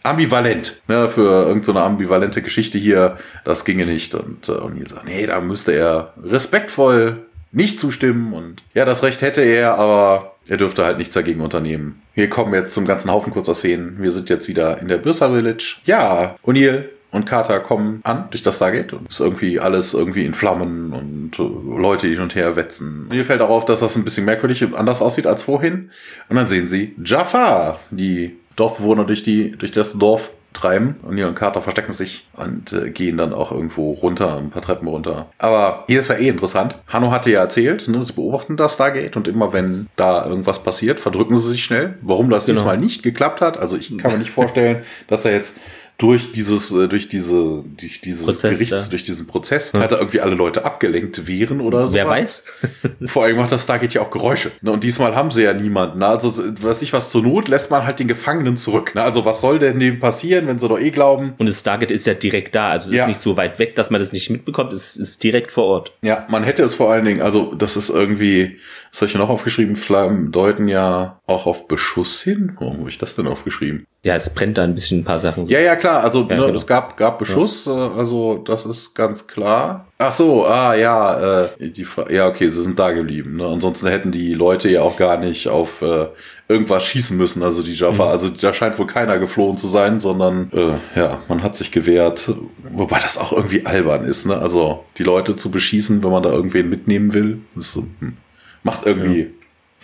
[0.02, 4.14] ambivalent, ne, für irgendeine so ambivalente Geschichte hier, das ginge nicht.
[4.14, 8.32] Und, äh, ihr sagt, nee, da müsste er respektvoll nicht zustimmen.
[8.32, 12.00] Und ja, das Recht hätte er, aber er dürfte halt nichts dagegen unternehmen.
[12.14, 13.98] Wir kommen jetzt zum ganzen Haufen kurzer Szenen.
[14.00, 15.76] Wir sind jetzt wieder in der Bürsa Village.
[15.84, 20.34] Ja, O'Neill und Carter kommen an durch das Stargate und ist irgendwie alles irgendwie in
[20.34, 23.06] Flammen und äh, Leute hin und her wetzen.
[23.08, 25.90] Mir fällt auch auf, dass das ein bisschen merkwürdig und anders aussieht als vorhin.
[26.28, 30.96] Und dann sehen sie Jafar, die Dorfbewohner durch die, durch das Dorf treiben.
[31.02, 34.62] Und Neil und Carter verstecken sich und äh, gehen dann auch irgendwo runter, ein paar
[34.62, 35.30] Treppen runter.
[35.38, 36.76] Aber hier ist ja eh interessant.
[36.88, 41.00] Hanno hatte ja erzählt, ne, sie beobachten das Stargate und immer wenn da irgendwas passiert,
[41.00, 41.94] verdrücken sie sich schnell.
[42.02, 42.58] Warum das Genau.
[42.58, 45.56] diesmal nicht geklappt hat, also ich kann mir nicht vorstellen, dass er jetzt
[46.02, 48.90] durch dieses, äh, durch diese, durch dieses Prozess, Gerichts, ja.
[48.90, 51.94] durch diesen Prozess, halt da irgendwie alle Leute abgelenkt wären oder so.
[51.94, 52.42] Wer weiß?
[53.06, 54.50] Vor allem macht das Stargate ja auch Geräusche.
[54.62, 54.72] Ne?
[54.72, 56.00] Und diesmal haben sie ja niemanden.
[56.00, 56.06] Ne?
[56.08, 58.96] Also, weiß ich was, zur Not lässt man halt den Gefangenen zurück.
[58.96, 59.02] Ne?
[59.02, 61.34] Also, was soll denn dem passieren, wenn sie doch eh glauben?
[61.38, 62.70] Und das Stargate ist ja direkt da.
[62.70, 63.04] Also es Ja.
[63.04, 64.72] ist nicht so weit weg, dass man das nicht mitbekommt.
[64.72, 65.92] Es ist direkt vor Ort.
[66.02, 68.58] Ja, man hätte es vor allen Dingen, also, das ist irgendwie,
[68.92, 69.74] was habe ich noch aufgeschrieben?
[69.74, 72.52] Flammen deuten ja auch auf Beschuss hin.
[72.60, 73.86] Warum habe ich das denn aufgeschrieben?
[74.04, 75.44] Ja, es brennt da ein bisschen ein paar Sachen.
[75.46, 76.02] Ja, ja, klar.
[76.04, 76.54] Also Ja, ne, genau.
[76.54, 79.86] es gab, gab Beschuss, äh, also das ist ganz klar.
[79.98, 83.36] Ach so, ah ja, äh, die Fra ja, okay, sie sind da geblieben.
[83.36, 83.46] Ne?
[83.46, 86.08] Ansonsten hätten die Leute ja auch gar nicht auf äh,
[86.48, 87.42] irgendwas schießen müssen.
[87.42, 88.10] Also die Jaffa, Mhm.
[88.10, 92.30] also da scheint wohl keiner geflohen zu sein, sondern äh, ja, man hat sich gewehrt.
[92.70, 94.26] Wobei das auch irgendwie albern ist.
[94.26, 94.36] Ne?
[94.36, 98.16] Also die Leute zu beschießen, wenn man da irgendwen mitnehmen will, ist so, hm,
[98.62, 99.30] macht irgendwie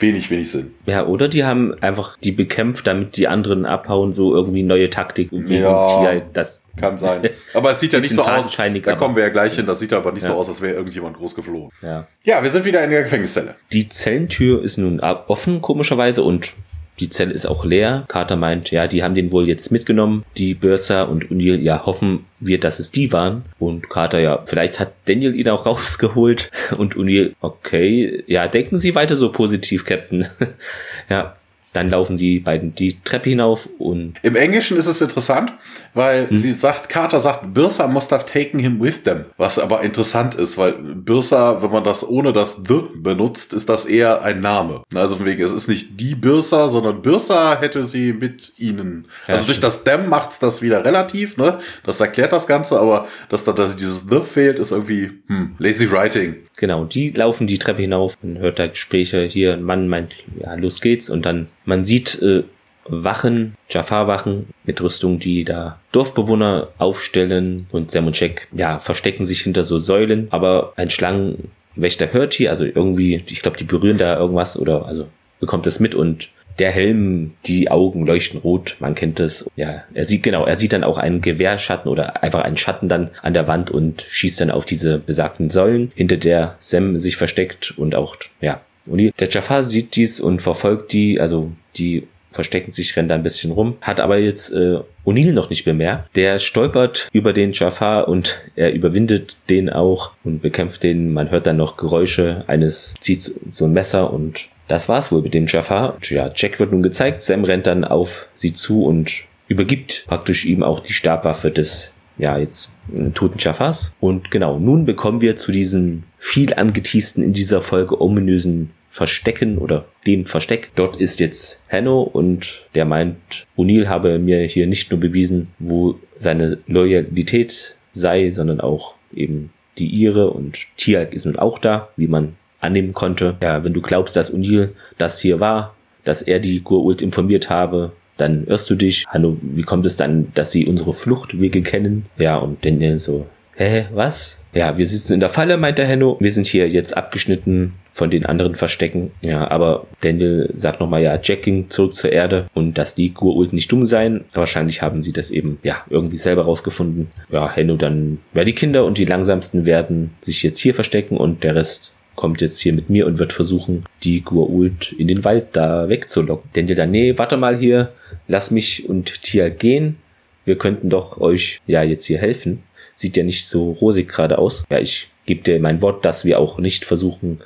[0.00, 0.72] wenig, wenig Sinn.
[0.86, 5.32] Ja, oder die haben einfach die bekämpft, damit die anderen abhauen, so irgendwie neue Taktik.
[5.32, 6.04] Und Ja.
[6.14, 7.28] ja, das Kann sein.
[7.54, 8.56] Aber es sieht ja nicht so aus.
[8.56, 9.66] Da kommen wir ja gleich hin.
[9.66, 10.38] Das sieht aber nicht so Ja.
[10.38, 11.70] aus, als wäre irgendjemand groß geflohen.
[11.82, 12.06] ja.
[12.24, 13.56] Ja, wir sind wieder in der Gefängniszelle.
[13.72, 16.52] Die Zellentür ist nun offen, komischerweise, und
[17.00, 18.04] die Zelle ist auch leer.
[18.08, 22.26] Carter meint, ja, die haben den wohl jetzt mitgenommen, die Börser und O'Neill, ja, hoffen
[22.40, 23.44] wir, dass es die waren.
[23.58, 26.50] Und Carter, ja, vielleicht hat Daniel ihn auch rausgeholt.
[26.76, 30.26] Und O'Neill, okay, ja, denken Sie weiter so positiv, Captain.
[31.08, 31.37] ja,
[31.78, 35.52] dann laufen die beiden die Treppe hinauf und Im Englischen ist es interessant,
[35.94, 39.26] weil sie sagt, Carter sagt, Birsa must have taken him with them.
[39.36, 43.84] Was aber interessant ist, weil Birsa, wenn man das ohne das the benutzt, ist das
[43.84, 44.82] eher ein Name.
[44.94, 49.06] Also von wegen, es ist nicht die Birsa, sondern Birsa hätte sie mit ihnen.
[49.28, 51.60] Ja, also durch das them macht's das wieder relativ, ne?
[51.84, 55.90] Das erklärt das Ganze, aber dass da dass dieses the fehlt, ist irgendwie hm, lazy
[55.90, 56.36] writing.
[56.58, 60.54] Genau, die laufen die Treppe hinauf, man hört da Gespräche, hier ein Mann meint, ja,
[60.54, 62.42] los geht's und dann, man sieht äh,
[62.84, 69.42] Wachen, Jafar-Wachen mit Rüstung, die da Dorfbewohner aufstellen und Sam und Jack, ja, verstecken sich
[69.42, 74.18] hinter so Säulen, aber ein Schlangenwächter hört hier, also irgendwie, ich glaube, die berühren da
[74.18, 75.06] irgendwas oder, also
[75.38, 79.48] bekommt das mit und der Helm, die Augen leuchten rot, man kennt es.
[79.56, 83.10] Ja, er sieht genau, er sieht dann auch einen Gewehrschatten oder einfach einen Schatten dann
[83.22, 87.74] an der Wand und schießt dann auf diese besagten Säulen, hinter der Sam sich versteckt
[87.76, 88.60] und auch, ja.
[88.86, 93.22] Und der Jafar sieht dies und verfolgt die, also die verstecken sich, rennen da ein
[93.22, 96.14] bisschen rum, hat aber jetzt äh, O'Neill noch nicht bemerkt.
[96.16, 101.12] Der stolpert über den Jafar und er überwindet den auch und bekämpft den.
[101.12, 105.34] Man hört dann noch Geräusche eines, zieht so ein Messer und das war's wohl mit
[105.34, 105.98] dem Jafar.
[106.02, 110.62] Ja, Jack wird nun gezeigt, Sam rennt dann auf sie zu und übergibt praktisch ihm
[110.62, 113.94] auch die Stabwaffe des ja, jetzt äh, toten Jafars.
[114.00, 119.84] Und genau, nun bekommen wir zu diesen viel angeteasten in dieser Folge ominösen Verstecken oder
[120.06, 120.70] dem Versteck.
[120.74, 125.98] Dort ist jetzt Hanno und der meint, O'Neill habe mir hier nicht nur bewiesen, wo
[126.16, 132.08] seine Loyalität sei, sondern auch eben die ihre und Tialk ist nun auch da, wie
[132.08, 133.36] man annehmen konnte.
[133.42, 137.92] Ja, wenn du glaubst, dass O'Neill das hier war, dass er die Gurult informiert habe,
[138.16, 139.04] dann irrst du dich.
[139.06, 142.06] Hanno, wie kommt es dann, dass sie unsere Fluchtwege kennen?
[142.18, 144.42] Ja, und Daniel so, hä, was?
[144.54, 146.16] Ja, wir sitzen in der Falle, meint der Henno.
[146.20, 149.10] Wir sind hier jetzt abgeschnitten von den anderen Verstecken.
[149.20, 153.52] Ja, aber Daniel sagt nochmal, ja, Jack ging zurück zur Erde und dass die Gurult
[153.52, 154.24] nicht dumm seien.
[154.32, 157.08] Wahrscheinlich haben sie das eben, ja, irgendwie selber rausgefunden.
[157.30, 161.44] Ja, Henno dann, ja, die Kinder und die langsamsten werden sich jetzt hier verstecken und
[161.44, 165.50] der Rest kommt jetzt hier mit mir und wird versuchen, die Gurult in den Wald
[165.52, 166.50] da wegzulocken.
[166.52, 167.92] Daniel dann, nee, warte mal hier,
[168.26, 169.98] lass mich und Tia gehen.
[170.44, 172.64] Wir könnten doch euch ja jetzt hier helfen.
[172.96, 174.64] Sieht ja nicht so rosig gerade aus.
[174.68, 177.38] Ja, ich gebe dir mein Wort, dass wir auch nicht versuchen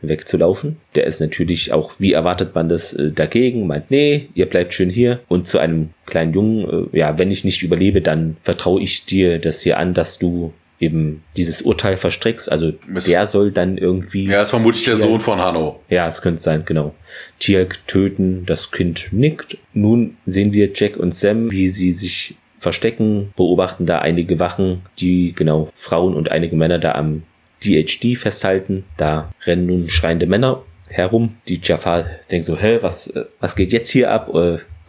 [0.00, 0.76] wegzulaufen.
[0.94, 4.90] Der ist natürlich auch, wie erwartet man das, äh, dagegen, meint, nee, ihr bleibt schön
[4.90, 5.18] hier.
[5.26, 9.40] Und zu einem kleinen Jungen, äh, ja, wenn ich nicht überlebe, dann vertraue ich dir
[9.40, 12.50] das hier an, dass du eben dieses Urteil verstrickst.
[12.50, 14.26] Also Miss- der soll dann irgendwie.
[14.26, 15.00] Ja, ist vermutlich der Ja.
[15.00, 15.80] Sohn von Hanno.
[15.90, 16.94] Ja, es könnte sein, genau.
[17.38, 19.58] Tirk töten, das Kind nickt.
[19.74, 25.32] Nun sehen wir Jack und Sam, wie sie sich verstecken, beobachten da einige Wachen, die
[25.34, 27.22] genau Frauen und einige Männer da am
[27.64, 28.84] DHD festhalten.
[28.96, 31.36] Da rennen nun schreiende Männer herum.
[31.48, 34.28] Die Jafar denken so, hä, was, äh, was geht jetzt hier ab?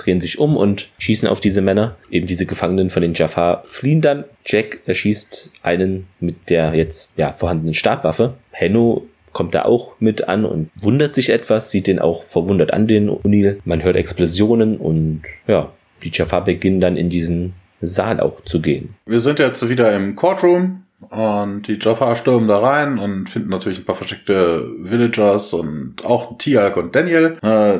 [0.04, 1.96] Drehen sich um und schießen auf diese Männer.
[2.10, 4.26] Eben diese Gefangenen von den Jafar fliehen dann.
[4.46, 8.34] Jack erschießt einen mit der jetzt ja vorhandenen Stabwaffe.
[8.52, 12.88] Henno kommt da auch mit an und wundert sich etwas, sieht den auch verwundert an,
[12.88, 13.58] den O'Neill.
[13.66, 15.72] Man hört Explosionen und ja,
[16.04, 18.96] die Jafar beginnen dann in diesen Saal auch zu gehen.
[19.06, 23.80] Wir sind jetzt wieder im Courtroom und die Jaffa stürmen da rein und finden natürlich
[23.80, 27.38] ein paar versteckte Villagers und auch Tiag und Daniel.
[27.42, 27.80] Äh,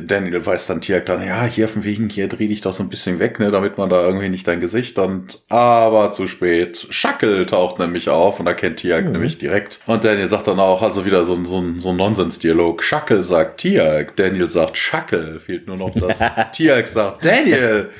[0.00, 2.88] Daniel weiß dann Tiag dann, ja, hier von wegen, hier dreh dich doch so ein
[2.88, 6.86] bisschen weg, ne, damit man da irgendwie nicht dein Gesicht und aber zu spät.
[6.90, 9.12] Schackel taucht nämlich auf und erkennt Tiag mhm.
[9.12, 9.80] nämlich direkt.
[9.86, 12.82] Und Daniel sagt dann auch, also wieder so, so, so ein Nonsensdialog.
[12.82, 16.20] Schackel sagt Tiag, Daniel sagt Schackel, fehlt nur noch das.
[16.52, 17.90] Tiag sagt Daniel.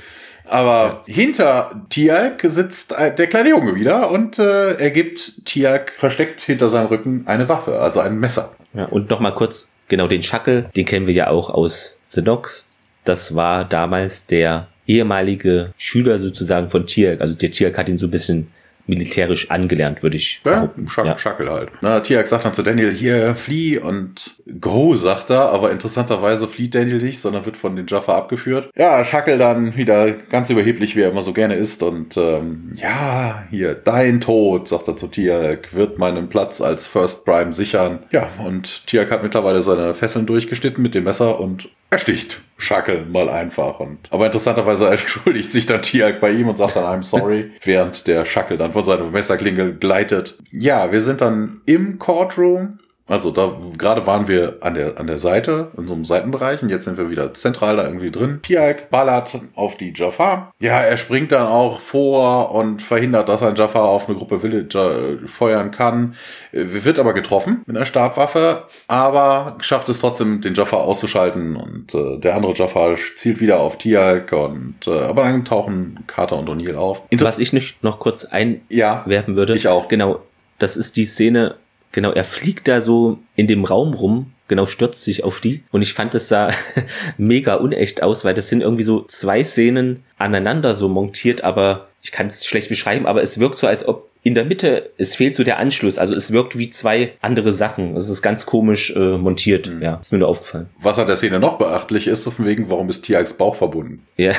[0.53, 1.15] Aber ja.
[1.15, 6.89] hinter Tiag sitzt der kleine Junge wieder und äh, er gibt Tiag versteckt hinter seinem
[6.89, 8.55] Rücken eine Waffe, also ein Messer.
[8.75, 12.69] Ja, und nochmal kurz, genau den Schackel, den kennen wir ja auch aus The Nox.
[13.05, 17.23] Das war damals der ehemalige Schüler sozusagen von Tiag.
[17.23, 18.53] Also der Tiag hat ihn so ein bisschen
[18.87, 21.19] militärisch angelernt, würde ich ja, Schack, ja.
[21.19, 21.71] Schackel halt.
[21.81, 26.75] Na, Tiak sagt dann zu Daniel, hier, flieh und go, sagt er, aber interessanterweise flieht
[26.75, 28.71] Daniel nicht, sondern wird von den Jaffa abgeführt.
[28.77, 33.45] Ja, Schackel dann wieder ganz überheblich, wie er immer so gerne ist und ähm, ja,
[33.51, 38.01] hier, dein Tod, sagt er zu Tiak, wird meinen Platz als First Prime sichern.
[38.11, 43.29] Ja, und Tiak hat mittlerweile seine Fesseln durchgeschnitten mit dem Messer und ersticht Schackel mal
[43.29, 43.79] einfach.
[43.81, 48.07] Und, aber interessanterweise entschuldigt sich dann Tiag bei ihm und sagt dann I'm sorry, während
[48.07, 50.39] der Schackel dann von seiner Messerklinge gleitet.
[50.51, 52.79] Ja, wir sind dann im Courtroom
[53.13, 56.71] also da gerade waren wir an der an der Seite in so einem Seitenbereich und
[56.71, 58.41] jetzt sind wir wieder zentral da irgendwie drin.
[58.41, 60.51] Tiag ballert auf die Jafar.
[60.63, 65.19] Ja, er springt dann auch vor und verhindert, dass ein Jafar auf eine Gruppe Villager
[65.27, 66.15] feuern kann.
[66.53, 72.19] Wird aber getroffen mit einer Stabwaffe, aber schafft es trotzdem, den Jafar auszuschalten und äh,
[72.19, 76.77] der andere Jafar zielt wieder auf Tiag und äh, aber dann tauchen Carter und O'Neill
[76.77, 77.03] auf.
[77.11, 79.55] Inter Was ich nicht noch kurz einwerfen ja, würde.
[79.55, 79.89] Ich auch.
[79.89, 80.21] Genau.
[80.59, 81.57] Das ist die Szene,
[81.93, 85.63] Genau, er fliegt da so in dem Raum rum, genau stürzt sich auf die.
[85.71, 86.51] Und ich fand es sah
[87.19, 92.13] mega unecht aus, weil das sind irgendwie so zwei Szenen aneinander so montiert, aber ich
[92.13, 95.35] kann es schlecht beschreiben, aber es wirkt so, als ob in der Mitte, es fehlt
[95.35, 95.99] so der Anschluss.
[95.99, 97.97] Also es wirkt wie zwei andere Sachen.
[97.97, 99.69] Es ist ganz komisch äh, montiert.
[99.69, 99.83] Mhm.
[99.83, 100.71] Ja, ist mir nur aufgefallen.
[100.81, 104.07] Was an der Szene noch beachtlich ist, von wegen, warum ist Tiags Bauch verbunden?
[104.17, 104.33] Ja.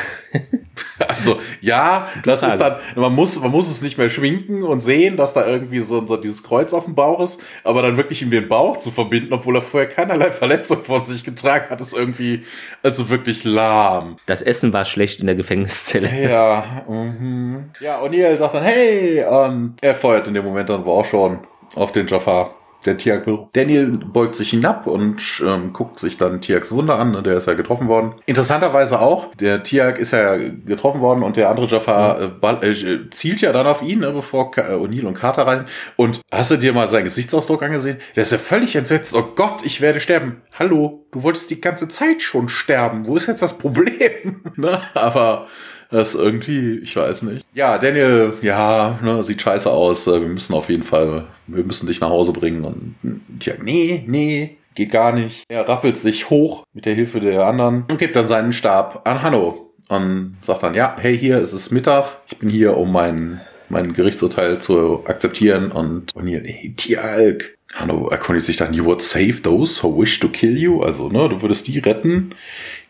[1.07, 5.18] also, ja, das ist dann, man muss, man muss es nicht mehr schminken und sehen,
[5.18, 8.31] dass da irgendwie so, so dieses Kreuz auf dem Bauch ist, aber dann wirklich ihm
[8.31, 12.43] den Bauch zu verbinden, obwohl er vorher keinerlei Verletzung von sich getragen hat, ist irgendwie,
[12.84, 14.15] also wirklich lahm.
[14.27, 16.10] Das Essen war schlecht in der Gefängniszelle.
[16.23, 17.72] Ja, mhm.
[17.81, 21.40] Ja, O'Neill sagt dann, hey, ähm, er feuert in dem Moment dann aber auch schon
[21.76, 22.56] auf den Jafar.
[22.86, 27.24] Der Tiag Daniel beugt sich hinab und ähm, guckt sich dann Tiags Wunder an.
[27.24, 28.16] Der ist ja getroffen worden.
[28.26, 33.41] Interessanterweise auch, der Tiag ist ja getroffen worden und der andere Jafar äh, äh, zielt
[33.41, 35.66] ja dann auf ihn, ne, bevor äh, O'Neill und Carter rein.
[35.95, 37.98] Und hast du dir mal seinen Gesichtsausdruck angesehen?
[38.16, 39.16] Der ist ja völlig entsetzt.
[39.16, 40.41] Oh Gott, ich werde sterben.
[40.60, 43.08] Hallo, du wolltest die ganze Zeit schon sterben.
[43.08, 44.41] Wo ist jetzt das Problem?
[44.56, 44.82] ne?
[44.94, 45.48] Aber
[45.94, 47.45] das ist irgendwie, ich weiß nicht.
[47.53, 50.07] Ja, Daniel, ja, ne, sieht scheiße aus.
[50.07, 52.65] Äh, wir müssen auf jeden Fall, wir müssen dich nach Hause bringen.
[52.65, 52.95] Und
[53.40, 55.44] tja, nee, nee, geht gar nicht.
[55.49, 59.22] Er rappelt sich hoch mit der Hilfe der anderen und gibt dann seinen Stab an
[59.22, 59.72] Hanno.
[59.88, 62.06] Und sagt dann, ja, hey, hier ist es Mittag.
[62.26, 65.72] Ich bin hier, um mein, mein Gerichtsurteil zu akzeptieren.
[65.72, 67.56] Und, hier, hey, Tieralk.
[67.76, 70.82] Hanno erkundigt sich dann, you would save those who wish to kill you.
[70.82, 72.34] Also, ne, du würdest die retten,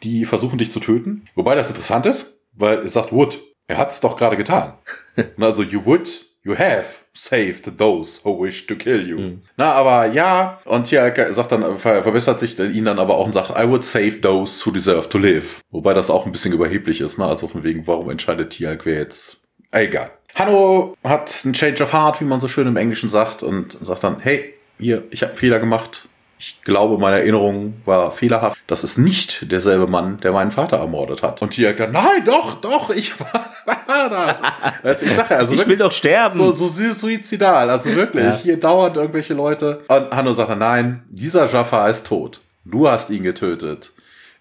[0.03, 1.25] die versuchen dich zu töten.
[1.35, 3.39] Wobei das interessant ist, weil er sagt would.
[3.67, 4.73] Er hat's doch gerade getan.
[5.39, 9.17] also you would, you have saved those who wish to kill you.
[9.17, 9.41] Mhm.
[9.57, 13.51] Na, aber ja, und hier sagt dann, verbessert sich ihn dann aber auch und sagt,
[13.51, 15.61] I would save those who deserve to live.
[15.71, 17.25] Wobei das auch ein bisschen überheblich ist, ne?
[17.25, 19.37] Also von wegen, warum entscheidet Tiag, wer jetzt?
[19.71, 20.11] Egal.
[20.35, 24.03] Hanno hat einen Change of Heart, wie man so schön im Englischen sagt, und sagt
[24.03, 26.09] dann, hey, hier, ich habe einen Fehler gemacht.
[26.45, 28.59] Ich glaube, meine Erinnerung war fehlerhaft.
[28.67, 31.41] Das ist nicht derselbe Mann, der meinen Vater ermordet hat.
[31.41, 33.49] Und hier dann, nein, doch, doch, ich war,
[33.87, 34.39] war
[34.83, 35.01] das.
[35.01, 36.37] ich sage also ich will doch sterben.
[36.37, 38.25] So, so suizidal, also wirklich.
[38.25, 38.35] Ja.
[38.35, 39.83] Hier dauernd irgendwelche Leute.
[39.87, 42.41] Und Hanno sagt dann, nein, dieser Jaffa ist tot.
[42.65, 43.92] Du hast ihn getötet.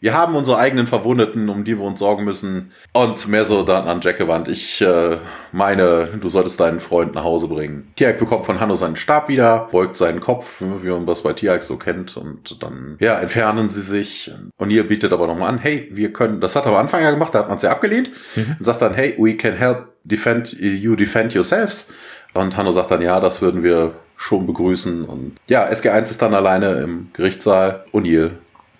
[0.02, 2.72] Wir haben unsere eigenen Verwundeten, um die wir uns sorgen müssen.
[2.92, 4.48] Und mehr so dann an Jack gewandt.
[4.48, 5.18] Ich äh,
[5.52, 7.92] meine, du solltest deinen Freund nach Hause bringen.
[7.94, 11.62] Tiag bekommt von Hanno seinen Stab wieder, beugt seinen Kopf, wie man das bei Tiag
[11.62, 12.16] so kennt.
[12.16, 14.32] Und dann, ja, entfernen sie sich.
[14.56, 17.12] Und ihr bietet aber nochmal an, hey, wir können, das hat er am Anfang ja
[17.12, 18.10] gemacht, da hat man es ja abgelehnt.
[18.34, 18.56] Mhm.
[18.58, 21.92] Und sagt dann, hey, we can help defend, you defend yourselves.
[22.34, 25.04] Und Hanno sagt dann, ja, das würden wir schon begrüßen.
[25.04, 27.84] Und ja, SG1 ist dann alleine im Gerichtssaal.
[27.92, 28.32] O'Neill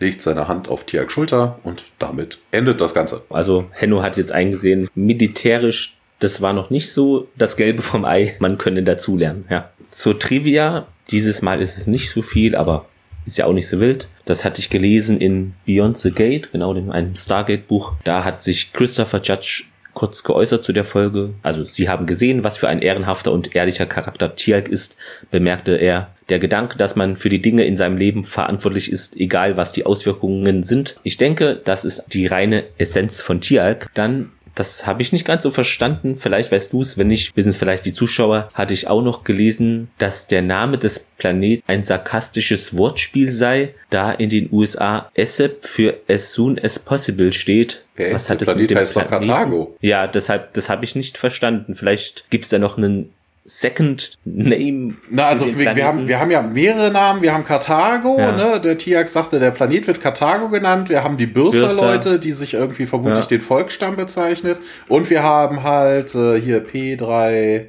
[0.03, 3.23] legt seine Hand auf Tiags Schulter und damit endet das Ganze.
[3.31, 8.35] Also Henno hat jetzt eingesehen, militärisch, das war noch nicht so das Gelbe vom Ei.
[8.39, 9.71] Man könne dazulernen, ja.
[9.91, 12.87] Zur Trivia, dieses Mal ist es nicht so viel, aber
[13.27, 14.09] ist ja auch nicht so wild.
[14.25, 17.95] Das hatte ich gelesen in Beyond the Gate, genau in einem Stargate-Buch.
[18.05, 19.65] Da hat sich Christopher Judge
[19.95, 21.35] kurz geäußert zu der Folge.
[21.43, 24.97] Also, sie haben gesehen, was für ein ehrenhafter und ehrlicher Charakter Tialk ist,
[25.31, 26.09] bemerkte er.
[26.29, 29.85] Der Gedanke, dass man für die Dinge in seinem Leben verantwortlich ist, egal was die
[29.85, 30.97] Auswirkungen sind.
[31.03, 33.89] Ich denke, das ist die reine Essenz von Tialk.
[33.95, 36.17] Dann das habe ich nicht ganz so verstanden.
[36.17, 38.49] Vielleicht weißt du es, wenn nicht, wissen es vielleicht die Zuschauer.
[38.55, 44.13] Hatte ich auch noch gelesen, dass der Name des Planeten ein sarkastisches Wortspiel sei, da
[44.13, 47.85] in den USA ASAP für as soon as possible steht.
[47.95, 49.29] Okay, Was hat es mit dem heißt Planeten?
[49.29, 49.77] Karthago.
[49.81, 51.75] Ja, deshalb, das habe ich nicht verstanden.
[51.75, 53.13] Vielleicht gibt es da noch einen
[53.45, 54.95] Second Name.
[55.11, 57.23] Na, also wir, wir, haben, wir haben ja mehrere Namen.
[57.23, 58.33] Wir haben Karthago, Ja.
[58.37, 58.61] ne?
[58.61, 60.89] Der Tiak sagte, der Planet wird Karthago genannt.
[60.89, 63.29] Wir haben die Bürster-Leute, die sich irgendwie vermutlich Ja.
[63.29, 64.59] den Volksstamm bezeichnet.
[64.89, 67.67] Und wir haben halt äh, hier P3,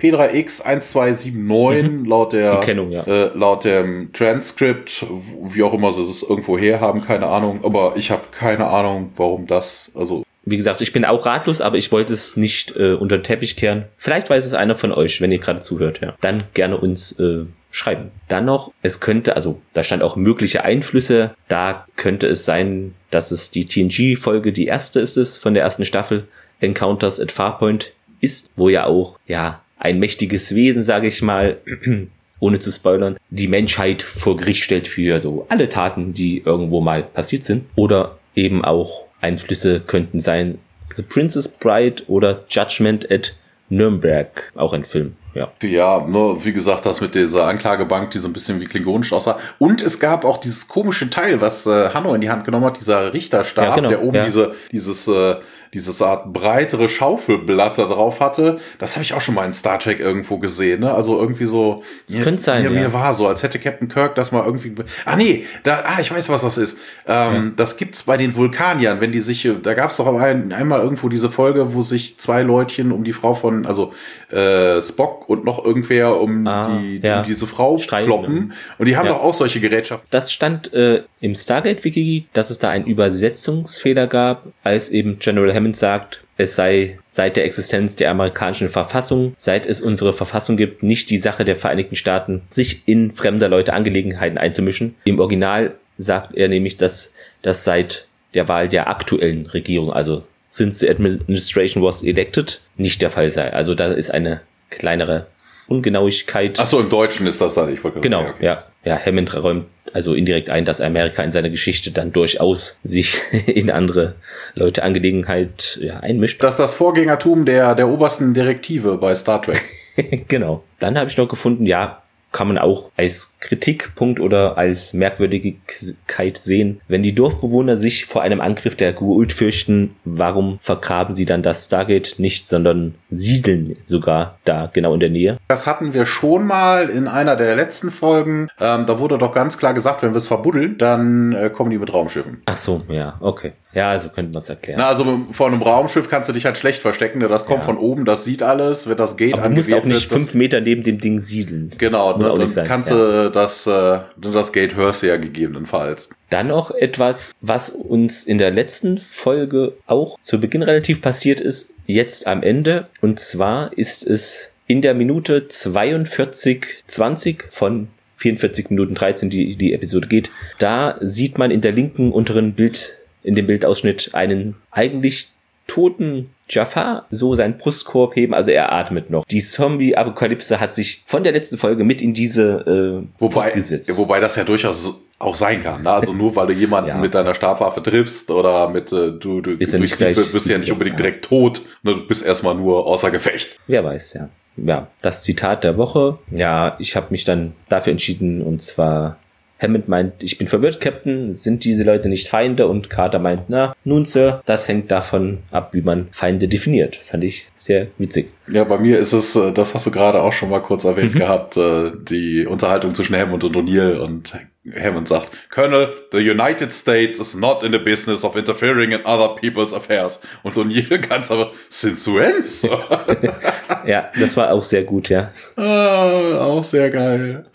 [0.00, 2.60] P3X1279 laut der Mhm.
[2.60, 3.02] Kennung, ja.
[3.04, 5.06] äh, laut dem Transkript,
[5.54, 7.60] wie auch immer sie es irgendwo her haben, keine Ahnung.
[7.64, 11.76] Aber ich habe keine Ahnung, warum das, also Wie gesagt, ich bin auch ratlos, aber
[11.76, 13.84] ich wollte es nicht äh, unter den Teppich kehren.
[13.96, 16.00] Vielleicht weiß es einer von euch, wenn ihr gerade zuhört.
[16.00, 16.14] Ja.
[16.20, 18.12] Dann gerne uns äh, schreiben.
[18.28, 21.34] Dann noch, es könnte, also da stand auch mögliche Einflüsse.
[21.48, 25.84] Da könnte es sein, dass es die TNG-Folge, die erste ist es von der ersten
[25.84, 26.28] Staffel,
[26.60, 31.58] Encounters at Farpoint ist, wo ja auch, ja, ein mächtiges Wesen, sage ich mal,
[32.40, 37.02] ohne zu spoilern, die Menschheit vor Gericht stellt für so alle Taten, die irgendwo mal
[37.02, 37.66] passiert sind.
[37.74, 40.58] Oder eben auch Einflüsse könnten sein
[40.90, 43.34] The Princess Bride oder Judgment at
[43.68, 45.16] Nürnberg, auch ein Film.
[45.36, 45.48] Ja.
[45.62, 49.38] Ja, nur wie gesagt, das mit dieser Anklagebank, die so ein bisschen wie klingonisch aussah.
[49.58, 52.80] Und es gab auch dieses komische Teil, was äh, Hanno in die Hand genommen hat,
[52.80, 54.24] dieser Richterstab, Ja, genau, der oben ja.
[54.24, 55.36] diese, dieses, äh,
[55.74, 58.58] dieses Art breitere Schaufelblatt da drauf hatte.
[58.78, 60.80] Das habe ich auch schon mal in Star Trek irgendwo gesehen.
[60.80, 60.94] Ne?
[60.94, 61.82] Also irgendwie so.
[62.06, 62.80] Das mir, könnte sein, Mir, ja.
[62.80, 64.74] mir war so, als hätte Captain Kirk das mal irgendwie.
[65.04, 66.78] Ah nee, da, ah ich weiß, was das ist.
[67.06, 69.44] Ähm, Das gibt's bei den Vulkaniern, wenn die sich.
[69.44, 73.12] äh, Da gab's doch ein, einmal irgendwo diese Folge, wo sich zwei Leutchen um die
[73.12, 73.92] Frau von, also
[74.30, 77.20] äh, Spock und noch irgendwer um Ah, die ja.
[77.20, 78.52] um diese Frau Streiten, kloppen.
[78.78, 79.12] Und die haben Ja.
[79.14, 80.06] doch auch solche Gerätschaften.
[80.10, 85.76] Das stand äh, im Stargate-Wiki, dass es da einen Übersetzungsfehler gab, als eben General Hammond
[85.76, 91.08] sagt, es sei seit der Existenz der amerikanischen Verfassung, seit es unsere Verfassung gibt, nicht
[91.10, 94.94] die Sache der Vereinigten Staaten, sich in fremder Leute Angelegenheiten einzumischen.
[95.04, 100.78] Im Original sagt er nämlich, dass das seit der Wahl der aktuellen Regierung, also since
[100.80, 103.52] the administration was elected, nicht der Fall sei.
[103.52, 105.26] Also da ist eine kleinere
[105.68, 106.58] Ungenauigkeit.
[106.60, 107.68] Ach so, im Deutschen ist das da.
[107.68, 108.44] Ich wollte Genau, ja, okay.
[108.44, 108.64] ja.
[108.84, 113.70] Ja, Hammond räumt also indirekt ein, dass Amerika in seiner Geschichte dann durchaus sich in
[113.70, 114.14] andere
[114.54, 116.40] Leute Angelegenheit ja, einmischt.
[116.42, 119.60] Das ist das Vorgängertum der, der obersten Direktive bei Star Trek.
[120.28, 120.62] genau.
[120.78, 122.02] Dann habe ich noch gefunden, ja,
[122.32, 126.82] kann man auch als Kritikpunkt oder als Merkwürdigkeit sehen.
[126.86, 131.64] Wenn die Dorfbewohner sich vor einem Angriff der Guult fürchten, warum vergraben sie dann das
[131.64, 135.38] Stargate nicht, sondern siedeln sogar da genau in der Nähe?
[135.48, 138.48] Das hatten wir schon mal in einer der letzten Folgen.
[138.60, 141.78] Ähm, da wurde doch ganz klar gesagt, wenn wir es verbuddeln, dann äh, kommen die
[141.78, 142.42] mit Raumschiffen.
[142.46, 143.52] Ach so, ja, okay.
[143.72, 144.78] Ja, so könnte man es erklären.
[144.80, 147.18] Na, also vor einem Raumschiff kannst du dich halt schlecht verstecken.
[147.18, 147.28] ne?
[147.28, 147.66] Das kommt Ja.
[147.66, 148.88] von oben, das sieht alles.
[148.88, 151.70] Wenn das Gate Aber du musst auch nicht fünf Meter neben dem Ding siedeln.
[151.76, 152.96] Genau, Muss ne, dann sein, kannst ja.
[153.24, 156.08] du das, äh, das Gate hörst du ja gegebenenfalls.
[156.30, 161.70] Dann noch etwas, was uns in der letzten Folge auch zu Beginn relativ passiert ist,
[161.86, 162.88] jetzt am Ende.
[163.00, 170.08] Und zwar ist es in der Minute 42,20 von 44 Minuten 13, die die Episode
[170.08, 170.30] geht.
[170.58, 175.30] Da sieht man in der linken unteren Bild, in dem Bildausschnitt einen eigentlich
[175.66, 179.24] toten Jafar so seinen Brustkorb heben, also er atmet noch.
[179.24, 183.88] Die Zombie-Apokalypse hat sich von der letzten Folge mit in diese äh, Wobei, gesetzt.
[183.88, 185.82] ja, wobei das ja durchaus auch sein kann.
[185.82, 185.90] Ne?
[185.90, 186.96] Also nur weil du jemanden Ja.
[186.98, 190.58] mit deiner Stabwaffe triffst oder mit äh, du, du Ist ja nicht gleich- bist ja
[190.58, 191.62] nicht unbedingt direkt tot.
[191.82, 191.94] Ne?
[191.94, 193.58] Du bist erstmal nur außer Gefecht.
[193.66, 194.28] Wer weiß, ja.
[194.58, 196.18] Ja, das Zitat der Woche.
[196.30, 199.18] Ja, ich habe mich dann dafür entschieden und zwar
[199.58, 202.66] Hammond meint, ich bin verwirrt, Captain, sind diese Leute nicht Feinde?
[202.66, 206.94] Und Carter meint, na, nun, Sir, das hängt davon ab, wie man Feinde definiert.
[206.96, 208.30] Fand ich sehr witzig.
[208.48, 211.14] Ja, bei mir ist es, äh, das hast du gerade auch schon mal kurz erwähnt
[211.14, 211.18] Mhm.
[211.18, 214.34] gehabt, äh, die Unterhaltung zwischen Hammond und O'Neill und
[214.78, 219.34] Hammond sagt, Colonel, the United States is not in the business of interfering in other
[219.40, 220.20] people's affairs.
[220.42, 222.44] Und O'Neill ganz aber, since when?
[222.44, 222.78] Sir?"
[223.86, 225.30] Ja, das war auch sehr gut, ja.
[225.56, 227.46] ah, auch sehr geil.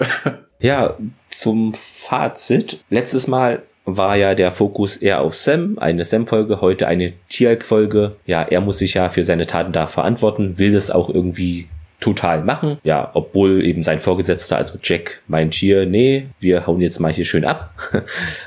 [0.60, 0.98] Ja,
[1.32, 2.80] zum Fazit.
[2.90, 8.16] Letztes Mal war ja der Fokus eher auf Sam, eine Sam-Folge, heute eine Tialk-Folge.
[8.26, 11.68] Ja, er muss sich ja für seine Taten da verantworten, will das auch irgendwie
[12.00, 12.78] total machen.
[12.84, 17.26] Ja, obwohl eben sein Vorgesetzter, also Jack, meint hier, nee, wir hauen jetzt mal hier
[17.26, 17.74] schön ab.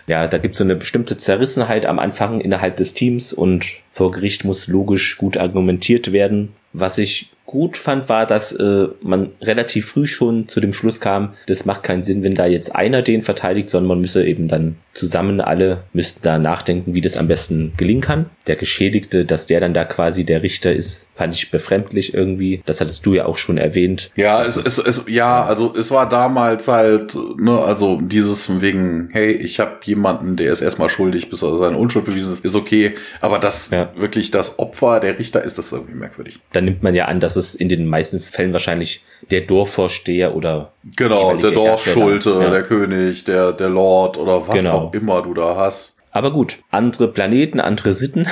[0.06, 4.10] ja, da gibt es so eine bestimmte Zerrissenheit am Anfang innerhalb des Teams und vor
[4.10, 6.54] Gericht muss logisch gut argumentiert werden.
[6.72, 11.34] Was ich gut fand, war, dass äh, man relativ früh schon zu dem Schluss kam,
[11.46, 14.74] das macht keinen Sinn, wenn da jetzt einer den verteidigt, sondern man müsse eben dann
[14.92, 18.26] zusammen alle müssten da nachdenken, wie das am besten gelingen kann.
[18.48, 22.60] Der Geschädigte, dass der dann da quasi der Richter ist, fand ich befremdlich irgendwie.
[22.66, 24.10] Das hattest du ja auch schon erwähnt.
[24.16, 29.10] Ja, es, es, es, ja, also es war damals halt, ne, also dieses von wegen,
[29.12, 32.56] hey, ich habe jemanden, der ist erstmal schuldig, bis er seine Unschuld bewiesen ist, ist
[32.56, 32.94] okay.
[33.20, 33.92] Aber dass ja.
[33.96, 36.40] wirklich das Opfer der Richter ist, das irgendwie merkwürdig.
[36.52, 40.72] Dann nimmt man ja an, dass es in den meisten Fällen wahrscheinlich der Dorfvorsteher oder
[40.96, 42.50] genau der Dorfschulte, ja.
[42.50, 44.72] der König, der der Lord oder was genau.
[44.72, 45.96] auch immer du da hast.
[46.12, 48.28] Aber gut, andere Planeten, andere Sitten.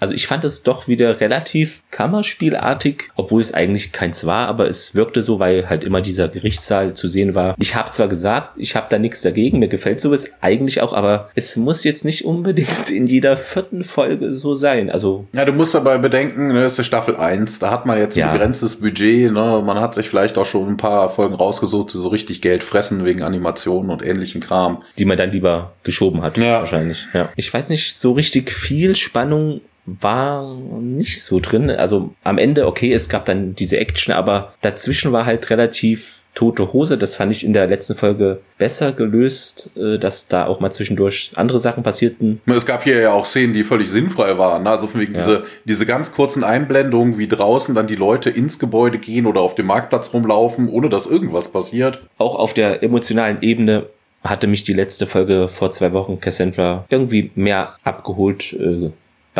[0.00, 4.94] Also ich fand es doch wieder relativ Kammerspielartig, obwohl es eigentlich keins war, aber es
[4.94, 7.54] wirkte so, weil halt immer dieser Gerichtssaal zu sehen war.
[7.58, 11.30] Ich habe zwar gesagt, ich habe da nichts dagegen, mir gefällt sowas eigentlich auch, aber
[11.34, 14.90] es muss jetzt nicht unbedingt in jeder vierten Folge so sein.
[14.90, 18.16] Also ja, du musst aber bedenken, ne, das ist Staffel 1, da hat man jetzt
[18.16, 18.32] ein ja.
[18.32, 19.62] begrenztes Budget, ne?
[19.64, 23.04] man hat sich vielleicht auch schon ein paar Folgen rausgesucht, die so richtig Geld fressen
[23.04, 24.82] wegen Animationen und ähnlichen Kram.
[24.98, 26.60] Die man dann lieber geschoben hat, ja.
[26.60, 27.06] wahrscheinlich.
[27.12, 27.30] Ja.
[27.36, 29.60] Ich weiß nicht, so richtig viel Spannung
[30.00, 31.70] war nicht so drin.
[31.70, 36.72] Also am Ende, okay, es gab dann diese Action, aber dazwischen war halt relativ tote
[36.72, 36.96] Hose.
[36.96, 41.32] Das fand ich in der letzten Folge besser gelöst, äh, dass da auch mal zwischendurch
[41.34, 42.40] andere Sachen passierten.
[42.46, 44.62] Es gab hier ja auch Szenen, die völlig sinnfrei waren.
[44.62, 44.70] Ne?
[44.70, 45.20] Also von wegen ja.
[45.20, 49.54] diese, diese ganz kurzen Einblendungen, wie draußen dann die Leute ins Gebäude gehen oder auf
[49.54, 52.02] dem Marktplatz rumlaufen, ohne dass irgendwas passiert.
[52.18, 53.86] Auch auf der emotionalen Ebene
[54.22, 58.52] hatte mich die letzte Folge vor zwei Wochen Cassandra irgendwie mehr abgeholt.
[58.52, 58.90] Äh,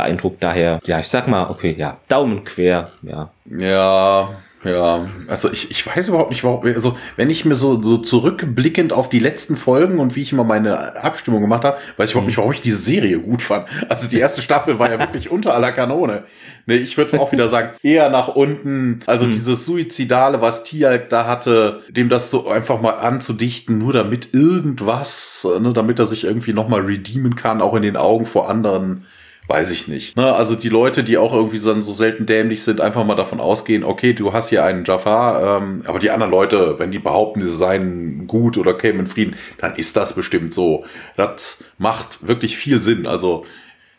[0.01, 0.43] beeindruckt.
[0.43, 3.31] Daher, ja, ich sag mal, okay, ja, Daumen quer, ja.
[3.59, 4.31] Ja,
[4.65, 8.93] ja, also ich, ich weiß überhaupt nicht, warum, also wenn ich mir so, so zurückblickend
[8.93, 12.27] auf die letzten Folgen und wie ich immer meine Abstimmung gemacht habe, weiß ich überhaupt
[12.27, 13.67] nicht, warum ich diese Serie gut fand.
[13.89, 16.25] Also die erste Staffel war ja wirklich unter aller Kanone.
[16.67, 19.01] Nee, ich würde auch wieder sagen, eher nach unten.
[19.07, 19.31] Also mhm.
[19.31, 25.49] dieses Suizidale, was Tialk da hatte, dem das so einfach mal anzudichten, nur damit irgendwas,
[25.59, 29.07] ne, damit er sich irgendwie nochmal redeemen kann, auch in den Augen vor anderen
[29.51, 30.17] weiß ich nicht.
[30.17, 30.33] Ne?
[30.33, 33.83] Also die Leute, die auch irgendwie so, so selten dämlich sind, einfach mal davon ausgehen,
[33.83, 37.49] okay, du hast hier einen Jafar, ähm, aber die anderen Leute, wenn die behaupten, sie
[37.49, 40.85] seien gut oder kämen in Frieden, dann ist das bestimmt so.
[41.17, 43.09] Das macht wirklich viel Sinn.
[43.09, 43.45] Also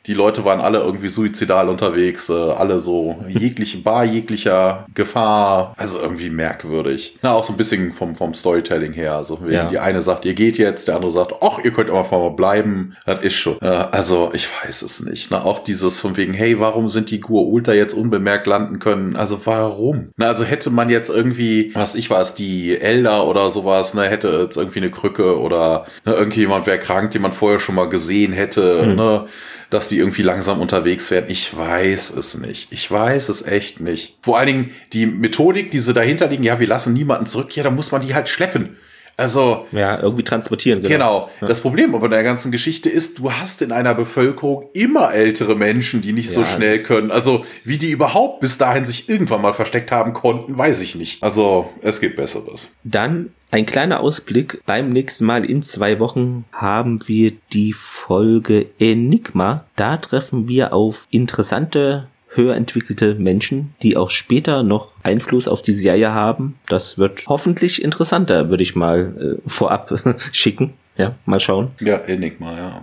[0.08, 5.76] die Leute waren alle irgendwie suizidal unterwegs, äh, alle so jegliche Bar, jeglicher Gefahr.
[5.78, 7.20] Also irgendwie merkwürdig.
[7.22, 9.16] Na, auch so ein bisschen vom, vom Storytelling her.
[9.16, 9.68] Also ja.
[9.68, 12.96] die eine sagt, ihr geht jetzt, der andere sagt, ach, ihr könnt einfach mal bleiben.
[13.06, 13.58] Das ist schon.
[13.62, 15.30] Äh, also ich weiß es nicht.
[15.30, 19.16] Na, auch dieses von wegen, hey, warum sind die Gur Ultra jetzt unbemerkt landen können?
[19.16, 20.10] Also warum?
[20.18, 24.40] Na, also hätte man jetzt irgendwie, was ich weiß, die Elder oder sowas, ne, hätte
[24.42, 28.34] jetzt irgendwie eine Krücke oder ne, irgendjemand wäre krank, den man vorher schon mal gesehen
[28.34, 28.96] hätte, mhm.
[28.96, 29.26] ne?
[29.72, 31.26] Dass die irgendwie langsam unterwegs werden.
[31.30, 32.72] Ich weiß es nicht.
[32.72, 34.18] Ich weiß es echt nicht.
[34.22, 37.64] Vor allen Dingen die Methodik, die sie dahinter liegen, ja, wir lassen niemanden zurück, ja,
[37.64, 38.78] da muss man die halt schleppen.
[39.22, 39.66] Also.
[39.72, 40.94] Ja, irgendwie transportieren, genau.
[40.94, 41.30] Genau.
[41.42, 41.48] Ja.
[41.48, 46.02] Das Problem aber der ganzen Geschichte ist, du hast in einer Bevölkerung immer ältere Menschen,
[46.02, 47.12] die nicht ja, so schnell können.
[47.12, 51.24] Also, wie die überhaupt bis dahin sich irgendwann mal versteckt haben konnten, weiß ich nicht.
[51.24, 52.68] Also, es gibt Besseres.
[52.84, 54.62] Dann ein kleiner Ausblick.
[54.66, 59.66] Beim nächsten Mal in zwei Wochen haben wir die Folge Enigma.
[59.76, 65.74] Da treffen wir auf interessante höher entwickelte Menschen, die auch später noch Einfluss auf die
[65.74, 66.58] Serie haben.
[66.68, 69.94] Das wird hoffentlich interessanter, würde ich mal äh, vorab
[70.32, 70.74] schicken.
[70.98, 71.72] Ja, mal schauen.
[71.80, 72.82] Ja, Enigma, ja.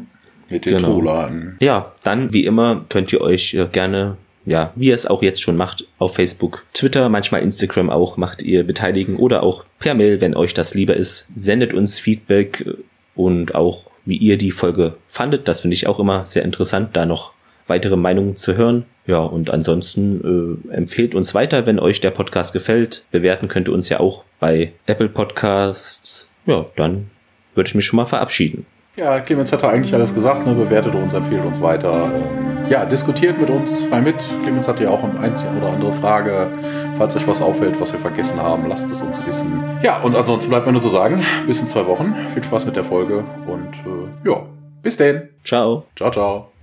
[0.50, 0.94] Mit den genau.
[0.94, 1.56] Troladen.
[1.60, 4.16] Ja, dann wie immer könnt ihr euch äh, gerne
[4.48, 8.40] ja, wie ihr es auch jetzt schon macht, auf Facebook, Twitter, manchmal Instagram auch, macht
[8.40, 11.28] ihr beteiligen oder auch per Mail, wenn euch das lieber ist.
[11.34, 12.74] Sendet uns Feedback äh,
[13.14, 15.48] und auch wie ihr die Folge fandet.
[15.48, 17.34] Das finde ich auch immer sehr interessant, da noch
[17.68, 18.84] weitere Meinungen zu hören.
[19.06, 23.04] Ja, und ansonsten äh, empfehlt uns weiter, wenn euch der Podcast gefällt.
[23.10, 26.30] Bewerten könnt ihr uns ja auch bei Apple Podcasts.
[26.46, 27.10] Ja, dann
[27.54, 28.66] würde ich mich schon mal verabschieden.
[28.96, 30.54] Ja, Clemens hat eigentlich alles gesagt, ne?
[30.54, 32.10] bewertet uns, empfiehlt uns weiter.
[32.12, 34.16] Ähm, ja, diskutiert mit uns frei mit.
[34.42, 36.48] Clemens hat ja auch eine oder andere Frage.
[36.96, 39.62] Falls euch was auffällt, was wir vergessen haben, lasst es uns wissen.
[39.82, 42.12] Ja, und ansonsten bleibt mir nur zu sagen, bis in zwei Wochen.
[42.34, 44.42] Viel Spaß mit der Folge und äh, ja,
[44.82, 45.28] bis denn.
[45.44, 45.84] Ciao.
[45.94, 46.57] Ciao, ciao.